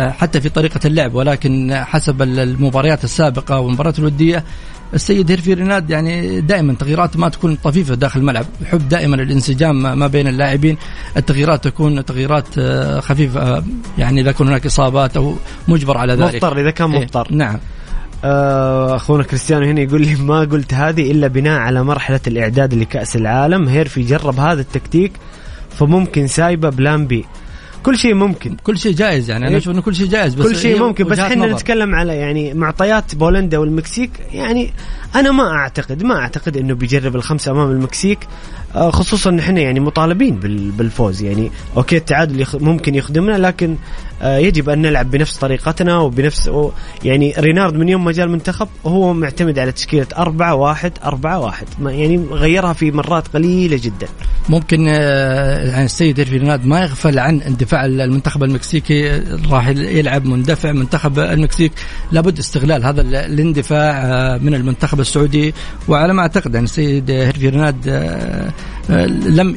حتى 0.09 0.41
في 0.41 0.49
طريقة 0.49 0.81
اللعب. 0.85 1.15
ولكن 1.15 1.83
حسب 1.85 2.23
المباريات 2.23 3.05
السابقة 3.05 3.61
والمباريات 3.61 3.99
الودية 3.99 4.45
السيد 4.95 5.31
هيرفي 5.31 5.55
ريناد 5.55 5.91
يعني 5.91 6.41
دائما 6.41 6.75
تغييراته 6.75 7.19
ما 7.19 7.29
تكون 7.29 7.55
طفيفة 7.65 7.95
داخل 7.95 8.21
الملعب. 8.21 8.47
يحب 8.63 8.89
دائما 8.89 9.17
الانسجام 9.17 9.99
ما 9.99 10.07
بين 10.07 10.29
اللاعبين. 10.29 10.77
التغييرات 11.17 11.65
تكون 11.65 12.05
تغييرات 12.05 12.47
آه، 12.59 13.01
خفيفة 13.01 13.41
آه، 13.41 13.65
يعني 13.99 14.21
إذا 14.21 14.33
كان 14.33 14.49
هناك 14.49 14.67
إصابات 14.67 15.17
أو 15.17 15.35
مجبر 15.69 15.99
على 15.99 16.15
ذلك. 16.15 16.35
مضطر 16.35 16.61
إذا 16.61 16.71
كان 16.71 16.93
إيه، 16.93 17.01
مضطر. 17.01 17.27
إيه 17.31 17.37
نعم. 17.37 17.59
آه، 18.25 18.97
أخونا 18.97 19.23
كريستيانو 19.23 19.67
هنا 19.67 19.81
يقول 19.81 20.03
لي 20.03 20.15
ما 20.15 20.41
قلت 20.41 20.75
هذه 20.75 21.11
إلا 21.11 21.27
بناء 21.27 21.61
على 21.61 21.83
مرحلة 21.83 22.21
الإعداد 22.27 22.75
لكأس 22.75 23.17
العالم. 23.17 23.69
هيرفي 23.69 24.03
جرب 24.03 24.41
هذا 24.41 24.61
التكتيك 24.61 25.13
فممكن 25.71 26.27
سايبه 26.27 26.69
plan 26.69 27.07
B. 27.07 27.25
كل 27.83 27.99
شيء 27.99 28.15
ممكن. 28.15 28.57
كل 28.57 28.79
شيء 28.79 28.93
جائز 28.93 29.31
يعني 29.31 29.45
أنا 29.45 29.53
إيه. 29.53 29.59
أشوف 29.59 29.75
إنه 29.75 29.83
كل 29.83 29.95
شيء 29.95 30.07
جائز 30.07 30.35
بس 30.35 30.47
كل 30.47 30.57
شيء 30.57 30.79
ممكن. 30.79 31.05
بس 31.05 31.19
إحنا 31.19 31.47
نتكلم 31.47 31.95
على 31.95 32.17
يعني 32.17 32.55
معطيات 32.55 33.15
بولندا 33.15 33.59
والمكسيك 33.59 34.11
يعني 34.33 34.71
أنا 35.15 35.31
ما 35.31 35.53
أعتقد 35.53 36.03
ما 36.03 36.19
أعتقد 36.19 36.57
إنه 36.57 36.75
بيجرب 36.75 37.17
الخمسة 37.17 37.53
أمام 37.53 37.71
المكسيك 37.71 38.19
آه، 38.75 38.91
خصوصا 38.91 39.31
ان 39.31 39.39
إحنا 39.39 39.61
يعني 39.61 39.81
مطالبين 39.81 40.37
بالفوز. 40.77 41.23
يعني 41.23 41.51
okay 41.77 41.97
التعادل 41.97 42.47
ممكن 42.55 42.95
يخدمنا 42.95 43.39
لكن 43.39 43.77
آه، 44.23 44.39
يجب 44.39 44.69
أن 44.69 44.83
نلعب 44.83 45.11
بنفس 45.11 45.37
طريقتنا 45.37 45.99
وبنفس 45.99 46.51
يعني 47.05 47.35
رينارد 47.39 47.75
من 47.75 47.89
يوم 47.89 48.05
ما 48.05 48.13
جاء 48.13 48.27
المنتخب 48.27 48.69
هو 48.87 49.13
معتمد 49.15 49.59
على 49.59 49.73
تشكيلة 49.73 50.07
أربعة 50.19 50.55
واحد 50.55 50.93
أربعة 51.05 51.39
واحد. 51.39 51.67
يعني 51.81 52.17
غيرها 52.31 52.73
في 52.73 52.91
مرات 52.91 53.29
قليلة 53.29 53.81
جدا. 53.83 54.07
ممكن 54.49 54.89
آه، 54.89 55.69
يعني 55.69 55.85
السيد 55.85 56.21
رينارد 56.21 56.67
ما 56.67 56.81
يغفل 56.81 57.19
عن 57.19 57.41
اندفاع 57.41 57.85
المنتخب 57.85 58.43
المكسيكي 58.45 59.23
راح 59.51 59.69
يلعب 59.69 60.25
مندفع 60.25 60.73
منتخب 60.73 61.19
المكسيك. 61.19 61.73
لابد 62.13 62.39
استغلال 62.39 62.85
هذا 62.85 63.01
الاندفاع 63.01 64.39
من 64.43 64.55
المنتخب 64.55 64.98
السعودي 65.01 65.55
وعلى 65.89 66.13
ما 66.15 66.23
أعتقد 66.23 66.55
يعني 66.55 66.65
السيد 66.65 67.11
هيرفي 67.11 67.49
ريناد 67.49 67.89
لم 68.89 69.57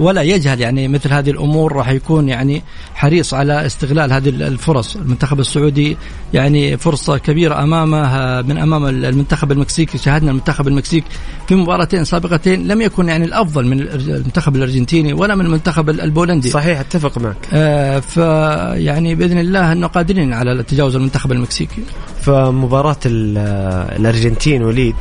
ولا 0.00 0.22
يجهل 0.22 0.60
يعني 0.60 0.88
مثل 0.88 1.12
هذه 1.12 1.30
الأمور 1.30 1.72
راح 1.72 1.88
يكون 1.88 2.28
يعني 2.28 2.62
حريص 2.94 3.34
على 3.34 3.66
استغلال 3.66 4.12
هذه 4.12 4.28
الفرص. 4.28 4.96
المنتخب 4.96 5.40
السعودي 5.40 5.96
يعني 6.34 6.76
فرصة 6.76 7.18
كبيرة 7.18 7.62
أمامه 7.62 8.42
من 8.42 8.58
أمام 8.58 8.86
المنتخب 8.86 9.52
المكسيكي 9.52 9.98
شاهدنا 9.98 10.30
المنتخب 10.30 10.68
المكسيك 10.68 11.04
في 11.48 11.54
مباراتين 11.54 12.04
سابقتين 12.04 12.68
لم 12.68 12.80
يكن 12.80 13.08
يعني 13.08 13.24
الأفضل 13.24 13.66
من 13.66 13.80
المنتخب 13.80 14.56
الأرجنتيني 14.56 15.12
ولا 15.12 15.34
من 15.34 15.46
المنتخب 15.46 15.90
البولندي. 15.90 16.50
صحيح 16.50 16.80
أتفق 16.80 17.18
معك. 17.18 17.36
آه 17.52 18.00
فيعني 18.00 19.14
بإذن 19.14 19.38
الله 19.38 19.72
أنه 19.72 19.86
قادرين 19.86 20.32
على 20.32 20.62
تجاوز 20.62 20.96
المنتخب 20.96 21.32
المكسيكي. 21.32 21.82
فمباراة 22.20 22.96
الأرجنتين 23.06 24.62
وليد 24.62 24.94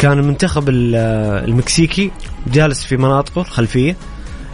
كان 0.00 0.18
المنتخب 0.18 0.68
المكسيكي 0.68 2.10
جالس 2.46 2.84
في 2.84 2.96
مناطقه 2.96 3.40
الخلفية 3.40 3.96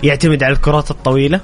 يعتمد 0.03 0.43
على 0.43 0.53
الكرات 0.53 0.91
الطويلة 0.91 1.41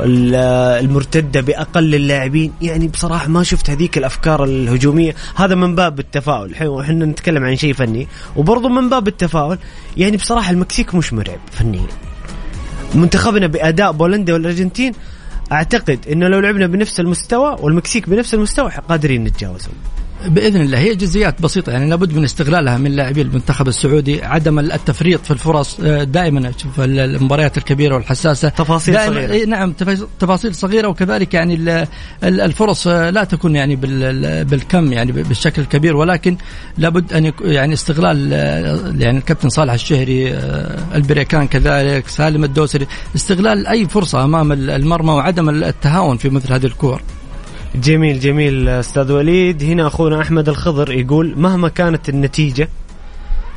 المرتدة 0.00 1.40
بأقل 1.40 1.94
اللاعبين. 1.94 2.52
يعني 2.62 2.88
بصراحة 2.88 3.28
ما 3.28 3.42
شفت 3.42 3.70
هذيك 3.70 3.98
الأفكار 3.98 4.44
الهجومية. 4.44 5.14
هذا 5.34 5.54
من 5.54 5.74
باب 5.74 5.98
التفاؤل. 5.98 6.54
إحنا 6.54 7.04
نتكلم 7.04 7.44
عن 7.44 7.56
شيء 7.56 7.72
فني. 7.72 8.08
وبرضه 8.36 8.68
من 8.68 8.88
باب 8.88 9.08
التفاؤل 9.08 9.58
يعني 9.96 10.16
بصراحة 10.16 10.50
المكسيك 10.50 10.94
مش 10.94 11.12
مرعب 11.12 11.40
فنيا. 11.52 11.86
منتخبنا 12.94 13.46
بأداء 13.46 13.92
بولندا 13.92 14.32
والأرجنتين 14.32 14.92
أعتقد 15.52 15.98
إنه 16.12 16.28
لو 16.28 16.40
لعبنا 16.40 16.66
بنفس 16.66 17.00
المستوى 17.00 17.56
والمكسيك 17.60 18.08
بنفس 18.08 18.34
المستوى 18.34 18.70
قادرين 18.88 19.24
نتجاوزهم. 19.24 19.74
بإذن 20.26 20.60
الله. 20.60 20.78
هي 20.78 20.94
جزئيات 20.94 21.42
بسيطة 21.42 21.72
يعني 21.72 21.90
لابد 21.90 22.12
من 22.16 22.24
استغلالها 22.24 22.78
من 22.78 22.90
لاعبي 22.90 23.22
المنتخب 23.22 23.68
السعودي 23.68 24.22
عدم 24.24 24.58
التفريط 24.58 25.24
في 25.24 25.30
الفرص 25.30 25.80
آه، 25.84 26.04
دائما. 26.04 26.48
أشوف 26.56 26.80
المباريات 26.80 27.58
الكبيرة 27.58 27.94
والحساسة. 27.94 28.48
تفاصيل. 28.48 28.94
إيه 29.32 29.46
نعم 29.46 29.72
تفاصيل- 30.20 30.54
صغيرة 30.54 30.88
وكذلك 30.88 31.34
يعني 31.34 31.54
ال- 31.54 31.68
ال- 32.24 32.40
الفرص 32.40 32.86
آه، 32.86 33.10
لا 33.10 33.24
تكون 33.24 33.56
يعني 33.56 33.76
بال- 33.76 34.44
بالكم 34.44 34.92
يعني 34.92 35.12
بالشكل 35.12 35.62
الكبير 35.62 35.96
ولكن 35.96 36.36
لابد 36.78 37.12
أن 37.12 37.32
يعني 37.40 37.74
استغلال 37.74 38.30
آه، 38.32 38.94
يعني 38.98 39.18
الكابتن 39.18 39.48
صالح 39.48 39.72
الشهري 39.72 40.34
البريكان 40.94 41.46
كذلك 41.48 42.08
سالم 42.08 42.44
الدوسري. 42.44 42.86
استغلال 43.16 43.66
أي 43.66 43.88
فرصة 43.88 44.24
أمام 44.24 44.52
المرمى 44.52 45.10
وعدم 45.12 45.48
التهاون 45.48 46.16
في 46.16 46.28
مثل 46.30 46.52
هذه 46.52 46.66
الكور. 46.66 47.02
جميل 47.74 48.20
جميل 48.20 48.68
أستاذ 48.68 49.12
وليد. 49.12 49.62
هنا 49.62 49.86
أخونا 49.86 50.20
أحمد 50.20 50.48
الخضر 50.48 50.92
يقول 50.92 51.34
مهما 51.36 51.68
كانت 51.68 52.08
النتيجة 52.08 52.68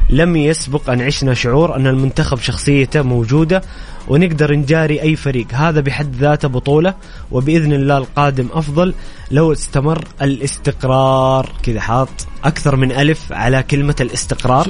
لم 0.09 0.35
يسبق 0.35 0.89
أن 0.89 1.01
عشنا 1.01 1.33
شعور 1.33 1.75
أن 1.75 1.87
المنتخب 1.87 2.37
شخصيته 2.37 3.01
موجودة 3.01 3.61
ونقدر 4.07 4.55
نجاري 4.55 5.01
أي 5.01 5.15
فريق. 5.15 5.47
هذا 5.53 5.81
بحد 5.81 6.15
ذاته 6.15 6.47
بطولة 6.47 6.93
وبإذن 7.31 7.73
الله 7.73 7.97
القادم 7.97 8.47
أفضل 8.53 8.93
لو 9.31 9.51
استمر 9.51 10.03
الاستقرار. 10.21 11.51
كذا 11.63 11.81
حاط 11.81 12.09
أكثر 12.43 12.75
من 12.75 12.91
ألف 12.91 13.31
على 13.31 13.63
كلمة 13.63 13.95
الاستقرار. 14.01 14.67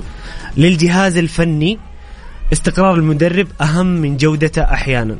للجهاز 0.58 1.18
الفني 1.18 1.80
استقرار 2.54 2.96
المدرب 2.96 3.48
أهم 3.62 3.86
من 3.86 4.18
جودته 4.18 4.62
أحيانا. 4.62 5.16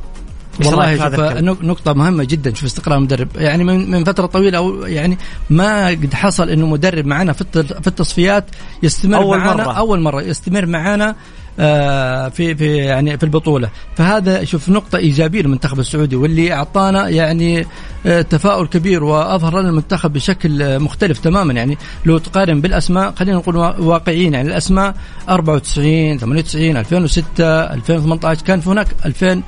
والله 0.66 0.98
شوف 0.98 1.64
نقطة 1.64 1.94
مهمة 1.94 2.24
جدا 2.24 2.54
شوف 2.54 2.64
استقرار 2.66 2.98
المدرب. 2.98 3.28
يعني 3.36 3.64
من 3.64 3.92
من 3.92 4.04
فترة 4.04 4.26
طويلة 4.26 4.58
أو 4.58 4.86
يعني 4.86 5.18
ما 5.50 5.88
قد 5.88 6.14
حصل 6.14 6.50
إنه 6.50 6.66
مدرب 6.68 7.06
معنا 7.06 7.34
في 7.34 7.44
في 7.82 7.88
التصفيات 7.88 8.46
يستمر 8.84 9.18
أول 9.18 9.38
معنا 9.38 9.54
مرة. 9.64 9.72
أول 9.74 10.00
مرة 10.00 10.22
يستمر 10.22 10.66
معنا 10.66 11.16
آه، 11.60 12.30
في 12.30 12.56
في 12.56 12.76
يعني 12.78 13.18
في 13.18 13.24
البطولة. 13.24 13.70
فهذا 13.96 14.44
شوف 14.44 14.70
نقطة 14.70 14.98
إيجابية 14.98 15.42
للمنتخب 15.42 15.80
السعودي 15.80 16.16
واللي 16.16 16.54
أعطانا 16.54 17.10
يعني 17.10 17.66
آه، 18.06 18.22
تفاؤل 18.22 18.68
كبير 18.68 19.04
وأظهر 19.04 19.60
لنا 19.60 19.70
المنتخب 19.70 20.14
بشكل 20.14 20.62
آه، 20.62 20.78
مختلف 20.78 21.20
تماما. 21.20 21.54
يعني 21.54 21.78
لو 22.06 22.18
تقارن 22.18 22.62
بالأسماء 22.62 23.12
خلينا 23.12 23.38
نقول 23.38 23.56
وا- 23.58 23.80
واقعيين. 23.80 24.34
يعني 24.34 24.48
الأسماء 24.50 24.96
94 25.30 26.18
98 26.18 26.78
2006 26.78 27.46
2018 27.74 28.42
كان 28.46 28.60
في 28.60 28.70
هناك 28.70 28.88
2000 29.06 29.28
آه، 29.28 29.42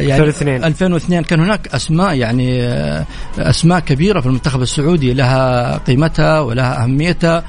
يعني 0.00 0.16
2002. 0.16 0.64
2002 0.64 1.22
كان 1.22 1.40
هناك 1.40 1.68
أسماء 1.74 2.14
يعني 2.14 2.62
آه، 2.62 3.06
أسماء 3.38 3.80
كبيرة 3.80 4.20
في 4.20 4.26
المنتخب 4.26 4.62
السعودي 4.62 5.12
لها 5.12 5.76
قيمتها 5.78 6.40
ولها 6.40 6.82
أهميتها 6.84 7.44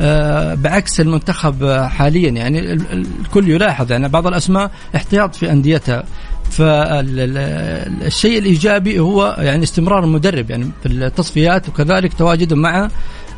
آه، 0.00 0.54
بعكس 0.54 1.00
المنتخب 1.00 1.62
آه، 1.64 1.86
حاليا 1.88 2.30
يعني 2.30 2.58
ال- 2.58 2.70
ال- 2.92 3.06
الكل 3.20 3.48
يلاحظ 3.50 3.92
يعني 3.92 4.08
بعض 4.08 4.26
الأسماء 4.26 4.70
احتياط 4.96 5.34
في 5.34 5.52
أنديتها 5.52 6.04
فالشيء 6.50 8.38
الإيجابي 8.38 8.98
هو 8.98 9.36
يعني 9.38 9.62
استمرار 9.62 10.04
المدرب 10.04 10.50
يعني 10.50 10.70
في 10.82 10.88
التصفيات 10.88 11.68
وكذلك 11.68 12.12
تواجده 12.14 12.56
مع 12.56 12.88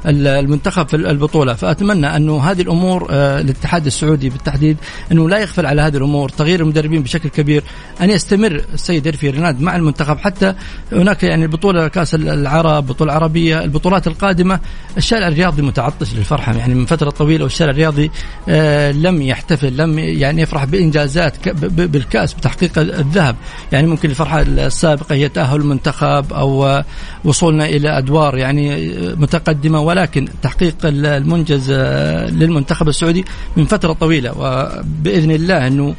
المنتخب 0.06 0.88
في 0.88 0.96
البطولة. 0.96 1.54
فأتمنى 1.54 2.16
أنه 2.16 2.40
هذه 2.40 2.62
الأمور 2.62 3.08
آه، 3.10 3.40
الاتحاد 3.40 3.86
السعودي 3.86 4.28
بالتحديد 4.28 4.76
أنه 5.12 5.28
لا 5.28 5.38
يغفل 5.38 5.66
على 5.66 5.82
هذه 5.82 5.96
الأمور. 5.96 6.28
تغيير 6.28 6.60
المدربين 6.60 7.02
بشكل 7.02 7.28
كبير 7.28 7.62
أن 8.00 8.10
يستمر 8.10 8.62
السيد 8.74 9.06
إرفي 9.06 9.30
ريناد 9.30 9.60
مع 9.60 9.76
المنتخب. 9.76 10.18
حتى 10.18 10.54
هناك 10.92 11.22
يعني 11.22 11.44
البطولة 11.44 11.88
كأس 11.88 12.14
العرب 12.14 12.86
بطولة 12.86 13.12
عربية 13.12 13.64
البطولات 13.64 14.06
القادمة 14.06 14.60
الشارع 14.96 15.28
الرياضي 15.28 15.62
متعطش 15.62 16.14
للفرحة. 16.14 16.52
يعني 16.54 16.74
من 16.74 16.86
فترة 16.86 17.10
طويلة 17.10 17.44
والشارع 17.44 17.70
الرياضي 17.70 18.10
آه، 18.48 18.92
لم 18.92 19.22
يحتفل 19.22 19.76
لم 19.76 19.98
يعني 19.98 20.42
يفرح 20.42 20.64
بإنجازات 20.64 21.48
بالكأس 21.68 22.34
بتحقيق 22.34 22.78
الذهب. 22.78 23.36
يعني 23.72 23.86
ممكن 23.86 24.10
الفرحة 24.10 24.40
السابقة 24.42 25.14
هي 25.14 25.28
تأهل 25.28 25.60
المنتخب 25.60 26.32
أو 26.32 26.82
وصولنا 27.24 27.66
إلى 27.66 27.98
أدوار 27.98 28.36
يعني 28.36 28.74
آه، 28.74 29.14
متقدمة 29.14 29.80
ولكن 29.90 30.28
تحقيق 30.42 30.86
ال- 30.86 31.06
المنجز 31.06 31.70
آه، 31.70 32.30
للمنتخب 32.30 32.88
السعودي 32.88 33.24
من 33.56 33.64
فترة 33.64 33.92
طويلة. 33.92 34.32
وبإذن 34.38 35.30
الله 35.30 35.66
أنه 35.66 35.94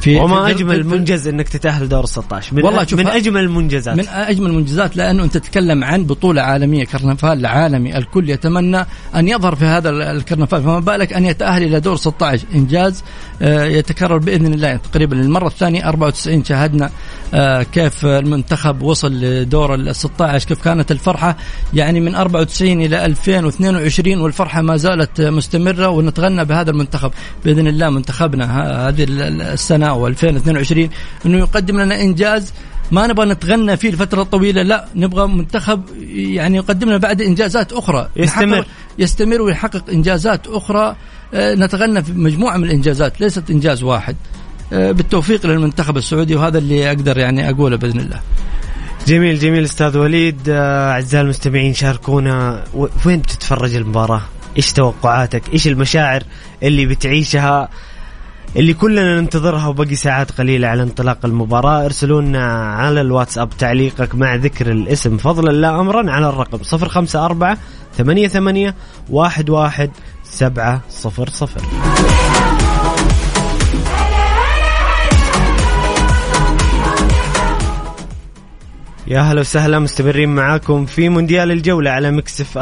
في 0.00 0.16
وما 0.16 0.44
في- 0.44 0.50
أجمل 0.50 0.86
منجز 0.86 1.28
إنك 1.28 1.48
تتأهل 1.48 1.88
دور 1.88 2.06
16 2.06 2.54
من 2.56 2.64
والله 2.64 2.86
من 2.92 3.06
أجمل 3.06 3.40
المنجزات. 3.40 3.96
من 3.96 4.08
أجمل 4.08 4.46
المنجزات 4.50 4.96
لأنه 4.96 5.22
أنت 5.24 5.36
تتكلم 5.36 5.84
عن 5.84 6.04
بطولة 6.04 6.42
عالمية 6.42 6.84
كرنفال 6.84 7.46
عالمي 7.46 7.98
الكل 7.98 8.30
يتمنى 8.30 8.86
أن 9.14 9.28
يظهر 9.28 9.54
في 9.54 9.64
هذا 9.64 9.90
ال- 9.90 10.02
الكرنفال. 10.02 10.62
فما 10.62 10.78
بالك 10.80 11.12
أن 11.12 11.24
يتأهل 11.26 11.62
إلى 11.62 11.80
دور 11.80 11.96
16 11.96 12.46
إنجاز 12.54 13.04
آه، 13.42 13.64
يتكرر 13.64 14.18
بإذن 14.18 14.54
الله 14.54 14.76
تقريبا 14.76 15.14
للمرة 15.14 15.46
الثانية. 15.46 15.88
94 15.88 16.44
شاهدنا 16.44 16.90
آه، 17.34 17.62
كيف 17.62 18.04
المنتخب 18.06 18.82
وصل 18.82 19.12
لدور 19.12 19.74
ال 19.74 19.96
16 19.96 20.48
كيف 20.48 20.62
كانت 20.64 20.92
الفرحة. 20.92 21.36
يعني 21.74 22.00
من 22.00 22.14
94 22.14 22.80
إلى 22.82 23.04
2022 23.04 24.20
والفرحة 24.20 24.62
ما 24.62 24.76
زالت 24.76 25.20
مستمرة 25.20 25.88
ونتغنى 25.88 26.44
بهذا 26.44 26.70
المنتخب. 26.70 27.10
بإذن 27.44 27.66
الله 27.66 27.90
منتخبنا 27.90 28.44
هذه 28.88 29.04
ال- 29.04 29.42
السنة 29.90 29.92
أو 29.92 30.06
2022 30.06 30.88
إنه 31.26 31.38
يقدم 31.38 31.80
لنا 31.80 32.00
إنجاز 32.00 32.52
ما 32.90 33.06
نبغى 33.06 33.26
نتغنى 33.26 33.76
فيه 33.76 33.90
لفترة 33.90 34.22
طويلة 34.22 34.62
لا 34.62 34.84
نبغى 34.94 35.26
منتخب 35.26 35.82
يعني 36.08 36.56
يقدم 36.56 36.88
لنا 36.88 36.96
بعد 36.96 37.22
إنجازات 37.22 37.72
أخرى. 37.72 38.08
يستمر. 38.16 38.66
يستمر 38.98 39.42
ويحقق 39.42 39.90
إنجازات 39.90 40.46
أخرى. 40.46 40.96
آه، 41.34 41.54
نتغنى 41.54 42.02
في 42.02 42.12
مجموعة 42.12 42.56
من 42.56 42.64
الإنجازات 42.64 43.20
ليست 43.20 43.50
إنجاز 43.50 43.82
واحد. 43.82 44.16
آه، 44.72 44.92
بالتوفيق 44.92 45.46
للمنتخب 45.46 45.96
السعودي 45.96 46.34
وهذا 46.34 46.58
اللي 46.58 46.88
أقدر 46.88 47.18
يعني 47.18 47.50
أقوله 47.50 47.76
بإذن 47.76 48.00
الله. 48.00 48.20
جميل 49.06 49.38
جميل 49.38 49.64
أستاذ 49.64 49.98
وليد. 49.98 50.48
آه، 50.48 50.90
أعزائي 50.92 51.24
المستمعين 51.24 51.74
شاركونا. 51.74 52.64
وين 53.06 53.18
بتتفرج 53.18 53.74
المباراة؟ 53.74 54.22
إيش 54.56 54.72
توقعاتك؟ 54.72 55.42
إيش 55.52 55.66
المشاعر 55.68 56.22
اللي 56.62 56.86
بتعيشها؟ 56.86 57.68
اللي 58.56 58.74
كلنا 58.74 59.20
ننتظرها 59.20 59.66
وبقي 59.66 59.94
ساعات 59.94 60.32
قليلة 60.32 60.68
على 60.68 60.82
انطلاق 60.82 61.18
المباراة. 61.24 61.84
ارسلوا 61.84 62.22
لنا 62.22 62.74
على 62.74 63.00
الواتساب 63.00 63.50
تعليقك 63.58 64.14
مع 64.14 64.34
ذكر 64.34 64.70
الاسم. 64.70 65.16
فضلا 65.16 65.50
لا 65.52 65.80
أمرا 65.80 66.10
على 66.10 66.28
الرقم 66.28 66.58
054 66.72 67.56
88 67.96 68.72
11 69.16 69.90
700 70.28 70.80
يا 79.06 79.20
هلا 79.20 79.40
وسهلا 79.40 79.78
مستمرين 79.78 80.28
معاكم 80.28 80.86
في 80.86 81.08
مونديال 81.08 81.50
الجولة 81.50 81.90
على 81.90 82.10
Mix 82.10 82.40
FM 82.40 82.58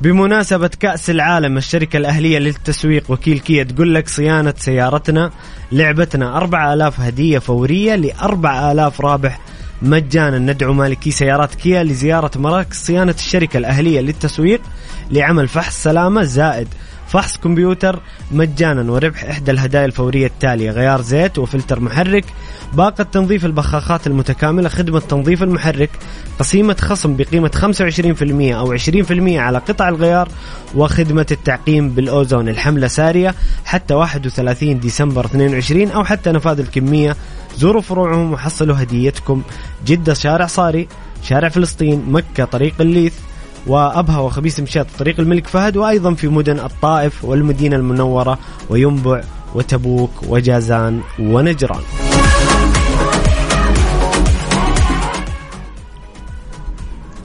بمناسبة 0.00 0.70
كأس 0.80 1.10
العالم 1.10 1.56
الشركة 1.56 1.96
الأهلية 1.96 2.38
للتسويق 2.38 3.10
وكيل 3.10 3.38
كيا 3.38 3.64
تقول 3.64 3.94
لك 3.94 4.08
صيانة 4.08 4.54
سيارتنا 4.56 5.30
لعبتنا 5.72 6.36
4000 6.36 7.00
هدية 7.00 7.38
فورية 7.38 7.94
ل 7.94 8.10
4000 8.22 9.00
رابح 9.00 9.40
مجانا. 9.82 10.38
ندعو 10.38 10.72
مالكي 10.72 11.10
سيارات 11.10 11.54
كيا 11.54 11.84
لزيارة 11.84 12.30
مراكز 12.36 12.76
صيانة 12.76 13.14
الشركة 13.18 13.56
الأهلية 13.56 14.00
للتسويق 14.00 14.60
لعمل 15.10 15.48
فحص 15.48 15.82
سلامة 15.82 16.22
زائد. 16.22 16.68
فحص 17.08 17.36
كمبيوتر 17.36 18.00
مجانا 18.30 18.92
وربح 18.92 19.24
إحدى 19.24 19.50
الهدايا 19.50 19.84
الفورية 19.84 20.26
التالية 20.26 20.70
غيار 20.70 21.02
زيت 21.02 21.38
وفلتر 21.38 21.80
محرك 21.80 22.24
باقة 22.72 23.04
تنظيف 23.04 23.44
البخاخات 23.44 24.06
المتكاملة 24.06 24.68
خدمة 24.68 25.00
تنظيف 25.00 25.42
المحرك 25.42 25.90
قسيمة 26.38 26.76
خصم 26.80 27.16
بقيمة 27.16 27.50
25% 27.54 28.54
أو 28.54 28.76
20% 28.76 29.38
على 29.38 29.58
قطع 29.58 29.88
الغيار 29.88 30.28
وخدمة 30.74 31.26
التعقيم 31.30 31.90
بالأوزون 31.90 32.48
الحملة 32.48 32.86
سارية 32.86 33.34
حتى 33.64 33.94
31 33.94 34.80
ديسمبر 34.80 35.24
22 35.24 35.90
أو 35.90 36.04
حتى 36.04 36.32
نفاذ 36.32 36.58
الكمية. 36.58 37.16
زوروا 37.56 37.82
فروعهم 37.82 38.32
وحصلوا 38.32 38.82
هديتكم. 38.82 39.42
جدة 39.86 40.14
شارع 40.14 40.46
صاري 40.46 40.88
شارع 41.22 41.48
فلسطين 41.48 42.04
مكة 42.08 42.44
طريق 42.44 42.74
الليث. 42.80 43.14
وأبها 43.68 44.18
وخبيث 44.18 44.60
مشاط 44.60 44.86
طريق 44.98 45.20
الملك 45.20 45.46
فهد 45.46 45.76
وأيضا 45.76 46.14
في 46.14 46.28
مدن 46.28 46.58
الطائف 46.58 47.24
والمدينة 47.24 47.76
المنورة 47.76 48.38
وينبع 48.70 49.20
وتبوك 49.54 50.10
وجازان 50.28 51.00
ونجران. 51.20 51.80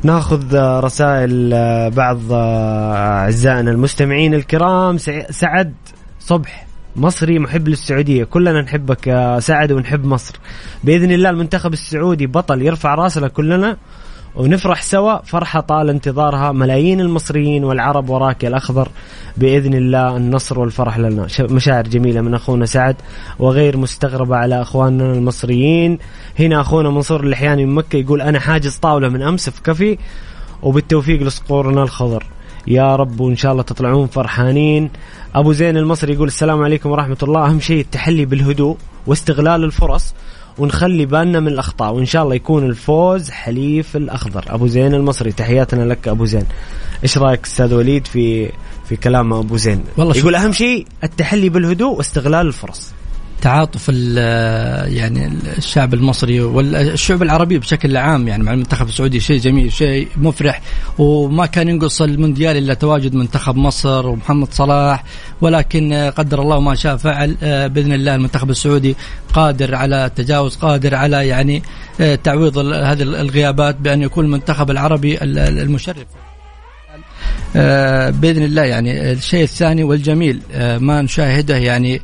ناخذ 0.04 0.56
رسائل 0.80 1.52
آه، 1.54 1.90
بعض 1.90 2.20
آه، 2.32 2.94
أعزائنا 2.96 3.72
المستمعين 3.72 4.34
الكرام. 4.34 4.98
سع- 4.98 5.32
سعد 5.32 5.74
صبح 6.20 6.68
مصري 6.96 7.40
محب 7.40 7.68
للسعودية. 7.68 8.24
كلنا 8.24 8.62
نحبك 8.62 9.08
يا 9.08 9.40
سعد 9.40 9.72
ونحب 9.72 10.06
مصر. 10.06 10.36
بإذن 10.84 11.12
الله 11.12 11.30
المنتخب 11.30 11.74
السعودي 11.74 12.28
بطل 12.28 12.62
يرفع 12.62 12.96
راسنا 12.96 13.28
كلنا 13.28 13.78
ونفرح 14.36 14.82
سوا. 14.82 15.22
فرحة 15.22 15.60
طال 15.60 15.89
انتظارها 15.89 16.52
ملايين 16.52 17.02
المصريين 17.02 17.63
والعرب 17.63 18.10
وراك 18.10 18.43
يا 18.43 18.50
الأخضر. 18.50 18.89
بإذن 19.38 19.74
الله 19.74 20.17
النصر 20.17 20.60
والفرح 20.60 21.00
لنا. 21.00 21.28
مشاعر 21.39 21.84
جميلة 21.84 22.22
من 22.22 22.34
أخونا 22.34 22.65
سعد 22.65 22.96
وغير 23.39 23.78
مستغربة 23.78 24.36
على 24.36 24.62
أخواننا 24.62 25.13
المصريين. 25.13 25.98
هنا 26.39 26.62
أخونا 26.62 26.89
منصور 26.89 27.24
اللحياني 27.24 27.65
من 27.65 27.76
مكة 27.76 27.98
يقول 27.98 28.22
أنا 28.22 28.39
حاجز 28.39 28.76
طاولة 28.76 29.10
من 29.10 29.22
أمس 29.22 29.50
في 29.50 29.62
كفي 29.62 29.98
وبالتوفيق 30.63 31.22
لصقورنا 31.22 31.84
الخضر. 31.84 32.26
يا 32.67 32.96
رب 32.96 33.19
وإن 33.19 33.36
شاء 33.36 33.52
الله 33.52 33.63
تطلعون 33.63 34.08
فرحانين. 34.08 34.89
أبو 35.36 35.54
زين 35.54 35.78
المصري 35.78 36.13
يقول 36.13 36.28
السلام 36.28 36.63
عليكم 36.63 36.91
ورحمة 36.91 37.17
الله. 37.24 37.46
أهم 37.46 37.60
شيء 37.60 37.82
التحلي 37.82 38.26
بالهدوء 38.26 38.78
واستغلال 39.08 39.63
الفرص. 39.63 40.13
ونخلي 40.58 41.06
بالنا 41.06 41.39
من 41.39 41.48
الأخطاء 41.48 41.94
وإن 41.94 42.06
شاء 42.06 42.24
الله 42.24 42.36
يكون 42.36 42.66
الفوز 42.66 43.30
حليف 43.30 43.96
الأخضر. 43.96 44.46
أبو 44.48 44.68
زين 44.68 44.94
المصري 44.94 45.32
تحياتنا 45.32 45.84
لك 45.84 46.08
أبو 46.08 46.26
زين. 46.26 46.46
إيش 47.04 47.18
رأيك 47.18 47.46
أستاذ 47.46 47.74
وليد 47.74 48.08
في 48.08 48.52
في 48.89 48.96
كلام 48.96 49.34
أبو 49.34 49.58
زين؟ 49.58 49.84
والله 49.98 50.18
يقول 50.18 50.36
أهم 50.36 50.52
شيء 50.52 50.88
التحلي 51.04 51.50
بالهدوء 51.50 51.98
واستغلال 51.98 52.48
الفرص. 52.48 52.94
تعاطف 53.44 53.90
يعني 53.90 55.32
الشعب 55.58 55.94
المصري 55.94 56.42
والشعوب 56.42 57.24
العربيه 57.24 57.58
بشكل 57.60 57.98
عام 57.98 58.28
يعني 58.28 58.44
مع 58.44 58.54
المنتخب 58.54 58.88
السعودي 58.88 59.20
شيء 59.20 59.40
جميل 59.40 59.72
شيء 59.74 60.08
مفرح. 60.18 60.62
وما 60.98 61.46
كان 61.46 61.68
ينقص 61.70 62.02
المونديال 62.02 62.58
إلا 62.58 62.74
تواجد 62.74 63.16
منتخب 63.16 63.56
مصر 63.56 64.08
ومحمد 64.08 64.48
صلاح 64.54 65.04
ولكن 65.42 66.12
قدر 66.18 66.42
الله 66.42 66.60
ما 66.60 66.76
شاء 66.76 66.98
فعل 66.98 67.36
آه، 67.44 67.68
بإذن 67.68 67.94
الله 67.94 68.16
المنتخب 68.16 68.50
السعودي 68.50 68.96
قادر 69.34 69.76
على 69.76 70.06
التجاوز 70.06 70.56
قادر 70.56 70.96
على 70.96 71.28
يعني 71.28 71.64
آه، 72.02 72.16
تعويض 72.16 72.58
هذه 72.58 73.02
الغيابات 73.02 73.76
بأن 73.76 74.02
يكون 74.02 74.26
المنتخب 74.26 74.72
العربي 74.72 75.18
ال- 75.24 75.40
ال- 75.40 75.60
المشرف. 75.60 76.06
آه، 77.56 78.10
بإذن 78.10 78.44
الله 78.44 78.62
يعني 78.64 79.12
الشيء 79.12 79.44
الثاني 79.44 79.84
والجميل 79.84 80.42
ما 80.80 81.02
نشاهده 81.02 81.58
يعني 81.58 82.02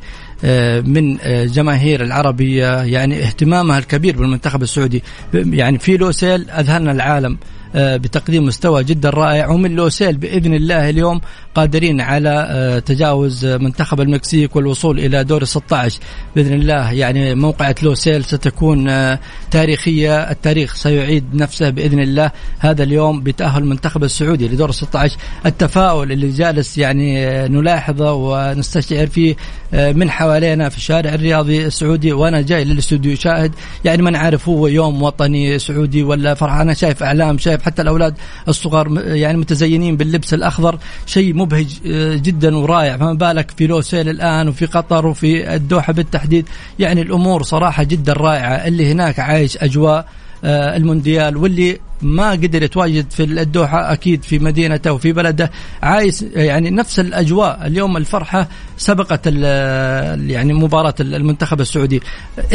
من 0.80 1.18
آه، 1.22 1.44
جماهير 1.44 2.04
العربية 2.04 2.82
يعني 2.82 3.22
اهتمامها 3.22 3.78
الكبير 3.78 4.16
بالمنتخب 4.16 4.62
السعودي. 4.62 5.02
يعني 5.34 5.78
في 5.78 5.96
لوسيل 5.96 6.50
أذهلنا 6.50 6.92
العالم. 6.92 7.32
آه، 7.32 7.38
بتقديم 7.74 8.44
مستوى 8.44 8.84
جدا 8.84 9.10
رائع. 9.10 9.48
ومن 9.48 9.76
لوسيل 9.76 10.16
بإذن 10.16 10.54
الله 10.54 10.90
اليوم 10.90 11.20
قادرين 11.54 12.00
على 12.00 12.46
آه، 12.50 12.78
تجاوز 12.78 13.46
منتخب 13.46 14.00
المكسيك 14.00 14.56
والوصول 14.56 14.98
إلى 14.98 15.24
دور 15.24 15.44
16 15.44 16.00
بإذن 16.36 16.52
الله 16.52 16.92
يعني 16.92 17.34
موقعة 17.34 17.74
لوسيل 17.82 18.24
ستكون 18.24 18.88
آه، 18.88 19.18
تاريخية. 19.50 20.30
التاريخ 20.30 20.74
سيعيد 20.74 21.24
نفسه 21.34 21.70
بإذن 21.70 22.00
الله. 22.00 22.30
هذا 22.58 22.82
اليوم 22.82 23.20
بتأهل 23.20 23.62
المنتخب 23.62 24.04
السعودي 24.04 24.48
لدور 24.48 24.70
16 24.70 25.16
التفاؤل 25.46 26.12
اللي 26.12 26.28
جالس 26.30 26.78
يعني 26.78 27.26
آه، 27.26 27.48
نلاحظه 27.48 28.12
ونستشعر 28.12 29.06
فيه 29.06 29.36
آه، 29.74 29.92
من 29.92 30.10
حوالينا 30.10 30.68
في 30.68 30.76
الشارع 30.76 31.14
الرياضي 31.14 31.66
السعودي. 31.66 32.12
وأنا 32.12 32.40
جاي 32.40 32.64
للاستوديو 32.64 33.16
شاهد 33.16 33.52
يعني 33.84 34.02
ما 34.02 34.10
نعرف 34.10 34.48
هو 34.48 34.66
يوم 34.66 35.02
وطني 35.02 35.58
سعودي 35.58 36.02
ولا 36.02 36.34
فرح 36.34 36.54
أنا 36.54 36.74
شايف 36.74 37.02
إعلام 37.02 37.38
شايف 37.38 37.59
حتى 37.62 37.82
الأولاد 37.82 38.14
الصغار 38.48 39.00
يعني 39.06 39.38
متزينين 39.38 39.96
باللبس 39.96 40.34
الأخضر 40.34 40.78
شيء 41.06 41.34
مبهج 41.34 41.78
آه، 41.86 42.14
جدا 42.14 42.56
ورائع. 42.56 42.96
فما 42.96 43.12
بالك 43.12 43.50
في 43.56 43.66
لوسيل 43.66 44.08
الآن 44.08 44.48
وفي 44.48 44.66
قطر 44.66 45.06
وفي 45.06 45.54
الدوحة 45.54 45.92
بالتحديد. 45.92 46.48
يعني 46.78 47.02
الأمور 47.02 47.42
صراحة 47.42 47.82
جدا 47.82 48.12
رائعة. 48.12 48.54
اللي 48.54 48.92
هناك 48.92 49.18
عايش 49.20 49.56
أجواء 49.56 50.06
آه، 50.44 50.76
المونديال 50.76 51.36
واللي 51.36 51.78
ما 52.02 52.30
قدر 52.30 52.62
يتواجد 52.62 53.10
في 53.10 53.22
الدوحة 53.24 53.92
أكيد 53.92 54.22
في 54.22 54.38
مدينته 54.38 54.92
وفي 54.92 55.12
بلده. 55.12 55.50
عايز 55.82 56.26
يعني 56.34 56.70
نفس 56.70 57.00
الأجواء. 57.00 57.66
اليوم 57.66 57.96
الفرحة 57.96 58.48
سبقت 58.76 59.20
ال- 59.26 60.30
يعني 60.30 60.52
مباراة 60.52 60.94
المنتخب 61.00 61.60
السعودي. 61.60 62.02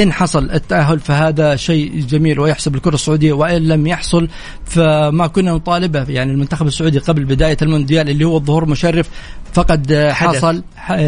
إن 0.02 0.14
حصل 0.14 0.52
التأهل 0.52 1.00
فهذا 1.00 1.56
شيء 1.56 2.06
جميل 2.10 2.40
ويحسب 2.40 2.76
الكرة 2.76 2.96
السعودية. 2.96 3.34
وإن 3.34 3.62
لم 3.68 3.88
يحصل 3.88 4.28
فما 4.66 5.28
كنا 5.28 5.52
نطالبه. 5.52 6.06
يعني 6.10 6.32
المنتخب 6.32 6.68
السعودي 6.68 7.00
قبل 7.00 7.24
بداية 7.26 7.58
المونديال 7.62 8.10
اللي 8.10 8.26
هو 8.26 8.38
الظهور 8.38 8.66
مشرف 8.66 9.10
فقد 9.54 10.10
حدث. 10.12 10.36
حصل 10.36 10.64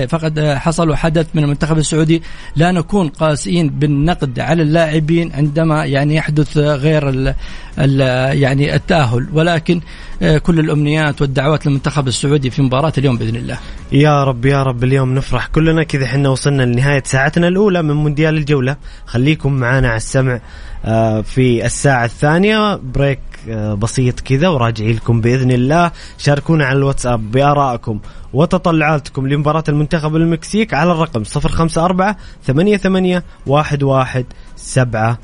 فقد 0.09 0.39
حصل 0.39 0.89
وحدث 0.89 1.27
من 1.33 1.43
المنتخب 1.43 1.77
السعودي. 1.77 2.23
لا 2.55 2.71
نكون 2.71 3.09
قاسيين 3.09 3.69
بالنقد 3.69 4.39
على 4.39 4.61
اللاعبين 4.63 5.31
عندما 5.33 5.85
يعني 5.85 6.15
يحدث 6.15 6.57
غير 6.57 7.33
يعني 7.77 8.75
التأهل. 8.75 9.27
ولكن 9.33 9.81
آه، 10.21 10.37
كل 10.37 10.59
الأمنيات 10.59 11.21
والدعوات 11.21 11.65
للمنتخب 11.65 12.07
السعودي 12.07 12.49
في 12.49 12.61
مباراة 12.61 12.93
اليوم 12.97 13.17
بإذن 13.17 13.35
الله. 13.35 13.57
يا 13.91 14.23
رب 14.23 14.45
يا 14.45 14.63
رب 14.63 14.83
اليوم 14.83 15.15
نفرح 15.15 15.47
كلنا. 15.47 15.83
كذا 15.83 16.05
إحنا 16.05 16.29
وصلنا 16.29 16.63
لنهاية 16.63 17.03
ساعتنا 17.05 17.47
الأولى 17.47 17.81
من 17.81 17.95
مونديال 17.95 18.37
الجولة. 18.37 18.75
خليكم 19.05 19.53
معنا 19.53 19.87
على 19.87 19.97
السمع 19.97 20.39
آه، 20.85 21.21
في 21.21 21.65
الساعة 21.65 22.05
الثانية. 22.05 22.75
بريك 22.75 23.19
آه، 23.49 23.73
بسيط 23.73 24.19
كذا 24.19 24.47
وراجعين 24.47 24.95
لكم 24.95 25.21
بإذن 25.21 25.51
الله. 25.51 25.91
شاركونا 26.17 26.65
على 26.65 26.77
الواتساب 26.77 27.31
بآرائكم 27.31 27.99
وتطلعاتكم 28.33 29.27
لمباراة 29.27 29.63
المنتخب 29.69 30.15
المكسيك 30.15 30.73
على 30.73 30.91
الرقم 30.91 31.23
054 31.23 32.15
88 32.43 33.21
11 33.49 34.23
700 34.57 35.17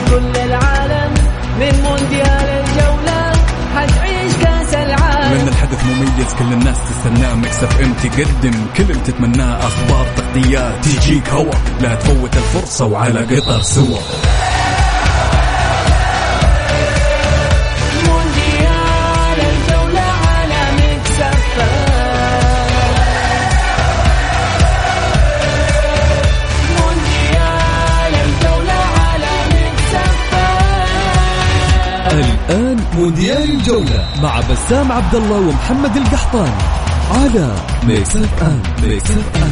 حنغطي 0.00 0.10
كل 0.10 0.40
العالم 0.40 1.14
من 1.60 1.82
مونديال 1.82 2.64
الجولة 2.64 3.32
حتعيش 3.76 4.32
كأس 4.32 4.74
العالم. 4.74 5.34
لأن 5.34 5.48
الحدث 5.48 5.84
مميز 5.84 6.34
كل 6.38 6.52
الناس 6.52 6.76
تستناه. 6.90 7.34
Mix 7.34 7.64
FM 7.64 7.92
تقدم 7.92 8.66
كل 8.76 8.82
اللي 8.82 9.02
تتمناه. 9.04 9.58
أخبار 9.58 10.06
تغطيات 10.16 10.84
تجيك 10.84 11.28
هوا. 11.28 11.54
لا 11.80 11.94
تفوت 11.94 12.36
الفرصة 12.36 12.86
وعلى 12.86 13.20
قطر 13.20 13.62
سوا. 13.62 13.98
مونديال 32.94 33.50
الجولة 33.50 34.08
مع 34.22 34.40
بسام 34.40 34.92
عبد 34.92 35.14
الله 35.14 35.40
ومحمد 35.40 35.96
القحطاني 35.96 36.62
على 37.10 37.54
Mix 37.86 38.16
FM 38.16 38.62
Mix 38.82 39.10
FM 39.10 39.50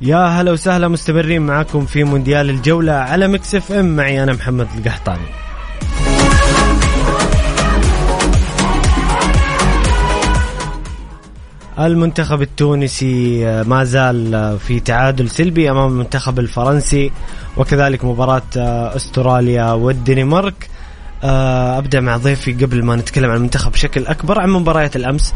يا 0.00 0.16
هلا 0.26 0.50
وسهلا 0.52 0.88
مستمرين 0.88 1.42
معاكم 1.42 1.86
في 1.86 2.04
مونديال 2.04 2.50
الجولة 2.50 2.92
على 2.92 3.28
Mix 3.28 3.54
FM 3.54 3.96
معي 3.96 4.22
أنا 4.22 4.32
محمد 4.32 4.68
القحطاني. 4.78 5.47
المنتخب 11.78 12.42
التونسي 12.42 13.44
ما 13.62 13.84
زال 13.84 14.58
في 14.58 14.80
تعادل 14.80 15.30
سلبي 15.30 15.70
أمام 15.70 15.90
المنتخب 15.90 16.38
الفرنسي 16.38 17.12
وكذلك 17.56 18.04
مباراة 18.04 18.42
أستراليا 18.96 19.72
والدنمارك. 19.72 20.68
أبدأ 21.22 22.00
مع 22.00 22.16
ضيفي 22.16 22.52
قبل 22.52 22.84
ما 22.84 22.96
نتكلم 22.96 23.30
عن 23.30 23.36
المنتخب 23.36 23.72
بشكل 23.72 24.06
أكبر 24.06 24.40
عن 24.40 24.50
مباريات 24.50 24.96
الأمس. 24.96 25.34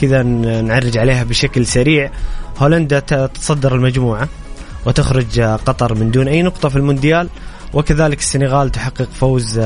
كذا 0.00 0.22
نعرج 0.22 0.98
عليها 0.98 1.24
بشكل 1.24 1.66
سريع. 1.66 2.10
هولندا 2.58 2.98
تتصدر 3.00 3.74
المجموعة 3.74 4.28
وتخرج 4.86 5.40
قطر 5.40 5.94
من 5.94 6.10
دون 6.10 6.28
أي 6.28 6.42
نقطة 6.42 6.68
في 6.68 6.76
المونديال. 6.76 7.28
وكذلك 7.72 8.18
السنغال 8.18 8.70
تحقق 8.70 9.08
فوز 9.12 9.58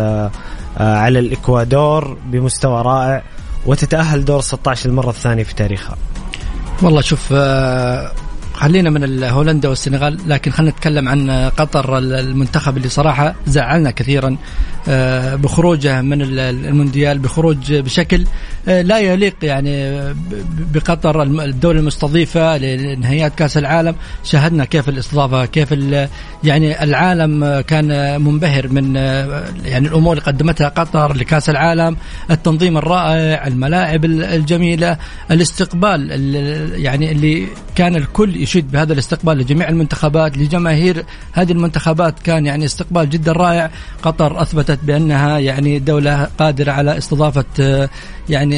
على 0.76 1.18
الإكوادور 1.18 2.16
بمستوى 2.26 2.82
رائع 2.82 3.22
وتتأهل 3.66 4.24
دور 4.24 4.40
16 4.40 4.88
المرة 4.88 5.10
الثانية 5.10 5.42
في 5.42 5.54
تاريخها. 5.54 5.96
والله 6.82 7.00
شوف 7.00 7.28
آه، 7.32 8.12
خلينا 8.54 8.90
من 8.90 9.24
هولندا 9.24 9.68
والسنغال 9.68 10.18
لكن 10.26 10.50
خلينا 10.50 10.72
نتكلم 10.72 11.08
عن 11.08 11.30
قطر 11.30 11.98
المنتخب 11.98 12.76
اللي 12.76 12.88
صراحة 12.88 13.34
زعلنا 13.46 13.90
كثيرا 13.90 14.36
آه، 14.88 15.34
بخروجه 15.34 16.02
من 16.02 16.22
المونديال 16.22 17.18
بخروج 17.18 17.74
بشكل 17.74 18.20
آه، 18.20 18.26
لا 18.68 18.98
يليق 18.98 19.34
يعني 19.42 20.00
بقطر 20.74 21.22
الدولة 21.22 21.80
المستضيفة 21.80 22.58
لنهائيات 22.58 23.34
كأس 23.34 23.58
العالم. 23.58 23.94
شاهدنا 24.24 24.64
كيف 24.64 24.88
الاستضافة 24.88 25.44
كيف 25.46 25.72
يعني 26.44 26.82
العالم 26.82 27.60
كان 27.60 28.20
منبهر 28.22 28.68
من 28.68 28.96
آه، 28.96 29.44
يعني 29.64 29.88
الأمور 29.88 30.12
اللي 30.12 30.24
قدمتها 30.24 30.68
قطر 30.68 31.16
لكأس 31.16 31.50
العالم 31.50 31.96
التنظيم 32.30 32.78
الرائع 32.78 33.46
الملاعب 33.46 34.04
الجميلة 34.04 34.98
الاستقبال 35.30 36.10
يعني 36.84 37.12
اللي 37.12 37.46
كان 37.74 37.96
الكل 37.96 38.36
يشيد 38.36 38.70
بهذا 38.70 38.92
الاستقبال 38.92 39.38
لجميع 39.38 39.68
المنتخبات 39.68 40.38
لجماهير 40.38 41.04
هذه 41.32 41.52
المنتخبات 41.52 42.20
كان 42.20 42.46
يعني 42.46 42.64
استقبال 42.64 43.10
جدا 43.10 43.32
رائع. 43.32 43.70
قطر 44.02 44.42
أثبتت 44.42 44.78
بأنها 44.82 45.38
يعني 45.38 45.78
دولة 45.78 46.28
قادرة 46.38 46.72
على 46.72 46.98
استضافة 46.98 47.44
آه، 47.60 47.88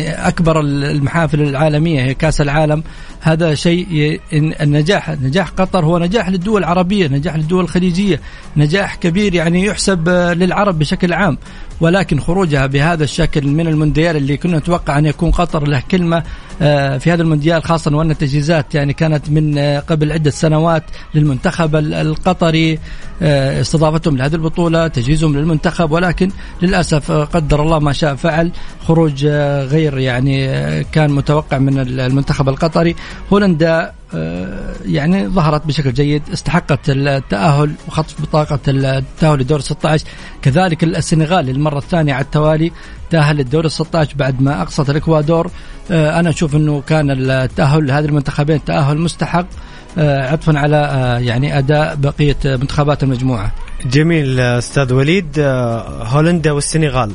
يعني 0.01 0.29
اكبر 0.29 0.61
المحافل 0.61 1.43
العالمية 1.43 2.03
هي 2.03 2.15
كأس 2.15 2.41
العالم. 2.41 2.83
هذا 3.21 3.55
شيء 3.55 4.21
النجاح 4.33 5.11
نجاح 5.11 5.49
قطر 5.49 5.85
هو 5.85 5.99
نجاح 5.99 6.29
للدول 6.29 6.61
العربية 6.61 7.09
نجاح 7.09 7.37
للدول 7.37 7.65
الخليجية. 7.65 8.21
نجاح 8.57 8.95
كبير 8.95 9.35
يعني 9.35 9.65
يحسب 9.65 10.09
آه، 10.09 10.35
للعرب 10.35 10.79
بشكل 10.79 11.13
عام. 11.13 11.39
ولكن 11.81 12.21
خروجها 12.21 12.67
بهذا 12.67 13.05
الشكل 13.05 13.49
من 13.49 13.67
المونديال 13.67 14.17
اللي 14.17 14.37
كنا 14.37 14.59
نتوقع 14.59 14.99
أن 14.99 15.07
يكون 15.07 15.31
قطر 15.31 15.69
له 15.69 15.83
كلمة 15.91 16.23
في 16.99 17.13
هذا 17.13 17.23
المونديال 17.23 17.63
خاصة 17.63 17.97
وأن 17.97 18.11
التجهيزات 18.11 18.75
يعني 18.75 18.93
كانت 18.93 19.31
من 19.31 19.59
آه، 19.59 19.81
قبل 19.81 20.13
عدة 20.13 20.31
سنوات 20.31 20.83
للمنتخب 21.15 21.77
القطري. 21.77 22.79
آه، 23.23 23.61
استضافتهم 23.61 24.17
لهذه 24.17 24.35
البطولة 24.35 24.89
تجهيزهم 24.89 25.37
للمنتخب 25.37 25.91
ولكن 25.91 26.31
للأسف 26.63 27.13
قدر 27.13 27.63
الله 27.63 27.79
ما 27.79 27.93
شاء 27.93 28.15
فعل 28.15 28.53
خروج 28.87 29.27
غير 29.67 29.99
يعني 29.99 30.45
كان 30.85 31.11
متوقع 31.11 31.59
من 31.59 31.79
المنتخب 31.79 32.49
القطري. 32.49 32.97
هولندا 33.33 33.93
آه، 34.15 34.75
يعني 34.85 35.29
ظهرت 35.29 35.67
بشكل 35.67 35.93
جيد 35.93 36.23
استحقت 36.33 36.81
التأهل 36.89 37.73
وخطف 37.89 38.23
بطاقة 38.23 38.59
التأهل 38.69 39.39
لدور 39.39 39.61
16 39.61 40.07
كذلك 40.43 40.85
السنغال 40.85 41.47
للمرة 41.47 41.79
الثانية 41.79 42.15
على 42.15 42.25
التوالي 42.25 42.73
تأهل 43.11 43.37
للدور 43.37 43.69
16 43.69 44.17
بعد 44.17 44.43
ما 44.43 44.63
أقصت 44.63 44.91
الإكوادور. 44.91 45.51
آه، 45.91 46.21
أنا 46.21 46.31
أشوف 46.31 46.57
أنه 46.57 46.81
كان 46.81 47.31
التأهل 47.31 47.87
لهذه 47.87 48.05
المنتخبين 48.05 48.65
تأهل 48.65 48.99
مستحق 48.99 49.47
آه، 49.99 50.33
عطفا 50.33 50.59
على 50.59 50.77
يعني 51.21 51.59
أداء 51.59 51.95
بقية 51.95 52.37
منتخبات 52.45 53.03
المجموعة. 53.03 53.53
جميل 53.87 54.41
أستاذ 54.41 54.93
وليد 54.93 55.39
هولندا 56.03 56.53
والسنغال. 56.53 57.13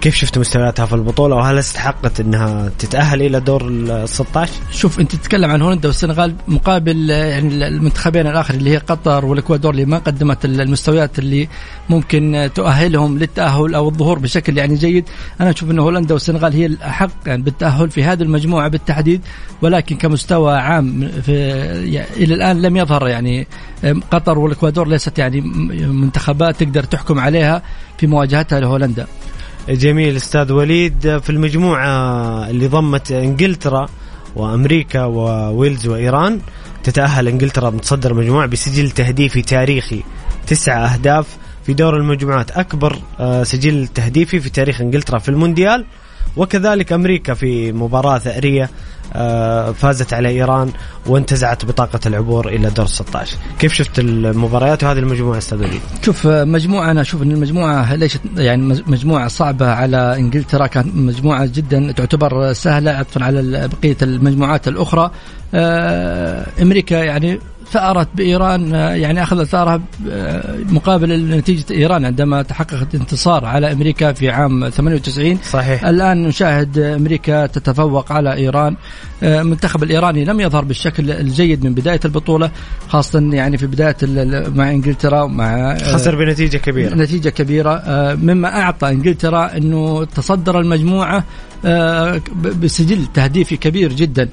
كيف 0.00 0.14
شفت 0.14 0.38
مستوياتها 0.38 0.86
في 0.86 0.92
البطولة 0.92 1.36
وهل 1.36 1.58
استحقت 1.58 2.20
إنها 2.20 2.70
تتأهل 2.78 3.22
إلى 3.22 3.40
دور 3.40 3.68
ال 3.68 4.08
16 4.08 4.52
شوف 4.70 5.00
أنت 5.00 5.16
تتكلم 5.16 5.50
عن 5.50 5.62
هولندا 5.62 5.88
والسنغال 5.88 6.34
مقابل 6.48 7.10
يعني 7.10 7.68
المنتخبين 7.68 8.26
الآخر 8.26 8.54
اللي 8.54 8.70
هي 8.70 8.76
قطر 8.76 9.24
والإكوادور 9.24 9.70
اللي 9.70 9.84
ما 9.84 9.98
قدمت 9.98 10.44
المستويات 10.44 11.18
اللي 11.18 11.48
ممكن 11.90 12.50
تؤهلهم 12.54 13.18
للتأهل 13.18 13.74
أو 13.74 13.88
الظهور 13.88 14.18
بشكل 14.18 14.58
يعني 14.58 14.74
جيد. 14.74 15.08
أنا 15.40 15.50
أشوف 15.50 15.70
إن 15.70 15.78
هولندا 15.78 16.14
والسنغال 16.14 16.52
هي 16.52 16.66
الأحق 16.66 17.10
يعني 17.26 17.42
بالتأهل 17.42 17.90
في 17.90 18.04
هذه 18.04 18.22
المجموعة 18.22 18.68
بالتحديد 18.68 19.20
ولكن 19.62 19.96
كمستوى 19.96 20.54
عام 20.54 21.10
في 21.22 21.32
يعني 21.92 22.08
إلى 22.16 22.34
الآن 22.34 22.62
لم 22.62 22.76
يظهر 22.76 23.08
يعني 23.08 23.46
قطر 24.10 24.38
والإكوادور 24.38 24.88
ليست 24.88 25.18
يعني 25.18 25.40
منتخبات 25.86 26.60
تقدر 26.60 26.84
تحكم 26.84 27.18
عليها 27.18 27.62
في 27.98 28.06
مواجهتها 28.06 28.60
لهولندا. 28.60 29.06
جميل 29.68 30.16
أستاذ 30.16 30.52
وليد 30.52 31.18
في 31.18 31.30
المجموعة 31.30 31.90
اللي 32.50 32.66
ضمت 32.66 33.12
إنجلترا 33.12 33.88
وأمريكا 34.36 35.04
وويلز 35.04 35.86
وإيران 35.86 36.40
تتأهل 36.84 37.28
إنجلترا 37.28 37.70
متصدر 37.70 38.10
المجموعه 38.10 38.46
بسجل 38.46 38.90
تهديفي 38.90 39.42
تاريخي 39.42 40.02
تسعة 40.46 40.86
أهداف 40.86 41.36
في 41.66 41.74
دور 41.74 41.96
المجموعات. 41.96 42.50
أكبر 42.50 42.98
آه، 43.20 43.42
سجل 43.42 43.88
تهديفي 43.88 44.40
في 44.40 44.50
تاريخ 44.50 44.80
إنجلترا 44.80 45.18
في 45.18 45.28
المونديال 45.28 45.84
وكذلك 46.36 46.92
أمريكا 46.92 47.34
في 47.34 47.72
مباراة 47.72 48.18
ثأرية 48.18 48.70
آه، 49.14 49.72
فازت 49.72 50.12
على 50.12 50.28
إيران 50.28 50.72
وانتزعت 51.06 51.64
بطاقة 51.64 52.00
العبور 52.06 52.48
إلى 52.48 52.70
دور 52.70 52.86
16 52.86 53.36
كيف 53.58 53.72
شفت 53.72 53.98
المباريات 53.98 54.84
وهذه 54.84 54.98
المجموعة 54.98 55.38
أستاذ 55.38 55.58
وليد؟ 55.58 55.80
شوف 56.02 56.26
آه، 56.26 56.44
مجموعة 56.44 56.90
أنا 56.90 57.00
أشوف 57.00 57.22
إن 57.22 57.30
المجموعة 57.30 57.94
ليست 57.94 58.20
يعني 58.36 58.82
مجموعة 58.86 59.28
صعبة 59.28 59.66
على 59.66 60.16
إنجلترا 60.16 60.66
كانت 60.66 60.96
مجموعة 60.96 61.46
جدا 61.46 61.92
تعتبر 61.92 62.52
سهلة 62.52 62.90
عطفا 62.90 63.24
على 63.24 63.68
بقية 63.68 63.96
المجموعات 64.02 64.68
الأخرى. 64.68 65.10
آه، 65.54 66.46
أمريكا 66.62 66.94
يعني 66.94 67.38
ثأرت 67.72 68.08
بإيران 68.14 68.70
يعني 68.74 69.22
أخذت 69.22 69.48
ثأرها 69.48 69.80
مقابل 70.70 71.36
نتيجة 71.36 71.64
إيران 71.70 72.04
عندما 72.04 72.42
تحققت 72.42 72.94
انتصار 72.94 73.44
على 73.44 73.72
أمريكا 73.72 74.12
في 74.12 74.30
عام 74.30 74.68
98 74.68 75.38
صحيح. 75.50 75.84
الآن 75.84 76.22
نشاهد 76.22 76.78
أمريكا 76.78 77.46
تتفوق 77.46 78.12
على 78.12 78.34
إيران. 78.34 78.76
المنتخب 79.22 79.82
الإيراني 79.82 80.24
لم 80.24 80.40
يظهر 80.40 80.64
بالشكل 80.64 81.10
الجيد 81.10 81.64
من 81.64 81.74
بداية 81.74 82.00
البطولة 82.04 82.50
خاصة 82.88 83.30
يعني 83.32 83.58
في 83.58 83.66
بداية 83.66 83.96
مع 84.48 84.70
إنجلترا 84.70 85.26
مع 85.26 85.78
خسر 85.78 86.16
بنتيجة 86.16 86.56
كبيرة. 86.56 86.94
نتيجة 86.94 87.28
كبيرة. 87.28 87.82
مما 88.14 88.60
أعطى 88.60 88.88
إنجلترا 88.88 89.56
أنه 89.56 90.04
تصدر 90.04 90.60
المجموعة 90.60 91.24
بسجل 92.62 93.06
تهديفي 93.14 93.56
كبير 93.56 93.92
جدا. 93.92 94.22
آه، 94.22 94.28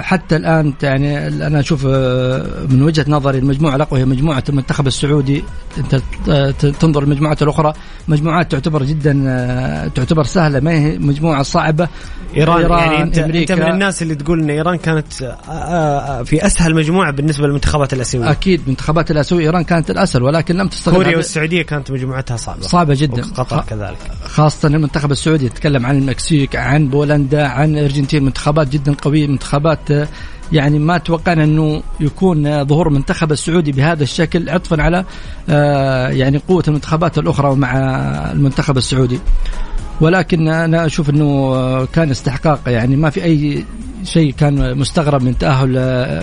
حتى 0.00 0.36
الآن 0.36 0.74
يعني 0.82 1.26
أنا 1.26 1.60
أشوف 1.60 1.86
آه، 1.86 2.46
من 2.70 2.82
وجهة 2.82 3.04
نظري 3.08 3.38
المجموعة 3.38 3.76
الأقوى 3.76 4.00
هي 4.00 4.04
مجموعة 4.04 4.44
المنتخب 4.48 4.86
السعودي. 4.86 5.44
أنت 5.78 6.00
تنظر 6.66 7.02
المجموعات 7.02 7.42
الأخرى. 7.42 7.72
مجموعات 8.08 8.52
تعتبر 8.52 8.82
جدا 8.82 9.24
آه، 9.26 9.88
تعتبر 9.88 10.24
سهلة 10.24 10.60
ما 10.60 10.70
هي 10.70 10.98
مجموعة 10.98 11.42
صعبة. 11.42 11.88
إيران, 12.36 12.58
إيران 12.58 12.78
يعني 12.78 13.02
أنت, 13.02 13.18
أمريكا. 13.18 13.54
انت 13.54 13.62
من 13.62 13.70
الناس 13.70 14.02
اللي 14.02 14.14
تقول 14.14 14.40
إن 14.40 14.50
إيران 14.50 14.76
كانت 14.76 15.12
في 16.24 16.46
أسهل 16.46 16.74
مجموعة 16.74 17.12
بالنسبة 17.12 17.46
للمنتخبات 17.46 17.92
الأسيوية. 17.92 18.30
أكيد 18.30 18.60
منتخبات 18.66 19.10
الأسيوية 19.10 19.44
إيران 19.44 19.64
كانت 19.64 19.90
الأسهل 19.90 20.22
ولكن 20.22 20.56
لم 20.56 20.68
تستطع 20.68 20.96
كوريا 20.96 21.16
والسعودية 21.16 21.62
كانت 21.62 21.90
مجموعتها 21.90 22.36
صعبة. 22.36 22.62
صعبة 22.62 22.94
جدا. 22.98 23.22
قطر 23.22 23.64
كذلك. 23.68 23.98
خاصة 24.24 24.68
المنتخب 24.68 25.12
السعودي 25.12 25.46
يتكلم 25.46 25.86
عن 25.86 25.98
المكسيك 25.98 26.56
عن 26.56 26.88
بولندا 26.88 27.46
عن 27.46 27.76
الارجنتين 27.78 28.24
منتخبات 28.24 28.68
جدا 28.68 28.94
قوية 29.02 29.26
منتخبات 29.62 29.90
انتخابات 29.90 30.08
يعني 30.52 30.78
ما 30.78 30.98
توقعنا 30.98 31.44
إنه 31.44 31.82
يكون 32.00 32.64
ظهور 32.64 32.88
المنتخب 32.88 33.32
السعودي 33.32 33.72
بهذا 33.72 34.02
الشكل 34.02 34.50
عطفا 34.50 34.82
على 34.82 35.04
آه، 35.48 36.08
يعني 36.08 36.38
قوة 36.48 36.64
المنتخبات 36.68 37.18
الأخرى 37.18 37.56
مع 37.56 37.72
المنتخب 38.32 38.76
السعودي. 38.76 39.18
ولكن 40.00 40.48
أنا 40.48 40.86
أشوف 40.86 41.10
إنه 41.10 41.84
كان 41.84 42.10
استحقاق 42.10 42.60
يعني 42.66 42.96
ما 42.96 43.10
في 43.10 43.24
أي 43.24 43.64
شيء 44.04 44.32
كان 44.32 44.78
مستغرب 44.78 45.22
من 45.22 45.38
تأهل 45.38 45.78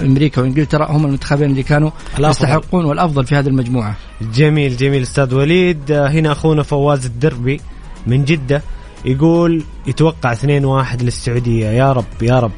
أمريكا 0.05 0.41
وإنجلترا 0.41 0.91
هم 0.91 1.05
المنتخبين 1.05 1.49
اللي 1.49 1.63
كانوا 1.63 1.91
يستحقون 2.19 2.85
والأفضل 2.85 3.25
في 3.25 3.35
هذه 3.35 3.47
المجموعة. 3.47 3.95
جميل 4.33 4.77
جميل 4.77 5.01
أستاذ 5.01 5.33
وليد. 5.33 5.91
هنا 5.91 6.31
أخونا 6.31 6.63
فواز 6.63 7.05
الدربي 7.05 7.61
من 8.07 8.25
جدة 8.25 8.61
يقول 9.05 9.63
يتوقع 9.87 10.33
2-1 10.33 10.37
للسعودية. 11.01 11.67
يا 11.67 11.91
رب 11.91 12.21
يا 12.21 12.39
رب. 12.39 12.51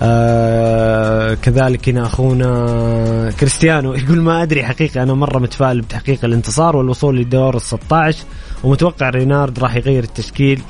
آه 0.00 1.34
كذلك 1.34 1.88
هنا 1.88 2.06
أخونا 2.06 3.30
كريستيانو 3.40 3.94
يقول 4.04 4.20
ما 4.20 4.42
أدري 4.42 4.64
حقيقة 4.64 5.02
أنا 5.02 5.14
مرة 5.14 5.38
متفائل 5.38 5.80
بتحقيق 5.80 6.24
الانتصار 6.24 6.76
والوصول 6.76 7.16
لدور 7.16 7.56
ال 7.56 7.60
16 7.60 8.24
ومتوقع 8.64 9.10
رينارد 9.10 9.58
راح 9.58 9.76
يغير 9.76 10.02
التشكيل 10.02 10.60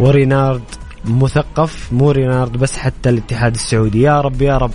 ورينارد 0.00 0.62
مثقف 1.04 1.92
مو 1.92 2.10
رينارد 2.10 2.52
بس 2.52 2.76
حتى 2.76 3.08
الاتحاد 3.08 3.54
السعودي. 3.54 4.00
يا 4.00 4.20
رب 4.20 4.42
يا 4.42 4.56
رب 4.56 4.72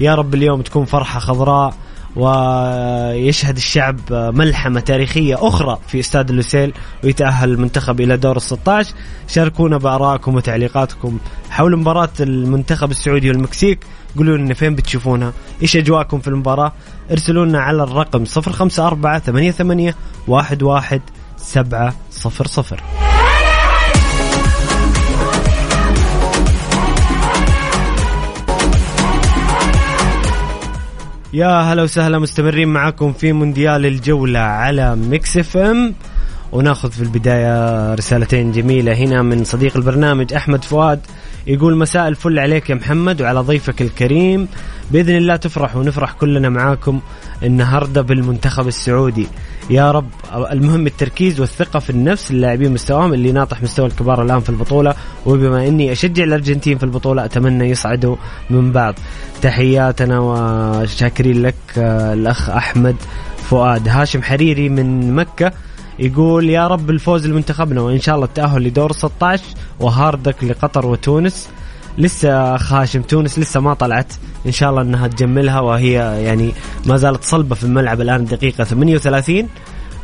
يا 0.00 0.14
رب 0.14 0.34
اليوم 0.34 0.62
تكون 0.62 0.84
فرحة 0.84 1.20
خضراء 1.20 1.74
ويشهد 2.16 3.56
الشعب 3.56 4.00
ملحمة 4.10 4.80
تاريخية 4.80 5.48
أخرى 5.48 5.78
في 5.88 6.00
استاد 6.00 6.30
اللوسيل 6.30 6.72
ويتأهل 7.04 7.50
المنتخب 7.50 8.00
إلى 8.00 8.16
دور 8.16 8.36
ال 8.36 8.42
16 8.42 8.94
شاركونا 9.28 9.78
بآرائكم 9.78 10.34
وتعليقاتكم 10.34 11.18
حول 11.50 11.76
مباراة 11.76 12.08
المنتخب 12.20 12.90
السعودي 12.90 13.28
والمكسيك. 13.30 13.78
قولوا 14.16 14.36
لنا 14.36 14.54
فين 14.54 14.74
بتشوفونها 14.74 15.32
إيش 15.62 15.76
أجواءكم 15.76 16.18
في 16.20 16.28
المباراة؟ 16.28 16.72
ارسلوا 17.10 17.46
لنا 17.46 17.60
على 17.60 17.82
الرقم 17.82 18.24
054 18.36 19.20
88 19.20 19.94
11 20.28 21.00
700 21.36 23.19
يا 31.32 31.60
هلا 31.60 31.82
وسهلا 31.82 32.18
مستمرين 32.18 32.68
معكم 32.68 33.12
في 33.12 33.32
مونديال 33.32 33.86
الجولة 33.86 34.38
على 34.38 34.96
Mix 34.96 35.36
FM. 35.36 35.94
وناخذ 36.52 36.90
في 36.90 37.02
البداية 37.02 37.94
رسالتين 37.94 38.52
جميلة. 38.52 38.94
هنا 38.94 39.22
من 39.22 39.44
صديق 39.44 39.76
البرنامج 39.76 40.34
أحمد 40.34 40.64
فؤاد 40.64 41.00
يقول 41.46 41.76
مساء 41.76 42.08
الفل 42.08 42.38
عليك 42.38 42.70
يا 42.70 42.74
محمد 42.74 43.22
وعلى 43.22 43.40
ضيفك 43.40 43.82
الكريم. 43.82 44.48
بإذن 44.90 45.16
الله 45.16 45.36
تفرح 45.36 45.76
ونفرح 45.76 46.12
كلنا 46.12 46.48
معاكم 46.48 47.00
النهاردة 47.42 48.02
بالمنتخب 48.02 48.68
السعودي. 48.68 49.26
يا 49.70 49.90
رب. 49.90 50.08
المهم 50.50 50.86
التركيز 50.86 51.40
والثقة 51.40 51.78
في 51.78 51.90
النفس 51.90 52.30
اللاعبين 52.30 52.72
مستواهم 52.72 53.12
اللي 53.12 53.32
ناطح 53.32 53.62
مستوى 53.62 53.86
الكبار 53.86 54.22
الآن 54.22 54.40
في 54.40 54.50
البطولة. 54.50 54.94
وبما 55.26 55.66
أني 55.68 55.92
أشجع 55.92 56.24
الأرجنتين 56.24 56.78
في 56.78 56.84
البطولة 56.84 57.24
أتمنى 57.24 57.70
يصعدوا 57.70 58.16
من 58.50 58.72
بعض. 58.72 58.94
تحياتنا 59.42 60.20
وشاكرين 60.20 61.42
لك 61.42 61.54
آه، 61.78 62.12
الأخ 62.12 62.50
أحمد 62.50 62.96
فؤاد. 63.36 63.88
هاشم 63.88 64.22
حريري 64.22 64.68
من 64.68 65.14
مكة 65.14 65.52
يقول 65.98 66.50
يا 66.50 66.66
رب 66.66 66.90
الفوز 66.90 67.26
لمنتخبنا 67.26 67.80
وإن 67.80 68.00
شاء 68.00 68.14
الله 68.14 68.26
التأهل 68.26 68.62
لدور 68.62 68.92
16 68.92 69.44
وهاردك 69.80 70.44
لقطر 70.44 70.86
وتونس. 70.86 71.48
لسه 71.98 72.56
خاشم 72.56 73.02
تونس 73.02 73.38
لسه 73.38 73.60
ما 73.60 73.74
طلعت. 73.74 74.12
إن 74.46 74.52
شاء 74.52 74.70
الله 74.70 74.82
إنها 74.82 75.06
تجملها 75.06 75.60
وهي 75.60 75.92
يعني 76.24 76.52
ما 76.86 76.96
زالت 76.96 77.24
صلبة 77.24 77.54
في 77.54 77.64
الملعب 77.64 78.00
الآن 78.00 78.24
دقيقة 78.24 78.64
38 78.64 79.48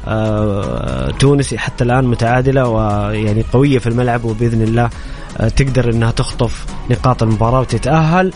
آه 0.08 1.10
تونس 1.10 1.54
حتى 1.54 1.84
الآن 1.84 2.04
متعادلة 2.04 2.68
ويعني 2.68 3.44
قوية 3.52 3.78
في 3.78 3.86
الملعب 3.86 4.24
وبإذن 4.24 4.62
الله 4.62 4.90
آه 5.38 5.48
تقدر 5.48 5.90
إنها 5.90 6.10
تخطف 6.10 6.66
نقاط 6.90 7.22
المباراة 7.22 7.60
وتتأهل. 7.60 8.32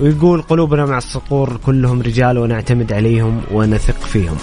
ويقول 0.00 0.42
قلوبنا 0.42 0.86
مع 0.86 0.98
الصقور 0.98 1.56
كلهم 1.66 2.02
رجال 2.02 2.38
ونعتمد 2.38 2.92
عليهم 2.92 3.40
ونثق 3.50 4.00
فيهم. 4.00 4.36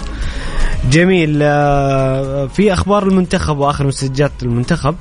جميل. 0.90 1.38
آه، 1.42 2.46
في 2.46 2.72
أخبار 2.72 3.02
المنتخب 3.02 3.58
وآخر 3.58 3.86
مسجات 3.86 4.32
المنتخب. 4.42 4.94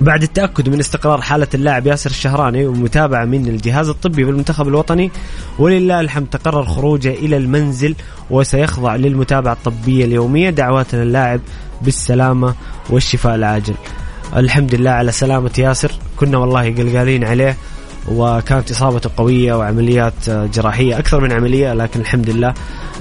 بعد 0.00 0.22
التأكد 0.22 0.68
من 0.68 0.80
استقرار 0.80 1.20
حالة 1.20 1.46
اللاعب 1.54 1.86
ياسر 1.86 2.10
الشهراني 2.10 2.66
ومتابعة 2.66 3.24
من 3.24 3.46
الجهاز 3.46 3.88
الطبي 3.88 4.24
بالمنتخب 4.24 4.68
الوطني 4.68 5.10
ولله 5.58 6.00
الحمد 6.00 6.26
تقرر 6.26 6.64
خروجه 6.64 7.10
إلى 7.10 7.36
المنزل 7.36 7.94
وسيخضع 8.30 8.96
للمتابعة 8.96 9.52
الطبية 9.52 10.04
اليومية 10.04 10.50
دعواتنا 10.50 11.02
اللاعب 11.02 11.40
بالسلامة 11.82 12.54
والشفاء 12.90 13.34
العاجل. 13.34 13.74
الحمد 14.36 14.74
لله 14.74 14.90
على 14.90 15.12
سلامة 15.12 15.50
ياسر 15.58 15.92
كنا 16.16 16.38
والله 16.38 16.74
قلقالين 16.74 17.24
عليه 17.24 17.56
وكانت 18.08 18.70
إصابته 18.70 19.10
قوية 19.16 19.54
وعمليات 19.54 20.30
جراحية 20.30 20.98
أكثر 20.98 21.20
من 21.20 21.32
عملية 21.32 21.74
لكن 21.74 22.00
الحمد 22.00 22.30
لله 22.30 22.54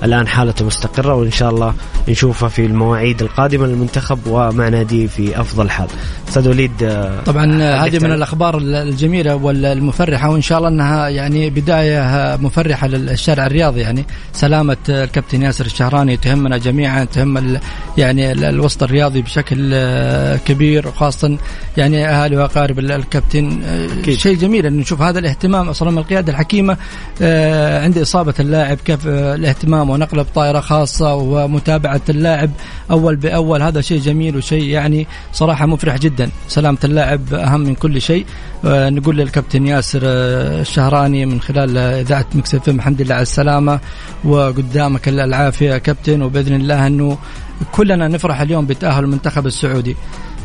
الآن 0.04 0.28
حالته 0.28 0.66
مستقرة 0.66 1.14
وإن 1.14 1.32
شاء 1.32 1.50
الله 1.50 1.74
نشوفه 2.10 2.48
في 2.48 2.66
المواعيد 2.66 3.22
القادمة 3.22 3.68
للمنتخب 3.68 4.20
ومع 4.28 4.70
ناديه 4.70 5.08
في 5.08 5.42
أفضل 5.42 5.70
حال. 5.70 5.88
أستاذ 6.30 6.50
وليد 6.50 6.84
آه، 6.84 7.22
طبعا 7.26 7.46
هذه 7.86 8.00
من 8.00 8.12
الأخبار 8.12 8.58
الجميلة 8.58 9.36
والمفرحة 9.36 10.30
وإن 10.30 10.42
شاء 10.42 10.58
الله 10.58 10.70
أنها 10.70 11.10
يعني 11.10 11.50
بداية 11.50 12.38
مفرحة 12.42 12.88
للشارع 12.88 13.46
الرياضي. 13.46 13.82
يعني 13.82 14.06
سلامة 14.34 14.78
الكابتن 14.90 15.42
ياسر 15.42 15.66
الشهراني 15.66 16.18
تهمنا 16.18 16.58
جميعا 16.58 17.04
تهم 17.04 17.60
يعني 17.98 18.32
الوسط 18.32 18.84
الرياضي 18.84 19.22
بشكل 19.22 19.70
آه، 19.74 20.36
كبير 20.36 20.88
وخاصة 20.88 21.38
يعني 21.78 22.08
أهالي 22.08 22.38
وأقارب 22.38 22.80
الكابتن. 22.80 23.62
آه، 23.64 24.12
شيء 24.12 24.38
جميل 24.38 24.66
أن 24.66 24.78
نشوف 24.78 25.02
هذا 25.02 25.20
الاهتمام. 25.20 25.70
أصلا 25.70 25.92
من 25.92 25.98
القيادة 25.98 26.32
الحكيمة 26.32 26.78
عند 27.84 27.98
إصابة 27.98 28.34
اللاعب 28.40 28.78
كيف 28.86 29.08
الاهتمام 29.08 29.87
الانضمام 29.88 29.90
ونقله 29.90 30.24
بطائرة 30.24 30.60
خاصة 30.60 31.16
ومتابعة 31.16 32.02
اللاعب 32.10 32.52
أول 32.92 33.16
بأول. 33.16 33.62
هذا 33.62 33.82
شيء 33.82 34.00
جميل 34.00 34.38
وشيء 34.38 34.64
يعني 34.64 35.08
صراحة 35.34 35.66
مفرح 35.66 35.98
جدا. 35.98 36.30
سلامة 36.48 36.78
اللاعب 36.84 37.34
أهم 37.34 37.62
من 37.62 37.76
كل 37.76 38.02
شيء. 38.02 38.26
آه، 38.66 38.90
نقول 38.90 39.18
للكابتن 39.18 39.68
ياسر 39.68 40.02
آه، 40.04 40.62
الشهراني 40.62 41.26
من 41.26 41.42
خلال 41.42 41.78
إذاعة 41.78 42.26
مكس 42.36 42.56
الحمد 42.56 43.02
لله 43.02 43.16
على 43.16 43.22
السلامة 43.22 43.80
وقدامك 44.24 45.08
العافية 45.10 45.78
كابتن. 45.78 46.22
وبإذن 46.22 46.56
الله 46.56 46.88
أنه 46.88 47.18
كلنا 47.72 48.08
نفرح 48.08 48.42
اليوم 48.42 48.66
بتأهل 48.66 49.04
المنتخب 49.04 49.46
السعودي. 49.48 49.96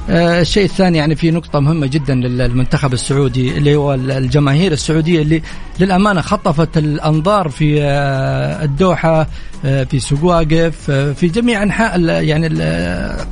الشيء 0.08 0.64
الثاني 0.64 0.98
يعني 0.98 1.16
في 1.16 1.30
نقطة 1.30 1.60
مهمة 1.60 1.86
جدا 1.86 2.14
للمنتخب 2.14 2.92
السعودي 2.92 3.58
اللي 3.58 3.76
هو 3.76 3.94
الجماهير 3.94 4.72
السعودية 4.72 5.22
اللي 5.22 5.42
للأمانة 5.80 6.20
خطفت 6.20 6.78
الأنظار 6.78 7.48
في 7.48 7.82
آه، 7.82 8.64
الدوحة 8.64 9.20
آه، 9.20 9.26
في 9.62 9.98
سوق 9.98 10.24
واقف 10.24 10.90
في 10.90 11.28
جميع 11.28 11.62
أنحاء 11.62 12.00
يعني 12.00 12.48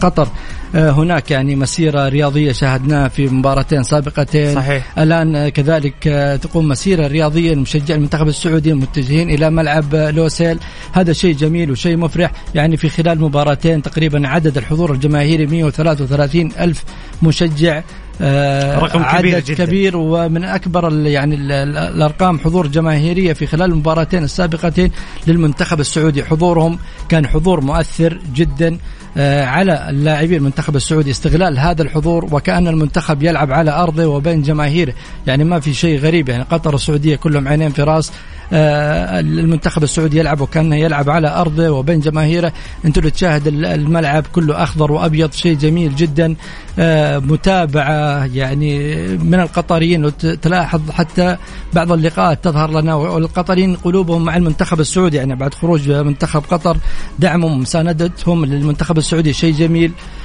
قطر. 0.01 0.29
آه، 0.75 0.91
هناك 0.91 1.31
يعني 1.31 1.57
مسيرة 1.57 2.09
رياضية 2.09 2.53
شاهدناها 2.53 3.09
في 3.09 3.29
مباراتين 3.29 3.83
سابقتين. 3.83 4.55
صحيح. 4.55 4.99
الآن 4.99 5.49
كذلك 5.49 6.09
آه، 6.09 6.37
تقوم 6.37 6.69
مسيرة 6.69 7.07
رياضية 7.07 7.55
لمشجع 7.55 7.95
المنتخب 7.95 8.29
السعودي 8.29 8.75
متجهين 8.75 9.31
إلى 9.31 9.51
ملعب 9.51 9.95
لوسيل. 9.95 10.59
هذا 10.93 11.13
شيء 11.13 11.35
جميل 11.35 11.71
وشيء 11.71 11.97
مفرح. 11.97 12.33
يعني 12.55 12.77
في 12.77 12.89
خلال 12.89 13.21
مباراتين 13.21 13.83
تقريبا 13.83 14.29
عدد 14.29 14.57
الحضور 14.57 14.93
الجماهيري 14.93 15.47
133 15.47 16.53
ألف 16.61 16.85
مشجع. 17.23 17.79
آه، 17.79 17.83
رقم 18.21 19.03
كبير 19.03 19.37
عدد 19.37 19.45
جدا. 19.45 19.65
كبير 19.65 19.97
ومن 19.97 20.45
أكبر 20.45 21.07
يعني 21.07 21.35
الأرقام 21.35 22.39
حضور 22.39 22.67
جماهيرية 22.67 23.33
في 23.33 23.47
خلال 23.47 23.71
المباراتين 23.71 24.25
السابقتين 24.25 24.91
للمنتخب 25.27 25.81
السعودي. 25.81 26.25
حضورهم 26.25 26.79
كان 27.09 27.27
حضور 27.27 27.61
مؤثر 27.61 28.19
جدا 28.35 28.79
آه، 29.17 29.45
على 29.45 29.91
اللاعبين 29.91 30.39
المنتخب 30.39 30.77
السعودي. 30.77 31.11
استغلال 31.11 31.59
هذا 31.59 31.83
الحضور 31.83 32.29
وكأن 32.33 32.69
المنتخب 32.69 33.23
يلعب 33.23 33.53
على 33.53 33.71
أرضه 33.71 34.07
وبين 34.07 34.43
جماهيره. 34.43 34.95
يعني 35.27 35.45
ما 35.45 35.61
في 35.61 35.75
شيء 35.75 35.99
غريب 35.99 36.29
يعني 36.29 36.43
قطر 36.43 36.75
السعودية 36.75 37.17
كلهم 37.17 37.49
عينين 37.49 37.71
في 37.71 37.83
رأس. 37.83 38.09
آه، 38.09 38.15
المنتخب 38.53 39.83
السعودي 39.83 40.19
يلعب 40.19 40.41
وكانه 40.41 40.77
يلعب 40.77 41.11
على 41.11 41.29
أرضه 41.29 41.71
وبين 41.71 42.01
جماهيره. 42.01 42.53
أنت 42.85 42.99
اللي 42.99 43.11
تشاهد 43.11 43.47
الملعب 43.47 44.27
كله 44.33 44.63
أخضر 44.63 44.93
وأبيض 44.93 45.33
شيء 45.33 45.57
جميل 45.57 45.97
جدا. 45.97 46.35
آه، 46.79 47.19
متابعة 47.19 48.25
يعني 48.25 48.95
من 49.17 49.41
القطريين. 49.41 50.05
وتلاحظ 50.05 50.91
حتى 50.91 51.37
بعض 51.73 51.93
اللقاءات 51.93 52.45
تظهر 52.45 52.81
لنا 52.81 52.95
والقطريين 52.95 53.77
قلوبهم 53.77 54.25
مع 54.25 54.37
المنتخب 54.37 54.81
السعودي. 54.81 55.17
يعني 55.17 55.35
بعد 55.35 55.55
خروج 55.55 55.91
منتخب 55.91 56.43
قطر 56.51 56.77
دعمهم 57.19 57.53
ومساندتهم 57.53 58.45
للمنتخب 58.45 58.99
السعودي 58.99 59.33
شيء 59.33 59.55
جميل. 59.55 59.93
آه 59.93 60.20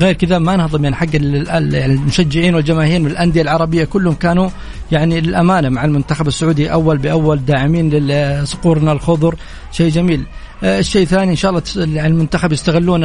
غير 0.00 0.12
كذا 0.12 0.38
ما 0.38 0.56
نهضم 0.56 0.84
يعني 0.84 0.96
حق 0.96 1.06
يعني 1.14 1.86
المشجعين 1.86 2.54
والجماهير 2.54 3.00
من 3.00 3.06
الأندية 3.06 3.42
العربية 3.42 3.84
كلهم 3.84 4.14
كانوا 4.14 4.50
يعني 4.92 5.20
للأمانة 5.20 5.68
مع 5.68 5.84
المنتخب 5.84 6.28
السعودي 6.28 6.72
أول 6.72 6.98
بأول 6.98 7.44
داعمين 7.44 7.90
لصقورنا 7.90 8.92
الخضر. 8.92 9.34
شيء 9.72 9.90
جميل. 9.90 10.26
آه 10.64 10.78
الشيء 10.78 11.02
الثاني 11.02 11.30
إن 11.30 11.36
شاء 11.36 11.50
الله 11.50 11.62
يعني 11.76 12.14
المنتخب 12.14 12.52
يستغلون 12.52 13.00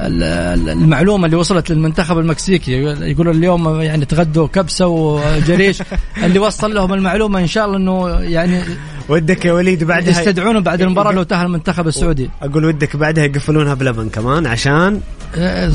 المعلومة 0.00 1.26
اللي 1.26 1.36
وصلت 1.36 1.70
للمنتخب 1.70 2.18
المكسيكي. 2.18 2.72
يقولوا 2.82 3.32
اليوم 3.32 3.80
يعني 3.80 4.04
تغدوا 4.04 4.46
كبسة 4.46 4.86
وجريش. 4.86 5.82
اللي 6.24 6.38
وصل 6.38 6.74
لهم 6.74 6.94
المعلومة 6.94 7.40
إن 7.40 7.46
شاء 7.46 7.66
الله 7.66 7.76
إنه 7.76 8.08
يعني 8.20 8.60
ودك 9.08 9.44
يا 9.44 9.52
وليد 9.52 9.84
بعدها 9.84 10.10
يستدعونه 10.10 10.60
بعد 10.60 10.82
المباراة 10.82 11.12
لو 11.12 11.22
تاهل 11.22 11.46
المنتخب 11.46 11.88
السعودي. 11.88 12.30
أقول 12.42 12.64
ودك 12.64 12.96
بعدها 12.96 13.24
يقفلونها 13.24 13.74
بلبن 13.74 14.08
كمان 14.08 14.46
عشان 14.46 15.00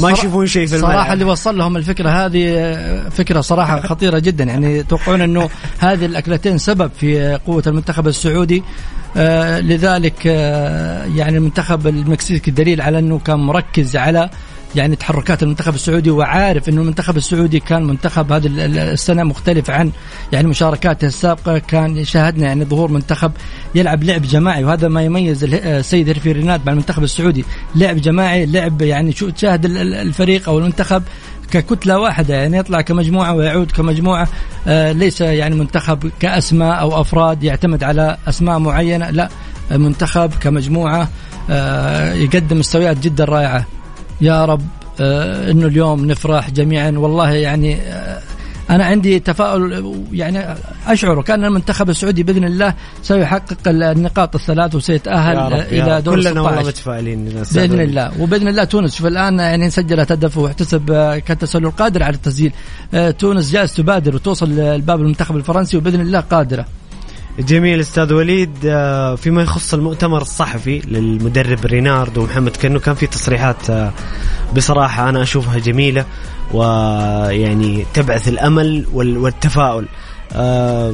ما 0.02 0.12
يشوفون 0.12 0.48
شيء 0.48 0.68
في 0.68 0.76
الملعب. 0.76 0.92
صراحة 0.92 1.14
اللي 1.14 1.26
وصل 1.26 1.58
لهم 1.58 1.78
الفكرة 1.78 2.10
هذه 2.10 3.10
فكرة 3.10 3.42
صراحة 3.42 3.82
خطيرة 3.82 4.20
جدا. 4.20 4.44
يعني 4.44 4.78
يتوقعون 4.78 5.22
إنه 5.22 5.50
هذه 5.80 6.06
الأكلتين 6.06 6.58
سبب 6.58 6.92
في 7.00 7.40
قوة 7.48 7.64
المنتخب 7.68 8.08
السعودي. 8.08 8.64
آه 9.18 9.60
لذلك 9.60 10.28
آه 10.28 11.06
يعني 11.06 11.38
المنتخب 11.38 11.88
المكسيكي 11.88 12.52
دليل 12.52 12.82
على 12.82 13.00
إنه 13.00 13.20
كان 13.20 13.40
مركز 13.40 13.96
على 13.96 14.30
يعني 14.76 14.96
تحركات 14.96 15.44
المنتخب 15.44 15.76
السعودي 15.76 16.12
وعارف 16.12 16.70
إنه 16.70 16.82
المنتخب 16.82 17.18
السعودي 17.18 17.60
كان 17.60 17.84
منتخب 17.84 18.32
هذه 18.32 18.48
السنة 18.48 19.24
مختلف 19.24 19.70
عن 19.70 19.92
يعني 20.34 20.48
مشاركاته 20.48 21.06
السابقة. 21.06 21.58
كان 21.58 22.06
شاهدنا 22.06 22.48
يعني 22.48 22.66
ظهور 22.66 22.92
منتخب 22.92 23.32
يلعب 23.76 24.04
لعب 24.04 24.22
جماعي 24.22 24.64
وهذا 24.64 24.88
ما 24.88 25.02
يميز 25.04 25.44
السيد 25.44 26.08
هيرفي 26.08 26.32
ريناد 26.32 26.62
مع 26.66 26.72
المنتخب 26.72 27.04
السعودي. 27.04 27.46
لعب 27.76 27.96
جماعي 27.96 28.46
لعب 28.46 28.82
يعني 28.82 29.12
شو 29.12 29.30
تشاهد 29.30 29.66
الفريق 29.66 30.50
أو 30.50 30.60
المنتخب 30.60 31.04
ككتلة 31.52 32.00
واحدة 32.00 32.36
يعني 32.36 32.58
يطلع 32.58 32.82
كمجموعة 32.82 33.34
ويعود 33.34 33.72
كمجموعة. 33.72 34.28
آه 34.68 34.92
ليس 34.92 35.22
يعني 35.22 35.56
منتخب 35.56 36.12
كأسماء 36.20 36.80
أو 36.80 37.02
أفراد 37.02 37.44
يعتمد 37.44 37.84
على 37.84 38.18
أسماء 38.28 38.60
معينة 38.60 39.10
لا 39.10 39.30
منتخب 39.72 40.34
كمجموعة 40.42 41.10
آه 41.50 42.14
يقدم 42.14 42.60
مستويات 42.60 43.00
جدا 43.00 43.26
رائعة. 43.26 43.66
يا 44.22 44.46
رب 44.46 44.62
آه 45.02 45.52
إنه 45.52 45.68
اليوم 45.68 46.06
نفرح 46.06 46.50
جميعا. 46.50 46.92
والله 46.92 47.32
يعني 47.32 47.76
آه 47.82 48.22
أنا 48.70 48.86
عندي 48.86 49.20
تفاؤل 49.20 49.94
يعني 50.12 50.56
أشعر 50.88 51.22
كأن 51.22 51.46
المنتخب 51.46 51.90
السعودي 51.90 52.24
بإذن 52.24 52.44
الله 52.44 52.74
سيحقق 53.04 53.58
النقاط 53.68 54.36
الثلاث 54.36 54.76
وسيتأهل 54.76 55.38
إلى. 55.54 56.02
دور 56.02 56.16
كلنا 56.16 56.42
والله 56.42 56.62
16 56.62 56.68
متفائلين 56.68 57.26
بإذن 57.26 57.82
الله. 57.82 58.22
وبإذن 58.22 58.48
الله 58.48 58.64
تونس. 58.64 58.96
شوف 58.96 59.08
الآن 59.08 59.40
يعني 59.40 59.70
سجلت 59.70 60.12
هدف 60.12 60.38
واحتسب 60.38 60.92
آه، 60.92 61.18
كتسلل 61.18 61.72
قادر 61.72 62.04
على 62.04 62.16
التسجيل. 62.16 62.52
تونس 63.20 63.52
جالس 63.52 63.74
تبادر 63.74 64.16
وتوصل 64.16 64.50
لباب 64.50 65.02
المنتخب 65.02 65.36
الفرنسي 65.36 65.78
وبإذن 65.78 66.02
الله 66.02 66.20
قادرة. 66.20 66.66
جميل 67.40 67.80
أستاذ 67.80 68.14
وليد. 68.14 68.56
آه، 68.66 69.16
فيما 69.16 69.42
يخص 69.42 69.74
المؤتمر 69.74 70.22
الصحفي 70.22 70.80
للمدرب 70.80 71.66
رينارد 71.66 72.18
ومحمد 72.18 72.58
كنو 72.58 72.80
كان 72.80 72.96
في 72.96 73.08
تصريحات 73.08 73.70
آه، 73.70 73.92
بصراحة 74.56 75.10
أنا 75.10 75.22
أشوفها 75.22 75.60
جميلة 75.60 76.06
ويعني 76.54 77.86
تبعث 77.94 78.28
الأمل 78.28 78.86
وال- 78.94 79.18
والتفاؤل. 79.18 79.86
آه، 80.34 80.94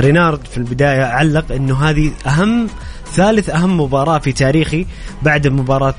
رينارد 0.00 0.40
في 0.50 0.58
البداية 0.58 1.04
علق 1.04 1.52
إنه 1.52 1.74
هذه 1.90 2.10
أهم 2.26 2.66
ثالث 3.12 3.50
أهم 3.50 3.80
مباراة 3.80 4.18
في 4.18 4.32
تاريخي 4.32 4.86
بعد 5.22 5.46
مباراة 5.48 5.94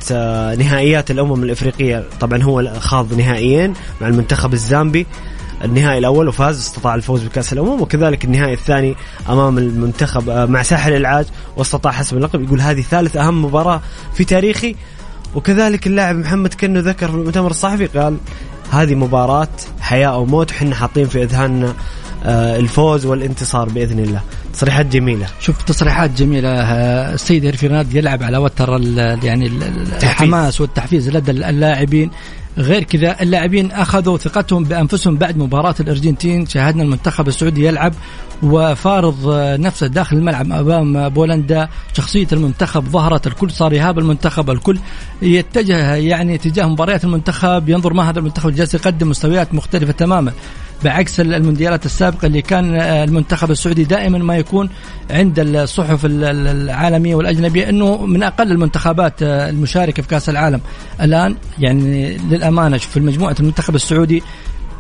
نهائيات 0.56 1.12
الأمم 1.12 1.44
الإفريقية. 1.44 2.04
طبعا 2.20 2.44
هو 2.44 2.72
خاض 2.80 3.14
نهائيين 3.14 3.74
مع 4.02 4.08
المنتخب 4.08 4.54
الزامبي. 4.54 5.06
النهائي 5.66 5.98
الأول 5.98 6.28
وفاز 6.28 6.60
استطاع 6.60 6.96
الفوز 6.96 7.24
بكأس 7.24 7.54
الأمم 7.54 7.82
وكذلك 7.82 8.26
النهائي 8.26 8.54
الثاني 8.54 8.96
أمام 9.30 9.58
المنتخب 9.58 10.30
آه، 10.30 10.46
مع 10.46 10.64
ساحل 10.64 10.94
العاج 10.94 11.26
واستطاع 11.58 11.92
حسم 11.92 12.18
اللقب. 12.18 12.44
يقول 12.44 12.62
هذه 12.62 12.82
ثالث 12.82 13.18
أهم 13.18 13.46
مباراة 13.46 13.82
في 14.14 14.24
تاريخي. 14.24 14.76
وكذلك 15.36 15.88
اللاعب 15.88 16.16
محمد 16.16 16.54
كنو 16.54 16.80
ذكر 16.80 17.08
في 17.08 17.14
المؤتمر 17.14 17.52
الصحفي 17.52 17.86
قال 17.86 18.18
هذه 18.72 18.96
مباراة 18.96 19.48
حياة 19.80 20.08
أو 20.08 20.26
موت 20.26 20.52
وحنا 20.52 20.76
حاطين 20.76 21.06
في 21.06 21.24
إذهاننا 21.24 21.74
آه، 22.26 22.58
الفوز 22.58 23.06
والانتصار 23.06 23.70
بإذن 23.70 24.00
الله. 24.00 24.22
تصريحات 24.54 24.86
جميلة. 24.86 25.28
شوف 25.40 25.62
تصريحات 25.62 26.12
جميلة. 26.12 26.50
آه، 26.50 27.14
السيد 27.14 27.46
هيرفي 27.46 27.86
يلعب 27.94 28.24
على 28.24 28.38
وتر 28.38 28.70
يعني 29.24 29.48
ال- 29.48 29.64
ال- 29.64 29.94
الحماس 30.04 30.62
والتحفيز 30.62 31.10
لدى 31.10 31.32
اللاعبين. 31.32 32.12
غير 32.58 32.84
كذا 32.84 33.22
اللاعبين 33.22 33.72
أخذوا 33.72 34.18
ثقتهم 34.18 34.64
بأنفسهم 34.64 35.16
بعد 35.18 35.38
مباراة 35.38 35.76
الأرجنتين. 35.80 36.46
شاهدنا 36.46 36.84
المنتخب 36.84 37.28
السعودي 37.28 37.66
يلعب 37.66 37.94
وفارض 38.44 39.28
آه، 39.28 39.58
نفسه 39.58 39.88
داخل 39.88 40.18
الملعب 40.18 40.52
أمام 40.52 41.10
بولندا. 41.10 41.70
شخصية 41.94 42.28
المنتخب 42.34 42.84
ظهرت 42.90 43.28
الكل 43.28 43.52
صار 43.52 43.74
يهاب 43.74 44.00
المنتخب 44.00 44.50
الكل. 44.50 44.80
يتجه 45.22 45.96
يعني 45.96 46.38
تجاه 46.38 46.66
مباريات 46.66 47.04
المنتخب 47.04 47.70
ينظر 47.70 47.94
ما 47.94 48.10
هذا 48.10 48.20
المنتخب 48.20 48.56
جالس 48.56 48.74
يقدم 48.74 49.10
مستويات 49.10 49.54
مختلفة 49.54 49.92
تماما. 49.92 50.32
بعكس 50.84 51.20
المونديالات 51.20 51.86
السابقة 51.86 52.26
اللي 52.26 52.42
كان 52.42 52.76
آه، 52.76 53.04
المنتخب 53.04 53.52
السعودي 53.52 53.84
دائما 53.84 54.18
ما 54.18 54.38
يكون 54.38 54.70
عند 55.12 55.40
الصحف 55.40 56.06
ال- 56.06 56.24
ال- 56.24 56.48
العالمية 56.48 57.16
والأجنبية 57.16 57.70
إنه 57.70 58.06
من 58.06 58.24
أقل 58.24 58.52
المنتخبات 58.52 59.24
آه، 59.24 59.50
المشاركة 59.50 60.02
في 60.04 60.08
كأس 60.10 60.30
العالم. 60.30 60.62
الآن 61.02 61.36
يعني 61.60 62.18
شوف 62.78 62.92
في 62.92 63.00
مجموعه 63.00 63.36
المنتخب 63.40 63.76
السعودي 63.76 64.24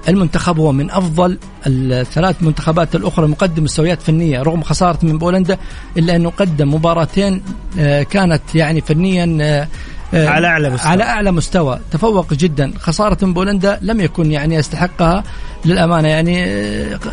المنتخب 0.07 0.59
هو 0.59 0.71
من 0.71 0.91
أفضل 0.91 1.37
الثلاث 1.67 2.35
منتخبات 2.41 2.95
الأخرى 2.95 3.27
مقدم 3.27 3.63
مستويات 3.63 4.01
فنية 4.01 4.41
رغم 4.41 4.63
خسارة 4.63 4.99
من 5.03 5.17
بولندا 5.17 5.57
إلا 5.97 6.15
أنه 6.15 6.29
قدم 6.29 6.73
مباراتين 6.73 7.41
آه، 7.79 8.03
كانت 8.03 8.41
يعني 8.55 8.81
فنيا 8.81 9.37
آه، 9.41 9.67
آه، 10.13 10.27
على 10.27 10.47
أعلى 10.47 10.69
مستوى. 10.69 10.91
على 10.91 11.03
أعلى 11.03 11.31
مستوى. 11.31 11.79
تفوق 11.91 12.33
جدا. 12.33 12.73
خسارة 12.79 13.25
من 13.25 13.33
بولندا 13.33 13.79
لم 13.81 14.01
يكن 14.01 14.31
يعني 14.31 14.55
يستحقها 14.55 15.23
للأمانة. 15.65 16.07
يعني 16.07 16.43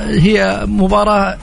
هي 0.00 0.64
مباراة 0.66 1.38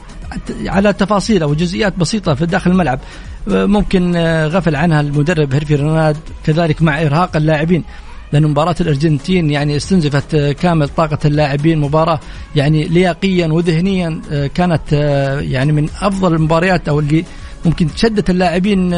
على 0.65 0.93
تفاصيل 0.93 1.43
أو 1.43 1.53
جزئيات 1.53 1.97
بسيطة 1.97 2.33
في 2.33 2.45
داخل 2.45 2.71
الملعب. 2.71 2.99
ممكن 3.47 4.17
غفل 4.47 4.75
عنها 4.75 5.01
المدرب 5.01 5.53
هيرفي 5.53 5.75
روناد 5.75 6.17
كذلك 6.45 6.81
مع 6.81 7.01
إرهاق 7.01 7.35
اللاعبين. 7.35 7.83
لأن 8.31 8.47
مباراة 8.47 8.75
الأرجنتين 8.81 9.49
يعني 9.49 9.75
استنزفت 9.75 10.35
آه، 10.35 10.51
كامل 10.51 10.89
طاقة 10.89 11.17
اللاعبين 11.25 11.79
مباراة 11.79 12.19
يعني 12.55 12.83
لياقيا 12.83 13.47
وذهنيا 13.47 14.21
آه، 14.31 14.47
كانت 14.47 14.81
آه، 14.93 15.39
يعني 15.39 15.71
من 15.71 15.89
أفضل 16.01 16.33
المباريات 16.33 16.89
أو 16.89 16.99
اللي 16.99 17.25
ممكن 17.65 17.87
شدت 17.95 18.29
اللاعبين 18.29 18.89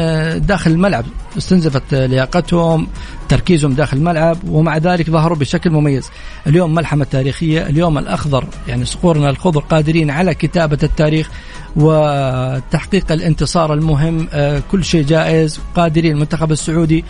داخل 0.46 0.70
الملعب. 0.70 1.04
استنزفت 1.38 1.94
لياقتهم 1.94 2.86
تركيزهم 3.28 3.72
داخل 3.72 3.96
الملعب 3.96 4.38
ومع 4.48 4.78
ذلك 4.78 5.10
ظهروا 5.10 5.36
بشكل 5.36 5.70
مميز. 5.70 6.10
اليوم 6.46 6.74
ملحمة 6.74 7.04
تاريخية 7.04 7.66
اليوم 7.66 7.98
الأخضر 7.98 8.46
يعني 8.68 8.84
صقورنا 8.84 9.30
الخضر 9.30 9.60
قادرين 9.60 10.10
على 10.10 10.34
كتابة 10.34 10.78
التاريخ 10.82 11.30
وتحقيق 11.76 13.12
الانتصار 13.12 13.74
المهم 13.74 14.28
كل 14.70 14.84
شيء 14.84 15.04
جائز 15.04 15.60
قادرين 15.74 16.14
المنتخب 16.14 16.52
السعودي 16.52 17.04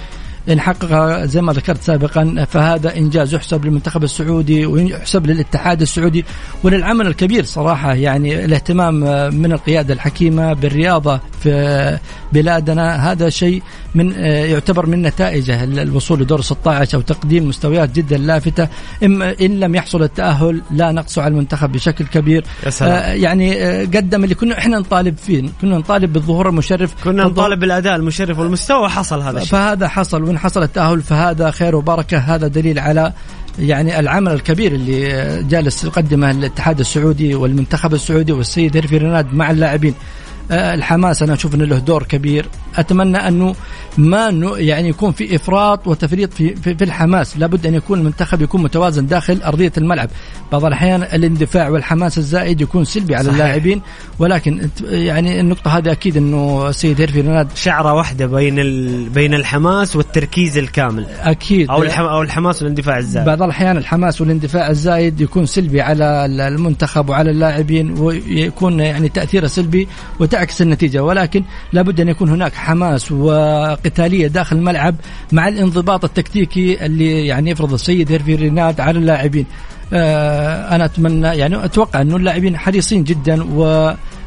إن 0.49 0.61
حقق 0.61 1.25
زي 1.25 1.43
ما 1.43 1.53
ذكرت 1.53 1.83
سابقا 1.83 2.47
فهذا 2.51 2.97
إنجاز 2.97 3.35
يحسب 3.35 3.65
للمنتخب 3.65 4.05
السعودي 4.05 4.67
ويحسب 4.67 5.27
للاتحاد 5.27 5.81
السعودي 5.81 6.25
وللعمل 6.63 7.07
الكبير 7.07 7.45
صراحة. 7.45 7.95
يعني 7.95 8.45
الاهتمام 8.45 8.95
من 9.35 9.53
القيادة 9.53 9.95
الحكيمة 9.95 10.53
بالرياضة 10.53 11.21
في 11.45 11.99
بلادنا. 12.33 13.13
هذا 13.13 13.29
شيء 13.29 13.63
من 13.95 14.11
يعتبر 14.23 14.87
من 14.87 15.03
نتائجه 15.03 15.65
الوصول 15.65 16.21
لدور 16.21 16.41
16 16.41 16.97
أو 16.97 17.03
تقديم 17.03 17.49
مستويات 17.49 17.91
جدا 17.91 18.17
لافتة. 18.17 18.69
إما 19.05 19.35
إن 19.41 19.61
لم 19.61 19.75
يحصل 19.75 20.03
التأهل 20.03 20.63
لا 20.71 20.93
نقص 20.93 21.19
على 21.19 21.33
المنتخب 21.33 21.73
بشكل 21.73 22.05
كبير. 22.05 22.45
يا 22.65 22.71
سلام. 22.71 22.93
آه، 22.93 23.13
يعني 23.13 23.65
آه، 23.65 23.85
قدم 23.85 24.25
اللي 24.25 24.35
كنا 24.35 24.59
إحنا 24.59 24.79
نطالب 24.79 25.17
فيه. 25.17 25.45
كنا 25.61 25.79
نطالب 25.79 26.13
بالظهور 26.13 26.49
المشرف. 26.49 26.95
كنا 27.05 27.25
نطالب 27.25 27.61
بالأداء 27.61 27.97
المشرف 27.97 28.39
والمستوى 28.39 28.89
حصل 28.89 29.21
هذا 29.21 29.39
الشيء. 29.39 29.51
فهذا 29.51 29.89
حصل 29.89 30.23
وإن 30.23 30.39
حصل 30.39 30.63
التأهل 30.63 31.03
فهذا 31.03 31.51
خير 31.51 31.77
وبركة. 31.77 32.19
هذا 32.19 32.47
دليل 32.47 32.79
على 32.79 33.13
يعني 33.59 34.01
العمل 34.01 34.33
الكبير 34.33 34.73
اللي 34.73 35.43
جالس 35.43 35.85
يقدمه 35.85 36.31
الاتحاد 36.31 36.81
السعودي 36.81 37.35
والمنتخب 37.35 37.95
السعودي 37.95 38.33
والسيد 38.33 38.77
هيرفي 38.77 38.99
ريناد 38.99 39.35
مع 39.35 39.51
اللاعبين. 39.51 39.95
آه، 39.95 40.24
الحماس 40.51 41.23
أنا 41.23 41.35
أشوف 41.35 41.55
إنه 41.55 41.65
له 41.65 41.79
دور 41.79 42.03
كبير. 42.03 42.47
أتمنى 42.77 43.29
أنه 43.29 43.55
ما 43.99 44.29
يعني 44.57 44.89
يكون 44.89 45.13
في 45.13 45.37
إفراط 45.37 45.87
وتفريط 45.87 46.35
في, 46.35 46.57
في, 46.57 46.75
في 46.75 46.85
الحماس. 46.85 47.39
لابد 47.39 47.67
أن 47.67 47.75
يكون 47.75 47.99
المنتخب 47.99 48.43
يكون 48.43 48.63
متوازن 48.63 49.07
داخل 49.07 49.43
أرضية 49.43 49.73
الملعب. 49.79 50.09
بعض 50.53 50.65
الأحيان 50.65 51.03
الاندفاع 51.03 51.69
والحماس 51.69 52.19
الزائد 52.19 52.61
يكون 52.61 52.85
سلبي 52.85 53.15
على 53.15 53.25
صحيح. 53.25 53.41
اللاعبين. 53.41 53.81
ولكن 54.19 54.69
يعني 54.83 55.41
النقطة 55.41 55.79
هذه 55.79 55.93
أكيد 55.93 56.17
إنه 56.17 56.69
السيد 56.69 57.01
هيرفي 57.01 57.21
ريناد 57.21 57.49
شعرة 57.55 57.93
واحدة 57.93 58.27
بين 58.27 58.59
ال... 58.59 59.09
بين 59.09 59.35
الحماس 59.35 59.97
والتركيز 59.97 60.59
الكامل. 60.59 61.07
أكيد. 61.21 61.71
أو 61.71 61.83
الحم... 61.83 62.05
أو 62.05 62.23
الحماس 62.23 62.63
والاندفاع 62.63 62.99
الزائد. 62.99 63.27
بعض 63.27 63.43
الأحيان 63.43 63.77
الحماس 63.77 64.21
والاندفاع 64.21 64.71
الزايد 64.71 65.21
يكون 65.21 65.47
سلبي 65.47 65.81
على 65.81 66.27
المنتخب 66.27 67.09
وعلى 67.09 67.31
اللاعبين 67.31 67.99
ويكون 67.99 68.81
يعني 68.81 69.09
تأثيره 69.09 69.47
سلبي 69.47 69.89
وتعكس 70.35 70.63
النتيجة 70.63 71.05
ولكن 71.05 71.45
لابد 71.73 72.01
أن 72.01 72.09
يكون 72.09 72.29
هناك 72.29 72.55
حماس 72.55 73.13
وقتالية 73.13 74.27
داخل 74.27 74.57
الملعب 74.57 74.95
مع 75.33 75.49
الانضباط 75.49 76.05
التكتيكي 76.05 76.87
اللي 76.87 77.27
يعني 77.27 77.51
يفرض 77.51 77.73
السيد 77.73 78.13
هيرفي 78.13 78.35
ريناد 78.35 78.81
على 78.81 78.99
اللاعبين. 78.99 79.47
آه، 79.93 80.75
أنا 80.75 80.85
اتمنى 80.85 81.27
يعني 81.27 81.65
أتوقع 81.65 82.01
أنه 82.01 82.17
اللاعبين 82.17 82.57
حريصين 82.57 83.05
جدا 83.05 83.43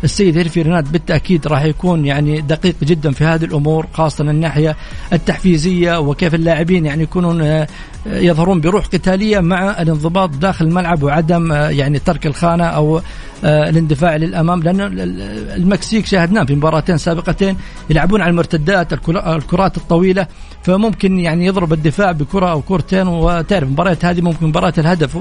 والسيد 0.02 0.38
هيرفي 0.38 0.62
ريناد 0.62 0.92
بالتأكيد 0.92 1.48
راح 1.48 1.64
يكون 1.64 2.06
يعني 2.06 2.42
دقيق 2.42 2.76
جدا 2.84 3.12
في 3.12 3.24
هذه 3.26 3.46
الأمور 3.46 3.86
خاصة 3.94 4.24
الناحية 4.24 4.76
التحفيزية 5.14 6.00
وكيف 6.00 6.36
اللاعبين 6.36 6.86
يعني 6.86 7.04
يكونون 7.04 7.42
آه، 7.42 7.68
يظهرون 8.08 8.62
بروح 8.62 8.86
قتالية 8.86 9.40
مع 9.40 9.82
الانضباط 9.82 10.30
داخل 10.30 10.66
الملعب 10.66 11.04
وعدم 11.04 11.52
آه، 11.52 11.70
يعني 11.70 12.00
ترك 12.00 12.26
الخانة 12.28 12.64
أو 12.64 13.02
آه، 13.44 13.70
الاندفاع 13.70 14.16
للأمام 14.16 14.64
لأن 14.64 14.82
ال- 14.82 15.00
ال- 15.02 15.22
المكسيك 15.62 16.06
شاهدناه 16.06 16.44
في 16.44 16.56
مباراتين 16.56 16.98
سابقتين 16.98 17.56
يلعبون 17.90 18.22
على 18.22 18.30
المرتدات 18.32 18.94
الكرا- 18.94 19.36
الكرات 19.36 19.78
الطويلة 19.78 20.28
فممكن 20.64 21.20
يعني 21.20 21.46
يضرب 21.46 21.74
الدفاع 21.74 22.12
بكرة 22.12 22.52
أو 22.52 22.62
كرتين 22.62 23.08
وتعرف 23.08 23.64
المباريات 23.64 24.06
هذه 24.06 24.22
ممكن 24.22 24.48
مباراة 24.48 24.74
الهدف 24.78 25.18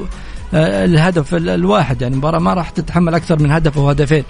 الهدف 0.54 1.34
ال- 1.34 1.48
الواحد 1.48 2.02
يعني 2.02 2.16
مباراة 2.16 2.38
ما 2.38 2.54
راح 2.54 2.70
تتحمل 2.70 3.14
أكثر 3.14 3.42
من 3.42 3.50
هدف 3.50 3.78
أو 3.78 3.88
هدفين. 3.88 4.24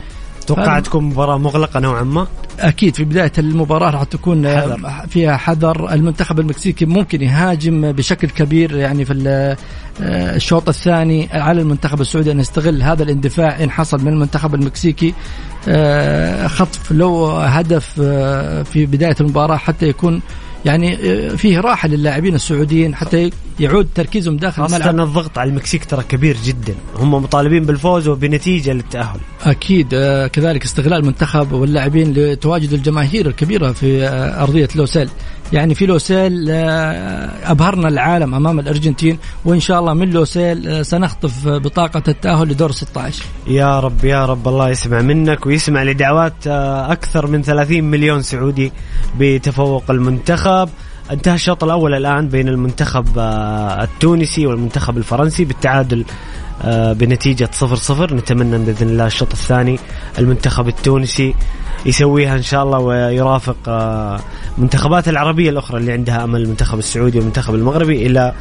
توقع 0.47 0.73
هذا- 0.77 0.81
تكون 0.81 1.05
مباراة 1.05 1.39
مغلقة 1.39 1.81
نوعا 1.81 2.03
ما؟ 2.03 2.27
أكيد 2.61 2.95
في 2.97 3.05
بداية 3.05 3.33
المباراة 3.39 3.91
راح 3.91 4.03
تكون 4.05 4.47
آه، 4.47 4.61
حذر. 4.61 5.07
فيها 5.09 5.37
حذر. 5.37 5.93
المنتخب 5.93 6.41
المكسيكي 6.41 6.87
ممكن 6.87 7.23
يهاجم 7.23 7.93
بشكل 7.93 8.29
كبير 8.29 8.77
يعني 8.77 9.05
في 9.05 9.13
آه، 10.03 10.37
الشوط 10.37 10.69
الثاني 10.69 11.29
على 11.33 11.61
المنتخب 11.61 12.01
السعودي 12.01 12.33
أن 12.33 12.41
يستغل 12.41 12.83
هذا 12.83 13.03
الاندفاع 13.03 13.63
إن 13.65 13.71
حصل 13.71 14.01
من 14.05 14.09
المنتخب 14.09 14.55
المكسيكي 14.55 15.15
آه، 15.69 16.47
خطف 16.47 16.93
لو 16.93 17.27
هدف 17.27 17.85
في 18.73 18.87
بداية 18.87 19.17
المباراة 19.21 19.57
حتى 19.57 19.89
يكون 19.89 20.21
يعني 20.67 20.95
آه، 20.95 21.29
فيه 21.29 21.61
راحة 21.61 21.89
للاعبين 21.89 22.35
السعوديين 22.35 22.95
حتى 22.95 23.31
يعود 23.61 23.89
تركيزهم 23.95 24.37
داخل 24.37 24.65
الملعب. 24.65 24.89
أن 24.89 25.01
الضغط 25.01 25.39
على 25.39 25.51
المكسيك 25.51 25.85
ترى 25.85 26.03
كبير 26.03 26.37
جدا. 26.45 26.75
هم 26.97 27.15
مطالبين 27.15 27.65
بالفوز 27.65 28.09
وبنتيجة 28.09 28.73
للتأهل. 28.73 29.21
أكيد 29.43 29.89
آه، 29.95 30.27
كذلك 30.27 30.65
استغلال 30.65 30.99
المنتخب 30.99 31.53
واللاعبين 31.53 32.13
لتواجد 32.13 32.73
الجماهير 32.73 33.27
الكبيرة 33.27 33.73
في 33.73 34.07
آه، 34.07 34.43
أرضية 34.43 34.69
لوسيل. 34.75 35.09
يعني 35.53 35.75
في 35.75 35.87
لوسيل 35.87 36.51
آه، 36.51 37.31
أبهرنا 37.51 37.89
العالم 37.89 38.35
أمام 38.35 38.61
الأرجنتين 38.61 39.19
وإن 39.45 39.61
شاء 39.61 39.81
الله 39.81 39.95
من 39.95 40.11
لوسيل 40.11 40.69
آه، 40.69 40.83
سنخطف 40.83 41.49
بطاقة 41.49 42.03
التأهل 42.09 42.49
لدور 42.49 42.73
16 42.73 43.25
يا 43.47 43.81
رب 43.81 44.05
يا 44.05 44.27
رب 44.27 44.49
الله 44.49 44.69
يسمع 44.71 45.01
منك 45.01 45.47
ويسمع 45.47 45.83
لدعوات 45.83 46.47
آه، 46.47 46.93
أكثر 46.93 47.27
من 47.27 47.43
30 47.43 47.85
مليون 47.85 48.23
سعودي 48.23 48.73
بتفوق 49.19 49.91
المنتخب. 49.91 50.69
انتهى 51.11 51.35
الشوط 51.35 51.65
الأول 51.65 51.95
الآن 51.95 52.29
بين 52.29 52.49
المنتخب 52.49 53.19
التونسي 53.19 54.47
والمنتخب 54.47 54.97
الفرنسي 54.99 55.45
بالتعادل 55.45 56.05
بنتيجة 56.93 57.49
صفر 57.53 57.77
صفر. 57.77 58.15
نتمنى 58.15 58.59
بإذن 58.59 58.89
الله 58.89 59.07
الشوط 59.07 59.33
الثاني 59.33 59.79
المنتخب 60.19 60.69
التونسي 60.69 61.35
يسويها 61.87 62.37
إن 62.37 62.43
شاء 62.43 62.63
الله 62.63 62.79
ويرافق 62.79 63.57
آه، 63.69 64.21
منتخبات 64.59 65.09
العربية 65.09 65.51
الأخرى 65.51 65.79
اللي 65.79 65.93
عندها 65.93 66.25
أمل 66.25 66.41
المنتخب 66.43 66.79
السعودي 66.79 67.19
والمنتخب 67.19 67.55
المغربي 67.55 68.07
إلى 68.07 68.33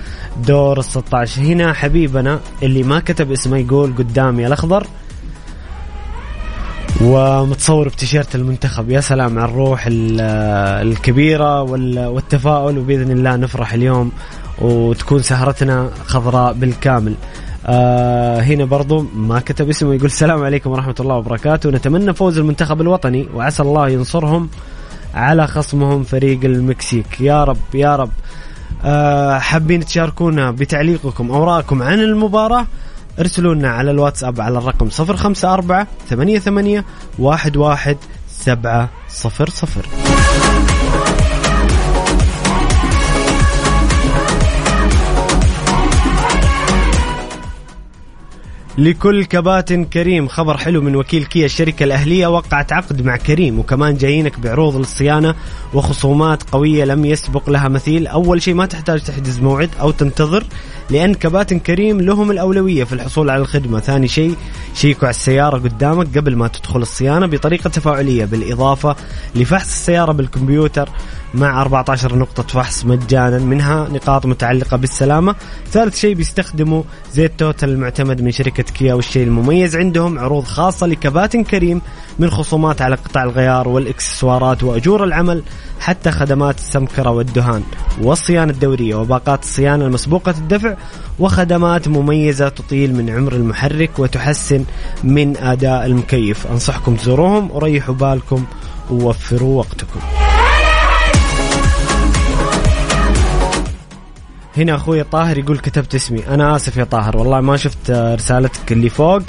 دور 0.47 0.79
ال 0.79 0.83
16 0.83 1.41
هنا 1.41 1.73
حبيبنا 1.73 2.39
اللي 2.63 2.83
ما 2.83 2.99
كتب 2.99 3.31
اسمه 3.31 3.57
يقول 3.57 3.93
قدامي 3.97 4.47
الأخضر 4.47 4.87
ومتصور 7.01 7.87
بتيشيرت 7.87 8.35
المنتخب. 8.35 8.89
يا 8.89 9.01
سلام 9.01 9.39
على 9.39 9.49
الروح 9.51 9.85
ال- 9.87 10.21
الكبيرة 10.87 11.61
وال- 11.61 12.05
والتفاؤل 12.07 12.77
وبإذن 12.77 13.11
الله 13.11 13.35
نفرح 13.35 13.73
اليوم 13.73 14.11
وتكون 14.61 15.21
سهرتنا 15.21 15.89
خضراء 16.05 16.53
بالكامل. 16.53 17.15
آه 17.65 18.39
هنا 18.39 18.65
برضو 18.65 19.05
ما 19.15 19.39
كتب 19.39 19.69
اسمه 19.69 19.93
يقول 19.93 20.05
السلام 20.05 20.43
عليكم 20.43 20.71
ورحمة 20.71 20.95
الله 20.99 21.15
وبركاته. 21.15 21.69
نتمنى 21.69 22.13
فوز 22.13 22.37
المنتخب 22.37 22.81
الوطني 22.81 23.27
وعسى 23.33 23.63
الله 23.63 23.89
ينصرهم 23.89 24.49
على 25.13 25.47
خصمهم 25.47 26.03
فريق 26.03 26.39
المكسيك. 26.45 27.21
يا 27.21 27.43
رب 27.43 27.57
يا 27.73 27.95
رب. 27.95 28.09
آه 28.85 29.39
حابين 29.39 29.85
تشاركونا 29.85 30.51
بتعليقكم 30.51 31.31
أو 31.31 31.43
رأيكم 31.43 31.83
عن 31.83 31.99
المباراة؟ 31.99 32.67
ارسلوا 33.19 33.55
لنا 33.55 33.69
على 33.69 33.91
الواتساب 33.91 34.41
على 34.41 34.57
الرقم 34.57 34.89
054 34.99 35.85
88 36.09 36.83
11 37.19 37.97
700 38.29 38.89
لكل 48.77 49.25
كباتن 49.25 49.85
كريم. 49.85 50.27
خبر 50.27 50.57
حلو 50.57 50.81
من 50.81 50.95
وكيل 50.95 51.25
كيا 51.25 51.45
الشركة 51.45 51.83
الأهلية 51.83 52.27
وقعت 52.27 52.73
عقد 52.73 53.01
مع 53.01 53.17
كريم 53.17 53.59
وكمان 53.59 53.97
جايينك 53.97 54.39
بعروض 54.39 54.75
للصيانة 54.75 55.35
وخصومات 55.73 56.43
قوية 56.43 56.85
لم 56.85 57.05
يسبق 57.05 57.49
لها 57.49 57.67
مثيل. 57.67 58.07
أول 58.07 58.41
شيء 58.41 58.53
ما 58.53 58.65
تحتاج 58.65 59.01
تحجز 59.01 59.39
موعد 59.39 59.69
أو 59.79 59.91
تنتظر 59.91 60.43
لأن 60.89 61.13
كباتن 61.13 61.59
كريم 61.59 62.01
لهم 62.01 62.31
الأولوية 62.31 62.83
في 62.83 62.93
الحصول 62.93 63.29
على 63.29 63.41
الخدمة. 63.41 63.79
ثاني 63.79 64.07
شيء 64.07 64.35
شيكوا 64.73 65.07
على 65.07 65.15
السيارة 65.15 65.57
قدامك 65.57 66.17
قبل 66.17 66.35
ما 66.35 66.47
تدخل 66.47 66.81
الصيانة 66.81 67.25
بطريقة 67.25 67.69
تفاعلية 67.69 68.25
بالإضافة 68.25 68.95
لفحص 69.35 69.67
السيارة 69.67 70.11
بالكمبيوتر 70.11 70.89
مع 71.35 71.61
14 71.61 72.15
نقطة 72.15 72.43
فحص 72.43 72.85
مجانا 72.85 73.39
منها 73.39 73.87
نقاط 73.89 74.25
متعلقة 74.25 74.77
بالسلامة. 74.77 75.35
ثالث 75.71 75.97
شيء 75.99 76.15
بيستخدموا 76.15 76.83
زيت 77.13 77.31
توتال 77.37 77.69
المعتمد 77.69 78.21
من 78.21 78.31
شركة 78.31 78.63
كيا 78.63 78.93
والشيء 78.93 79.23
المميز 79.23 79.75
عندهم 79.75 80.19
عروض 80.19 80.43
خاصة 80.43 80.87
لكباتن 80.87 81.43
كريم 81.43 81.81
من 82.19 82.29
خصومات 82.29 82.81
على 82.81 82.95
قطع 82.95 83.23
الغيار 83.23 83.67
والإكسسوارات 83.67 84.63
وأجور 84.63 85.03
العمل 85.03 85.43
حتى 85.79 86.11
خدمات 86.11 86.57
السمكرة 86.57 87.09
والدهان. 87.09 87.63
والصيانة 88.01 88.51
الدورية 88.51 88.95
وباقات 88.95 89.43
الصيانة 89.43 89.85
المسبوقة 89.85 90.31
الدفع 90.31 90.75
وخدمات 91.19 91.87
مميزة 91.87 92.49
تطيل 92.49 92.95
من 92.95 93.09
عمر 93.09 93.33
المحرك 93.33 93.99
وتحسن 93.99 94.65
من 95.03 95.37
أداء 95.37 95.85
المكيف. 95.85 96.47
أنصحكم 96.47 96.95
تزوروهم 96.95 97.51
وريحوا 97.51 97.95
بالكم 97.95 98.45
ووفروا 98.91 99.57
وقتكم. 99.57 100.24
هنا 104.57 104.75
أخوي 104.75 105.03
طاهر 105.03 105.37
يقول 105.37 105.57
كتبت 105.59 105.95
اسمي. 105.95 106.27
أنا 106.27 106.55
آسف 106.55 106.77
يا 106.77 106.83
طاهر 106.83 107.17
والله 107.17 107.41
ما 107.41 107.57
شفت 107.57 107.89
آه، 107.89 108.15
رسالتك 108.15 108.71
اللي 108.71 108.89
فوق. 108.89 109.21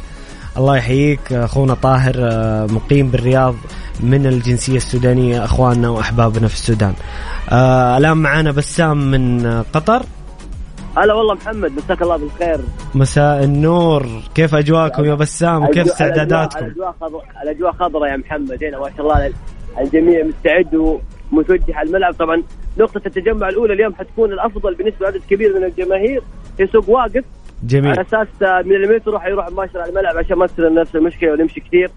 الله 0.57 0.77
يحييك 0.77 1.33
أخونا 1.33 1.75
طاهر 1.75 2.15
آه، 2.19 2.67
مقيم 2.67 3.09
بالرياض 3.11 3.55
من 4.01 4.27
الجنسية 4.27 4.77
السودانية 4.77 5.45
أخواننا 5.45 5.89
وأحبابنا 5.89 6.49
في 6.49 6.55
السودان. 6.55 6.95
آه، 7.51 7.99
الآن 7.99 8.17
معانا 8.17 8.51
بسام 8.53 9.11
من 9.11 9.47
آه، 9.47 9.65
قطر. 9.73 10.03
هلا 10.99 11.15
والله 11.15 11.35
محمد 11.35 11.73
مساك 11.73 12.03
الله 12.03 12.17
بالخير. 12.17 12.61
مساء 12.95 13.45
النور. 13.45 14.07
كيف 14.35 14.55
أجواءكم 14.55 15.05
يا 15.05 15.15
بسام؟ 15.15 15.65
وكيف 15.65 15.87
استعداداتكم؟ 15.87 16.65
الاجواء 16.65 16.95
خضر- 17.01 17.23
الأجواء 17.43 17.73
خضراء 17.73 18.11
يا 18.11 18.17
محمد. 18.17 18.65
هنا 18.65 18.79
ما 18.81 18.91
شاء 18.97 19.01
الله 19.07 19.33
الجميع 19.81 20.25
مستعد 20.25 20.99
ومتوجه 21.33 21.77
على 21.77 21.89
الملعب. 21.89 22.15
طبعا 22.15 22.43
نقطة 22.79 23.01
التجمع 23.07 23.49
الأولى 23.49 23.73
اليوم 23.73 23.95
حتكون 23.95 24.33
الأفضل 24.33 24.75
بالنسبة 24.75 24.99
لعدد 25.07 25.21
كبير 25.31 25.59
من 25.59 25.65
الجماهير. 25.65 26.23
في 26.57 26.67
سوق 26.67 26.91
واقف. 26.91 27.25
جميل. 27.63 27.91
على 27.91 28.01
أساس 28.01 28.43
آه، 28.43 28.63
من 28.63 28.77
المترو 28.77 29.19
حيروح 29.19 29.51
مباشرة 29.51 29.81
على 29.81 29.91
الملعب 29.91 30.17
عشان 30.17 30.37
ما 30.39 30.47
تصير 30.47 30.75
نفس 30.75 30.97
المشكلة 30.97 31.33
ونمشي 31.33 31.61
كثير. 31.61 31.91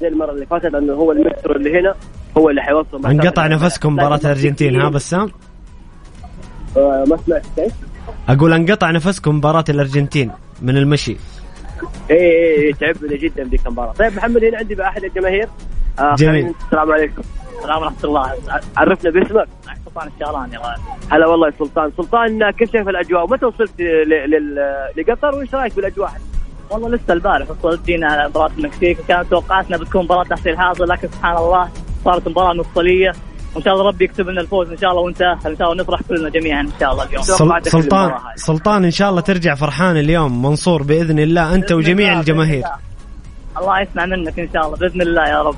زي 0.00 0.08
المرة 0.08 0.30
اللي 0.32 0.46
فاتت 0.46 0.66
لأنه 0.66 0.92
هو 0.92 1.12
المترو 1.12 1.54
اللي 1.56 1.80
هنا 1.80 1.94
هو 2.38 2.50
اللي 2.50 2.62
حيوصل 2.62 3.06
انقطع. 3.06 3.46
نفسكم 3.46 3.92
مباراة 3.92 4.20
الأرجنتين 4.24 4.80
ها 4.80 4.88
بسام 4.88 5.30
آه، 6.76 7.04
ما 7.08 7.16
سمعت؟ 7.16 7.72
أقول 8.28 8.52
انقطع 8.52 8.90
نفسكم 8.90 9.36
مباراة 9.36 9.64
الأرجنتين 9.68 10.30
من 10.62 10.76
المشي. 10.76 11.16
إيه 12.10 12.16
إيه 12.16 12.58
إيه، 12.58 12.72
تعبنا 12.74 13.16
جدا 13.16 13.44
ذيك 13.44 13.66
المباراة. 13.66 13.92
طيب 13.92 14.16
محمد 14.16 14.44
هنا 14.44 14.58
عندي 14.58 14.74
بقى 14.74 14.88
احد 14.88 15.04
الجماهير. 15.04 15.48
آه 15.98 16.14
جميل. 16.14 16.52
السلام 16.66 16.92
عليكم. 16.92 17.22
السلام 17.58 17.82
ورحمة 17.82 18.04
الله. 18.04 18.32
عرفنا 18.76 19.10
باسمك. 19.10 19.48
سلطان 19.84 20.08
الشهراني 20.16 20.58
هلا 21.12 21.26
والله 21.26 21.46
يا 21.46 21.52
سلطان. 21.58 21.92
سلطان 21.96 22.50
كيف 22.50 22.72
شايف 22.72 22.88
الأجواء. 22.88 23.24
ومتى 23.24 23.46
وصلت 23.46 23.80
لقطر؟ 24.96 25.34
وإيش 25.34 25.54
رأيك 25.54 25.76
بالأجواء؟ 25.76 26.12
والله 26.70 26.88
لسه 26.88 27.12
البارح 27.12 27.50
وصلت 27.50 27.86
جينا 27.86 28.28
مباراة 28.28 28.50
المكسيك. 28.58 29.00
وكانت 29.00 29.30
توقعاتنا 29.30 29.76
بتكون 29.76 30.04
مباراة 30.04 30.24
تحصيل 30.24 30.58
حاصل 30.58 30.88
لكن 30.88 31.08
سبحان 31.08 31.36
الله 31.36 31.68
صارت 32.04 32.28
مباراة 32.28 32.54
مفصلية. 32.54 33.12
وإن 33.54 33.64
شاء 33.64 33.74
الله 33.74 33.86
ربي 33.86 34.04
يكتب 34.04 34.28
لنا 34.28 34.40
الفوز 34.40 34.70
إن 34.70 34.76
شاء 34.76 34.90
الله. 34.90 35.02
ونتاهل 35.02 35.50
إن 35.50 35.56
شاء 35.56 35.72
الله 35.72 35.82
نفرح 35.82 36.00
كلنا 36.08 36.28
جميعا 36.28 36.60
إن 36.60 36.72
شاء 36.80 36.92
الله 36.92 37.04
اليوم. 37.04 37.22
سل- 37.22 37.60
سلطان. 37.62 38.14
سلطان 38.36 38.84
إن 38.84 38.90
شاء 38.90 39.10
الله 39.10 39.20
ترجع 39.20 39.54
فرحان 39.54 39.96
اليوم 39.96 40.42
منصور 40.42 40.82
بإذن 40.82 41.18
الله 41.18 41.54
أنت 41.54 41.72
وجميع 41.72 42.20
الجماهير. 42.20 42.64
الله. 43.58 43.80
يسمع 43.80 44.06
منك 44.06 44.38
إن 44.40 44.48
شاء 44.54 44.66
الله. 44.66 44.76
بإذن 44.76 45.02
الله 45.02 45.28
يا 45.28 45.42
رب. 45.42 45.56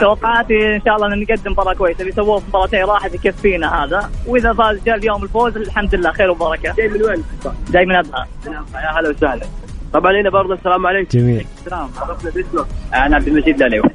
توقعاتي 0.00 0.76
إن 0.76 0.80
شاء 0.84 0.96
الله 0.96 1.14
ان 1.14 1.20
نقدم 1.20 1.52
مباراة 1.52 1.74
كويسة. 1.74 2.04
بيسووه 2.04 2.38
في 2.38 2.44
مباراتين 2.48 2.84
راحت 2.84 3.14
يكفينا 3.14 3.84
هذا. 3.84 4.10
وإذا 4.26 4.52
فاز 4.52 4.84
جاء 4.84 4.96
اليوم 4.96 5.22
الفوز 5.22 5.56
الحمد 5.56 5.94
لله 5.94 6.12
خير 6.12 6.30
وبركة. 6.30 6.74
جاي 6.74 6.88
من 6.88 7.02
وين؟ 7.02 7.24
جاي 7.70 7.86
من 7.86 7.94
أبها. 7.94 8.28
يا 8.46 9.00
هلا 9.00 9.08
وسهلا. 9.08 9.46
طبعا 9.92 10.20
هنا 10.20 10.30
برضه 10.30 10.54
السلام 10.54 10.86
عليكم. 10.86 11.18
جميل. 11.18 11.46
السلام. 11.58 11.88
عرفنا 11.98 12.30
باسمك. 12.30 12.66
أنا 12.94 13.16
عبد 13.16 13.28
المجيد 13.28 13.56
العليوي 13.56 13.90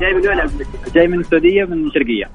جاي 0.00 0.14
من 0.14 0.28
وين 0.28 0.40
عبد 0.40 0.50
المجيد؟ 0.50 0.92
جاي 0.94 1.06
من 1.06 1.20
السعودية 1.20 1.64
من 1.64 1.86
الشرقيه 1.86 2.30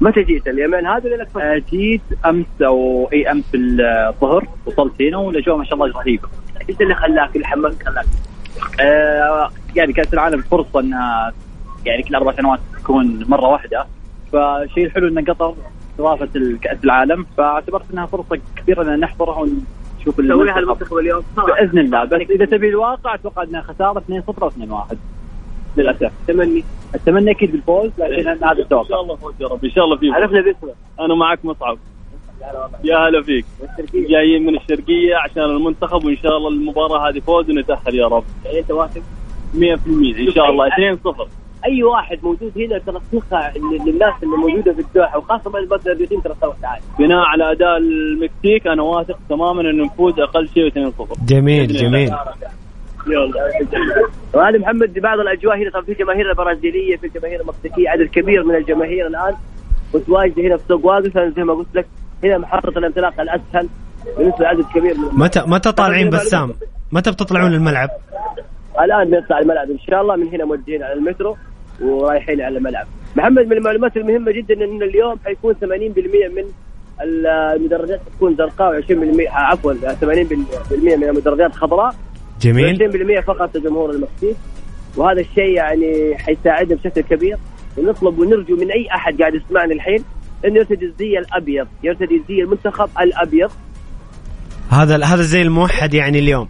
متى 0.00 0.22
جيت؟ 0.22 0.48
اليمن 0.48 0.86
هذا 0.86 1.10
ولا؟ 1.10 1.26
آه، 1.36 1.62
جيت 1.70 2.00
أمس 2.26 2.46
أو 2.62 3.08
إي 3.12 3.30
أمس 3.30 3.44
الظهر 3.54 4.46
وصلت 4.66 5.02
هنا 5.02 5.16
والاجواء 5.16 5.56
ما 5.56 5.64
شاء 5.64 5.74
الله 5.74 6.00
رهيبه 6.00 6.28
إيش 6.68 6.76
اللي 6.80 6.94
خلاك؟ 6.94 7.36
اللي 7.36 7.46
حملك 7.46 7.82
خلاك؟ 7.82 8.06
آه، 8.80 9.50
يعني 9.76 9.92
كأس 9.92 10.14
العالم 10.14 10.40
فرصة 10.42 10.80
إنها 10.80 11.32
يعني 11.86 12.02
كل 12.02 12.14
أربع 12.14 12.32
سنوات 12.32 12.60
تكون 12.82 13.24
مرة 13.28 13.46
واحدة. 13.48 13.86
فالشيء 14.32 14.86
الحلو 14.86 15.08
ان 15.08 15.24
قطر 15.24 15.54
استضافت 15.92 16.38
كاس 16.62 16.84
العالم. 16.84 17.26
فاعتبرت 17.36 17.84
إنها 17.92 18.06
فرصة 18.06 18.40
كبيرة 18.56 18.82
ان 18.94 19.00
نحضرها 19.00 19.38
ونشوف 19.38 20.20
تسويها 20.20 20.58
المنتخب. 20.58 20.96
اليوم. 20.96 21.22
بإذن 21.36 21.78
الله. 21.78 22.04
بس 22.04 22.20
إذا 22.30 22.44
تبي 22.44 22.68
الواقع 22.68 23.14
أتوقع 23.14 23.42
إنها 23.42 23.60
خسارة 23.60 23.98
2-0 23.98 24.42
أو 24.42 24.48
2-1 24.50 24.96
للأسف. 25.76 26.12
تمني. 26.28 26.64
اتمنى 26.94 27.30
أكيد 27.30 27.52
بالفوز 27.52 27.90
لكن 27.98 28.28
هذا 28.28 28.52
إن 28.52 28.58
التوقع. 28.58 28.88
شاء 28.88 29.00
الله 29.02 29.16
فوز 29.16 29.34
يا 29.40 29.46
رب. 29.46 29.64
إن 29.64 29.70
شاء 29.70 29.84
الله 29.84 29.96
فيك 29.96 30.14
عرفنا 30.14 30.40
باسمك 30.40 30.74
أنا 31.00 31.14
معك 31.14 31.44
مصعب. 31.44 31.78
يا 32.84 32.96
هلا 32.98 33.22
فيك. 33.22 33.44
جايين 33.94 34.46
من 34.46 34.56
الشرقية 34.56 35.16
عشان 35.16 35.42
المنتخب 35.42 36.04
وإن 36.04 36.16
شاء 36.16 36.36
الله 36.36 36.48
المباراة 36.48 37.08
هذه 37.08 37.20
فوز 37.20 37.50
ونتأهل 37.50 37.94
يا 37.94 38.06
رب. 38.06 38.24
يعني 38.44 38.58
أنت 38.58 38.70
واثق؟ 38.70 39.02
100% 39.54 39.58
إن 40.18 40.30
شاء 40.34 40.50
الله 40.50 40.68
2-0 40.68 41.28
أي 41.66 41.82
واحد 41.82 42.18
موجود 42.22 42.52
هنا 42.56 42.78
ترى 42.78 43.00
ثقه 43.12 43.52
للناس 43.86 44.14
اللي 44.22 44.36
موجودة 44.36 44.72
في 44.72 44.80
الدوحة 44.80 45.18
وخاصة 45.18 45.50
بعد 45.50 45.64
بدر 45.64 45.92
الرياضيين 45.92 46.22
ترى 46.22 46.34
سوت 46.40 46.64
عالي 46.64 46.82
بناء 46.98 47.18
على 47.18 47.52
أداء 47.52 47.76
المكسيك 47.76 48.66
أنا 48.66 48.82
واثق 48.82 49.18
تماما 49.28 49.60
انه 49.60 49.84
نفوز 49.84 50.20
أقل 50.20 50.48
شيء 50.48 50.70
2-0 50.70 51.24
جميل 51.26 51.66
جميل. 51.72 52.10
وهذا 54.34 54.58
محمد 54.58 54.98
بعض 54.98 55.18
الأجواء 55.18 55.56
هنا 55.56 55.70
طبعا 55.70 55.84
في 55.84 55.94
جماهير 55.94 56.30
البرازيلية 56.30 56.96
في 56.96 57.06
الجماهير 57.06 57.40
المكسيكية 57.40 57.88
عدد 57.88 58.06
كبير 58.06 58.44
من 58.44 58.54
الجماهير 58.54 59.06
الآن. 59.06 59.34
متواجده 59.94 60.42
هنا 60.42 60.56
في 60.56 60.62
سوق 60.68 60.86
واقف 60.86 61.18
زي 61.36 61.44
ما 61.44 61.54
قلت 61.54 61.68
لك 61.74 61.86
هنا 62.24 62.38
محطه 62.38 62.78
الانطلاق 62.78 63.20
الأسهل 63.20 63.68
بالنسبة 64.18 64.44
لعدد 64.44 64.64
كبير 64.74 64.94
من 64.98 65.08
متى 65.18 65.42
متى 65.46 65.72
طالعين 65.72 66.10
بسام؟ 66.10 66.54
متى 66.92 67.10
بتطلعون 67.10 67.54
الملعب؟ 67.54 67.88
الآن 68.80 69.10
بنطلع 69.10 69.38
الملعب 69.38 69.70
إن 69.70 69.78
شاء 69.78 70.02
الله 70.02 70.16
من 70.16 70.28
هنا 70.28 70.44
موجهين 70.44 70.82
على 70.82 70.92
المترو 70.92 71.36
ورايحين 71.80 72.40
على 72.40 72.58
الملعب. 72.58 72.86
محمد 73.16 73.46
من 73.46 73.52
المعلومات 73.52 73.96
المهمة 73.96 74.32
جدا 74.32 74.54
إن 74.64 74.82
اليوم 74.82 75.16
حيكون 75.24 75.54
80% 75.54 75.64
من 76.36 76.44
المدرجات 77.02 78.00
تكون 78.16 78.36
زرقاء 78.36 78.80
و20% 78.82 78.92
عفوا 79.30 79.72
80% 79.72 79.76
من 80.72 81.04
المدرجات 81.04 81.52
خضراء 81.52 81.94
جميل 82.40 83.20
20% 83.22 83.24
فقط 83.24 83.56
لجمهور 83.56 83.90
المكسيك 83.90 84.36
وهذا 84.96 85.20
الشيء 85.20 85.48
يعني 85.50 86.18
حيساعدنا 86.18 86.76
بشكل 86.76 87.00
كبير 87.00 87.36
ونطلب 87.78 88.18
ونرجو 88.18 88.56
من 88.56 88.70
أي 88.70 88.88
أحد 88.94 89.20
قاعد 89.20 89.34
يسمعني 89.34 89.72
الحين 89.72 90.04
انه 90.44 90.56
يرتدي 90.56 90.84
الزي 90.84 91.18
الأبيض 91.18 91.66
يرتدي 91.82 92.22
زي 92.28 92.42
المنتخب 92.42 92.88
الأبيض. 93.00 93.50
هذا 94.70 95.04
هذا 95.04 95.22
زي 95.22 95.42
الموحد 95.42 95.94
يعني 95.94 96.18
اليوم. 96.18 96.48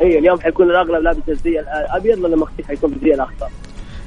إي 0.00 0.18
اليوم 0.18 0.40
حيكون 0.40 0.70
الأغلب 0.70 1.02
لابس 1.02 1.28
الزي 1.28 1.60
الأبيض 1.60 2.18
لأن 2.18 2.32
المكسيك 2.32 2.66
حيكون 2.66 2.90
بالزي 2.90 3.14
الأخضر. 3.14 3.48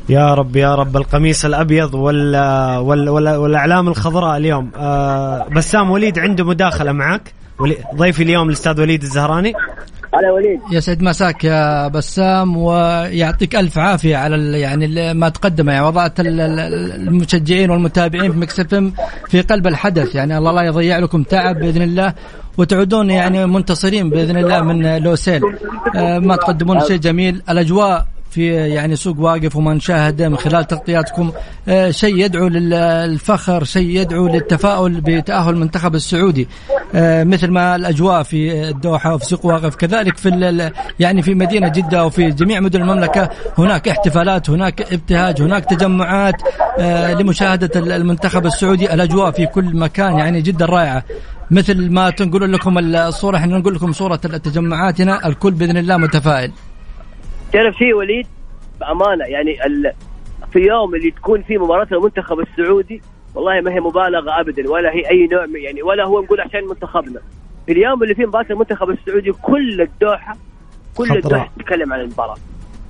يا 0.09 0.33
رب 0.33 0.55
يا 0.55 0.75
رب. 0.75 0.97
القميص 0.97 1.45
الأبيض 1.45 1.93
ولا 1.93 2.77
ولا 2.77 3.11
ولا 3.11 3.37
والأعلام 3.37 3.87
الخضراء 3.87 4.37
اليوم. 4.37 4.71
آه 4.77 5.47
بسام 5.55 5.91
وليد 5.91 6.19
عنده 6.19 6.43
مداخلة 6.43 6.91
معك. 6.91 7.33
ضيفي 7.95 8.23
اليوم 8.23 8.47
الأستاذ 8.47 8.81
وليد 8.81 9.03
الزهراني. 9.03 9.53
هلا 10.13 10.31
وليد. 10.31 10.59
يسعد 10.71 11.01
مساك 11.01 11.43
يا 11.43 11.87
بسام 11.87 12.57
ويعطيك 12.57 13.55
ألف 13.55 13.77
عافية 13.77 14.17
على 14.17 14.59
يعني 14.59 15.13
ما 15.13 15.29
تقدمه. 15.29 15.73
يعني 15.73 15.85
وضعت 15.85 16.13
المشجعين 16.19 17.69
والمتابعين 17.69 18.31
في 18.31 18.37
مكس 18.37 18.61
في 19.27 19.41
قلب 19.41 19.67
الحدث. 19.67 20.15
يعني 20.15 20.37
الله 20.37 20.51
لا 20.51 20.61
يضيع 20.61 20.99
لكم 20.99 21.23
تعب 21.23 21.59
بإذن 21.59 21.81
الله 21.81 22.13
وتعودون 22.57 23.09
يعني 23.09 23.45
منتصرين 23.45 24.09
بإذن 24.09 24.37
الله 24.37 24.61
من 24.61 24.97
لوسيل. 24.97 25.41
آه، 25.95 26.19
ما 26.19 26.35
تقدمون 26.35 26.79
شيء 26.79 26.97
جميل. 26.97 27.41
الأجواء 27.49 28.05
في 28.35 28.53
يعني 28.53 28.95
سوق 28.95 29.19
واقف 29.19 29.55
وما 29.55 29.73
نشاهده 29.73 30.29
من 30.29 30.37
خلال 30.37 30.67
تغطياتكم 30.67 31.31
آه، 31.67 31.91
شيء 31.91 32.17
يدعو 32.17 32.47
للفخر 32.47 33.63
شيء 33.63 33.89
يدعو 34.01 34.27
للتفاؤل 34.27 35.01
بتأهل 35.01 35.53
المنتخب 35.53 35.95
السعودي. 35.95 36.47
آه، 36.95 37.23
مثل 37.23 37.47
ما 37.47 37.75
الأجواء 37.75 38.23
في 38.23 38.69
الدوحة 38.69 39.15
وفي 39.15 39.25
سوق 39.25 39.45
واقف. 39.45 39.75
كذلك 39.75 40.17
في 40.17 40.71
يعني 40.99 41.21
في 41.21 41.33
مدينة 41.33 41.67
جدة 41.67 42.05
وفي 42.05 42.31
جميع 42.31 42.59
مدن 42.59 42.81
المملكة 42.81 43.29
هناك 43.57 43.87
احتفالات 43.87 44.49
هناك 44.49 44.93
ابتهاج 44.93 45.41
هناك 45.41 45.65
تجمعات 45.65 46.35
آه، 46.79 47.13
لمشاهدة 47.13 47.95
المنتخب 47.95 48.45
السعودي. 48.45 48.93
الأجواء 48.93 49.31
في 49.31 49.45
كل 49.45 49.77
مكان 49.77 50.17
يعني 50.17 50.41
جدا 50.41 50.65
رائعة. 50.65 51.03
مثل 51.51 51.91
ما 51.91 52.09
تنقل 52.09 52.53
لكم 52.53 52.77
الصورة 52.77 53.37
إحنا 53.37 53.57
نقول 53.57 53.75
لكم 53.75 53.93
صورة 53.93 54.19
التجمعات 54.25 55.01
هنا 55.01 55.27
الكل 55.27 55.51
بإذن 55.51 55.77
الله 55.77 55.97
متفائل. 55.97 56.51
تعرف 57.55 57.75
شيء 57.75 57.93
وليد 57.93 58.27
بأمانة 58.79 59.25
يعني 59.25 59.65
ال... 59.65 59.91
في 60.51 60.59
اليوم 60.59 60.95
اللي 60.95 61.11
تكون 61.11 61.41
فيه 61.41 61.57
مباراة 61.57 61.87
المنتخب 61.91 62.39
السعودي 62.39 63.01
والله 63.35 63.61
ما 63.61 63.71
هي 63.71 63.79
مبالغة 63.79 64.39
ابدا 64.39 64.71
ولا 64.71 64.89
هي 64.89 65.09
أي 65.09 65.27
نوع 65.31 65.45
يعني 65.55 65.83
ولا 65.83 66.05
هو 66.05 66.21
نقول 66.21 66.41
عشان 66.41 66.67
منتخبنا. 66.67 67.19
في 67.65 67.71
اليوم 67.71 68.03
اللي 68.03 68.15
فيه 68.15 68.25
مباراة 68.25 68.45
المنتخب 68.49 68.89
السعودي 68.89 69.31
كل 69.31 69.81
الدوحة 69.81 70.37
كل 70.95 71.17
الدوحة 71.17 71.49
تتكلم 71.59 71.93
عن 71.93 71.99
المباراة. 71.99 72.35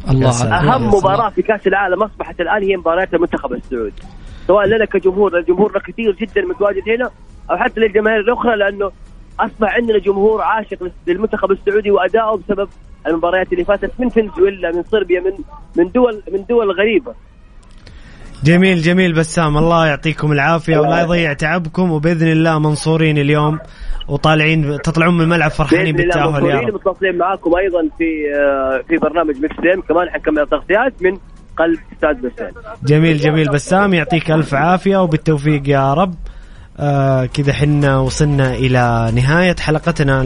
الله 0.09 0.29
أهم 0.29 0.87
مباراة 0.87 1.29
في 1.29 1.41
كأس 1.41 1.67
العالم 1.67 2.03
أصبحت 2.03 2.41
الآن 2.41 2.63
هي 2.63 2.77
مباريات 2.77 3.13
المنتخب 3.13 3.53
السعودي. 3.53 4.03
سواء 4.47 4.65
لنا 4.67 4.85
كجمهور 4.85 5.37
الجمهور 5.37 5.79
كثير 5.79 6.11
جدا 6.11 6.41
متواجد 6.41 6.89
هنا 6.89 7.09
أو 7.51 7.57
حتى 7.57 7.79
للجماهير 7.79 8.19
الأخرى 8.19 8.55
لأنه 8.55 8.91
أصبح 9.39 9.75
عندنا 9.75 9.97
جمهور 9.97 10.41
عاشق 10.41 10.91
للمنتخب 11.07 11.51
السعودي 11.51 11.91
وادائه 11.91 12.35
بسبب 12.35 12.69
المباريات 13.07 13.53
اللي 13.53 13.65
فاتت 13.65 13.91
من 13.99 14.09
فنزويلا 14.09 14.71
من 14.71 14.83
صربيا 14.91 15.19
من 15.19 15.31
من 15.77 15.91
دول 15.91 16.23
من 16.33 16.45
دول 16.49 16.71
غريبة. 16.71 17.13
جميل 18.43 18.81
جميل 18.81 19.13
بسام 19.13 19.57
الله 19.57 19.87
يعطيكم 19.87 20.31
العافية 20.31 20.77
ولا 20.77 21.01
يضيع 21.01 21.33
تعبكم 21.33 21.91
وبإذن 21.91 22.27
الله 22.31 22.59
منصورين 22.59 23.17
اليوم 23.17 23.59
وطالعين 24.07 24.77
تطلعون 24.83 25.17
من 25.17 25.21
الملعب 25.21 25.51
فرحانين 25.51 25.95
بالتأهل 25.95 26.45
يا 26.45 26.59
رب. 26.59 26.73
متصلين 26.73 27.17
معاكم 27.17 27.55
أيضا 27.55 27.89
في 27.97 28.05
آه، 28.39 28.81
في 28.87 28.97
برنامج 28.97 29.35
ميكس 29.41 29.55
كمان 29.89 30.09
حنكمل 30.09 30.39
التغطيات 30.39 30.93
من 31.01 31.17
قلب 31.57 31.79
استاد 31.93 32.21
بسام 32.21 32.51
جميل 32.83 33.17
جميل 33.17 33.49
بسام 33.49 33.93
يعطيك 33.93 34.31
ألف 34.31 34.53
عافية 34.53 34.97
وبالتوفيق 34.97 35.69
يا 35.69 35.93
رب. 35.93 36.15
آه 36.79 37.25
كذا 37.25 37.53
حنا 37.53 37.99
وصلنا 37.99 38.53
إلى 38.53 39.11
نهاية 39.15 39.55
حلقتنا 39.59 40.21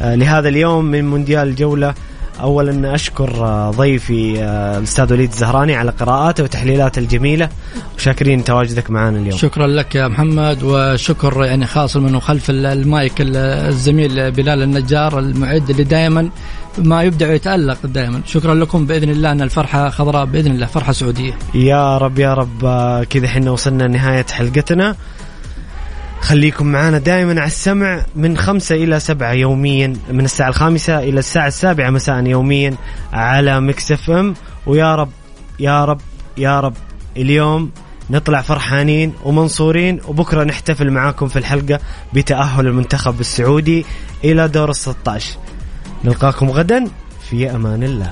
آه 0.00 0.14
لهذا 0.14 0.48
اليوم 0.48 0.84
من 0.84 1.10
مونديال 1.10 1.48
الجولة 1.48 1.94
اولا 2.40 2.94
أشكر 2.94 3.44
آه، 3.44 3.70
ضيفي 3.70 4.42
آه، 4.42 4.78
الأستاذ 4.78 5.12
وليد 5.12 5.30
الزهراني 5.30 5.74
على 5.74 5.90
قراءاته 5.90 6.44
وتحليلاته 6.44 6.98
الجميلة. 6.98 7.48
وشاكرين 7.96 8.44
تواجدك 8.44 8.90
معنا 8.90 9.18
اليوم. 9.18 9.38
شكرا 9.38 9.66
لك 9.66 9.94
يا 9.94 10.08
محمد 10.08 10.62
وشكر 10.62 11.44
يعني 11.44 11.66
خاص 11.66 11.96
منه 11.96 12.20
خلف 12.20 12.50
المايك 12.50 13.12
الزميل 13.18 14.30
بلال 14.30 14.62
النجار 14.62 15.18
المعد 15.18 15.70
اللي 15.70 15.84
دائما 15.84 16.30
ما 16.78 17.02
يبدع 17.02 17.28
ويتألق 17.28 17.86
دائما 17.86 18.20
شكرا 18.26 18.54
لكم 18.54 18.86
بإذن 18.86 19.10
الله 19.10 19.32
أن 19.32 19.42
الفرحة 19.42 19.90
خضراء 19.90 20.24
بإذن 20.24 20.52
الله 20.52 20.66
فرحة 20.66 20.92
سعودية. 20.92 21.32
يا 21.54 21.98
رب 21.98 22.18
يا 22.18 22.34
رب 22.34 22.64
آه، 22.64 23.04
كذا 23.04 23.26
إحنا 23.26 23.50
وصلنا 23.50 23.86
نهايه 23.86 24.26
حلقتنا. 24.30 24.96
خليكم 26.20 26.66
معنا 26.66 26.98
دائما 26.98 27.30
على 27.40 27.46
السمع 27.46 28.04
من 28.16 28.36
خمسة 28.36 28.74
إلى 28.74 29.00
سبعة 29.00 29.32
يوميا 29.32 29.96
من 30.10 30.24
الساعة 30.24 30.48
الخامسة 30.48 30.98
إلى 30.98 31.18
الساعة 31.18 31.46
السابعة 31.46 31.90
مساء 31.90 32.26
يوميا 32.26 32.74
على 33.12 33.60
Mix 33.60 33.92
FM. 33.92 34.34
ويا 34.66 34.94
رب 34.94 35.10
يا 35.60 35.84
رب 35.84 36.00
يا 36.38 36.60
رب 36.60 36.74
اليوم 37.16 37.70
نطلع 38.10 38.40
فرحانين 38.40 39.12
ومنصورين 39.24 40.00
وبكرة 40.08 40.44
نحتفل 40.44 40.90
معاكم 40.90 41.28
في 41.28 41.38
الحلقة 41.38 41.80
بتأهل 42.12 42.66
المنتخب 42.66 43.20
السعودي 43.20 43.84
إلى 44.24 44.48
دور 44.48 44.70
الستاش 44.70 45.36
نلقاكم 46.04 46.50
غدا 46.50 46.84
في 47.30 47.50
أمان 47.50 47.82
الله. 47.82 48.10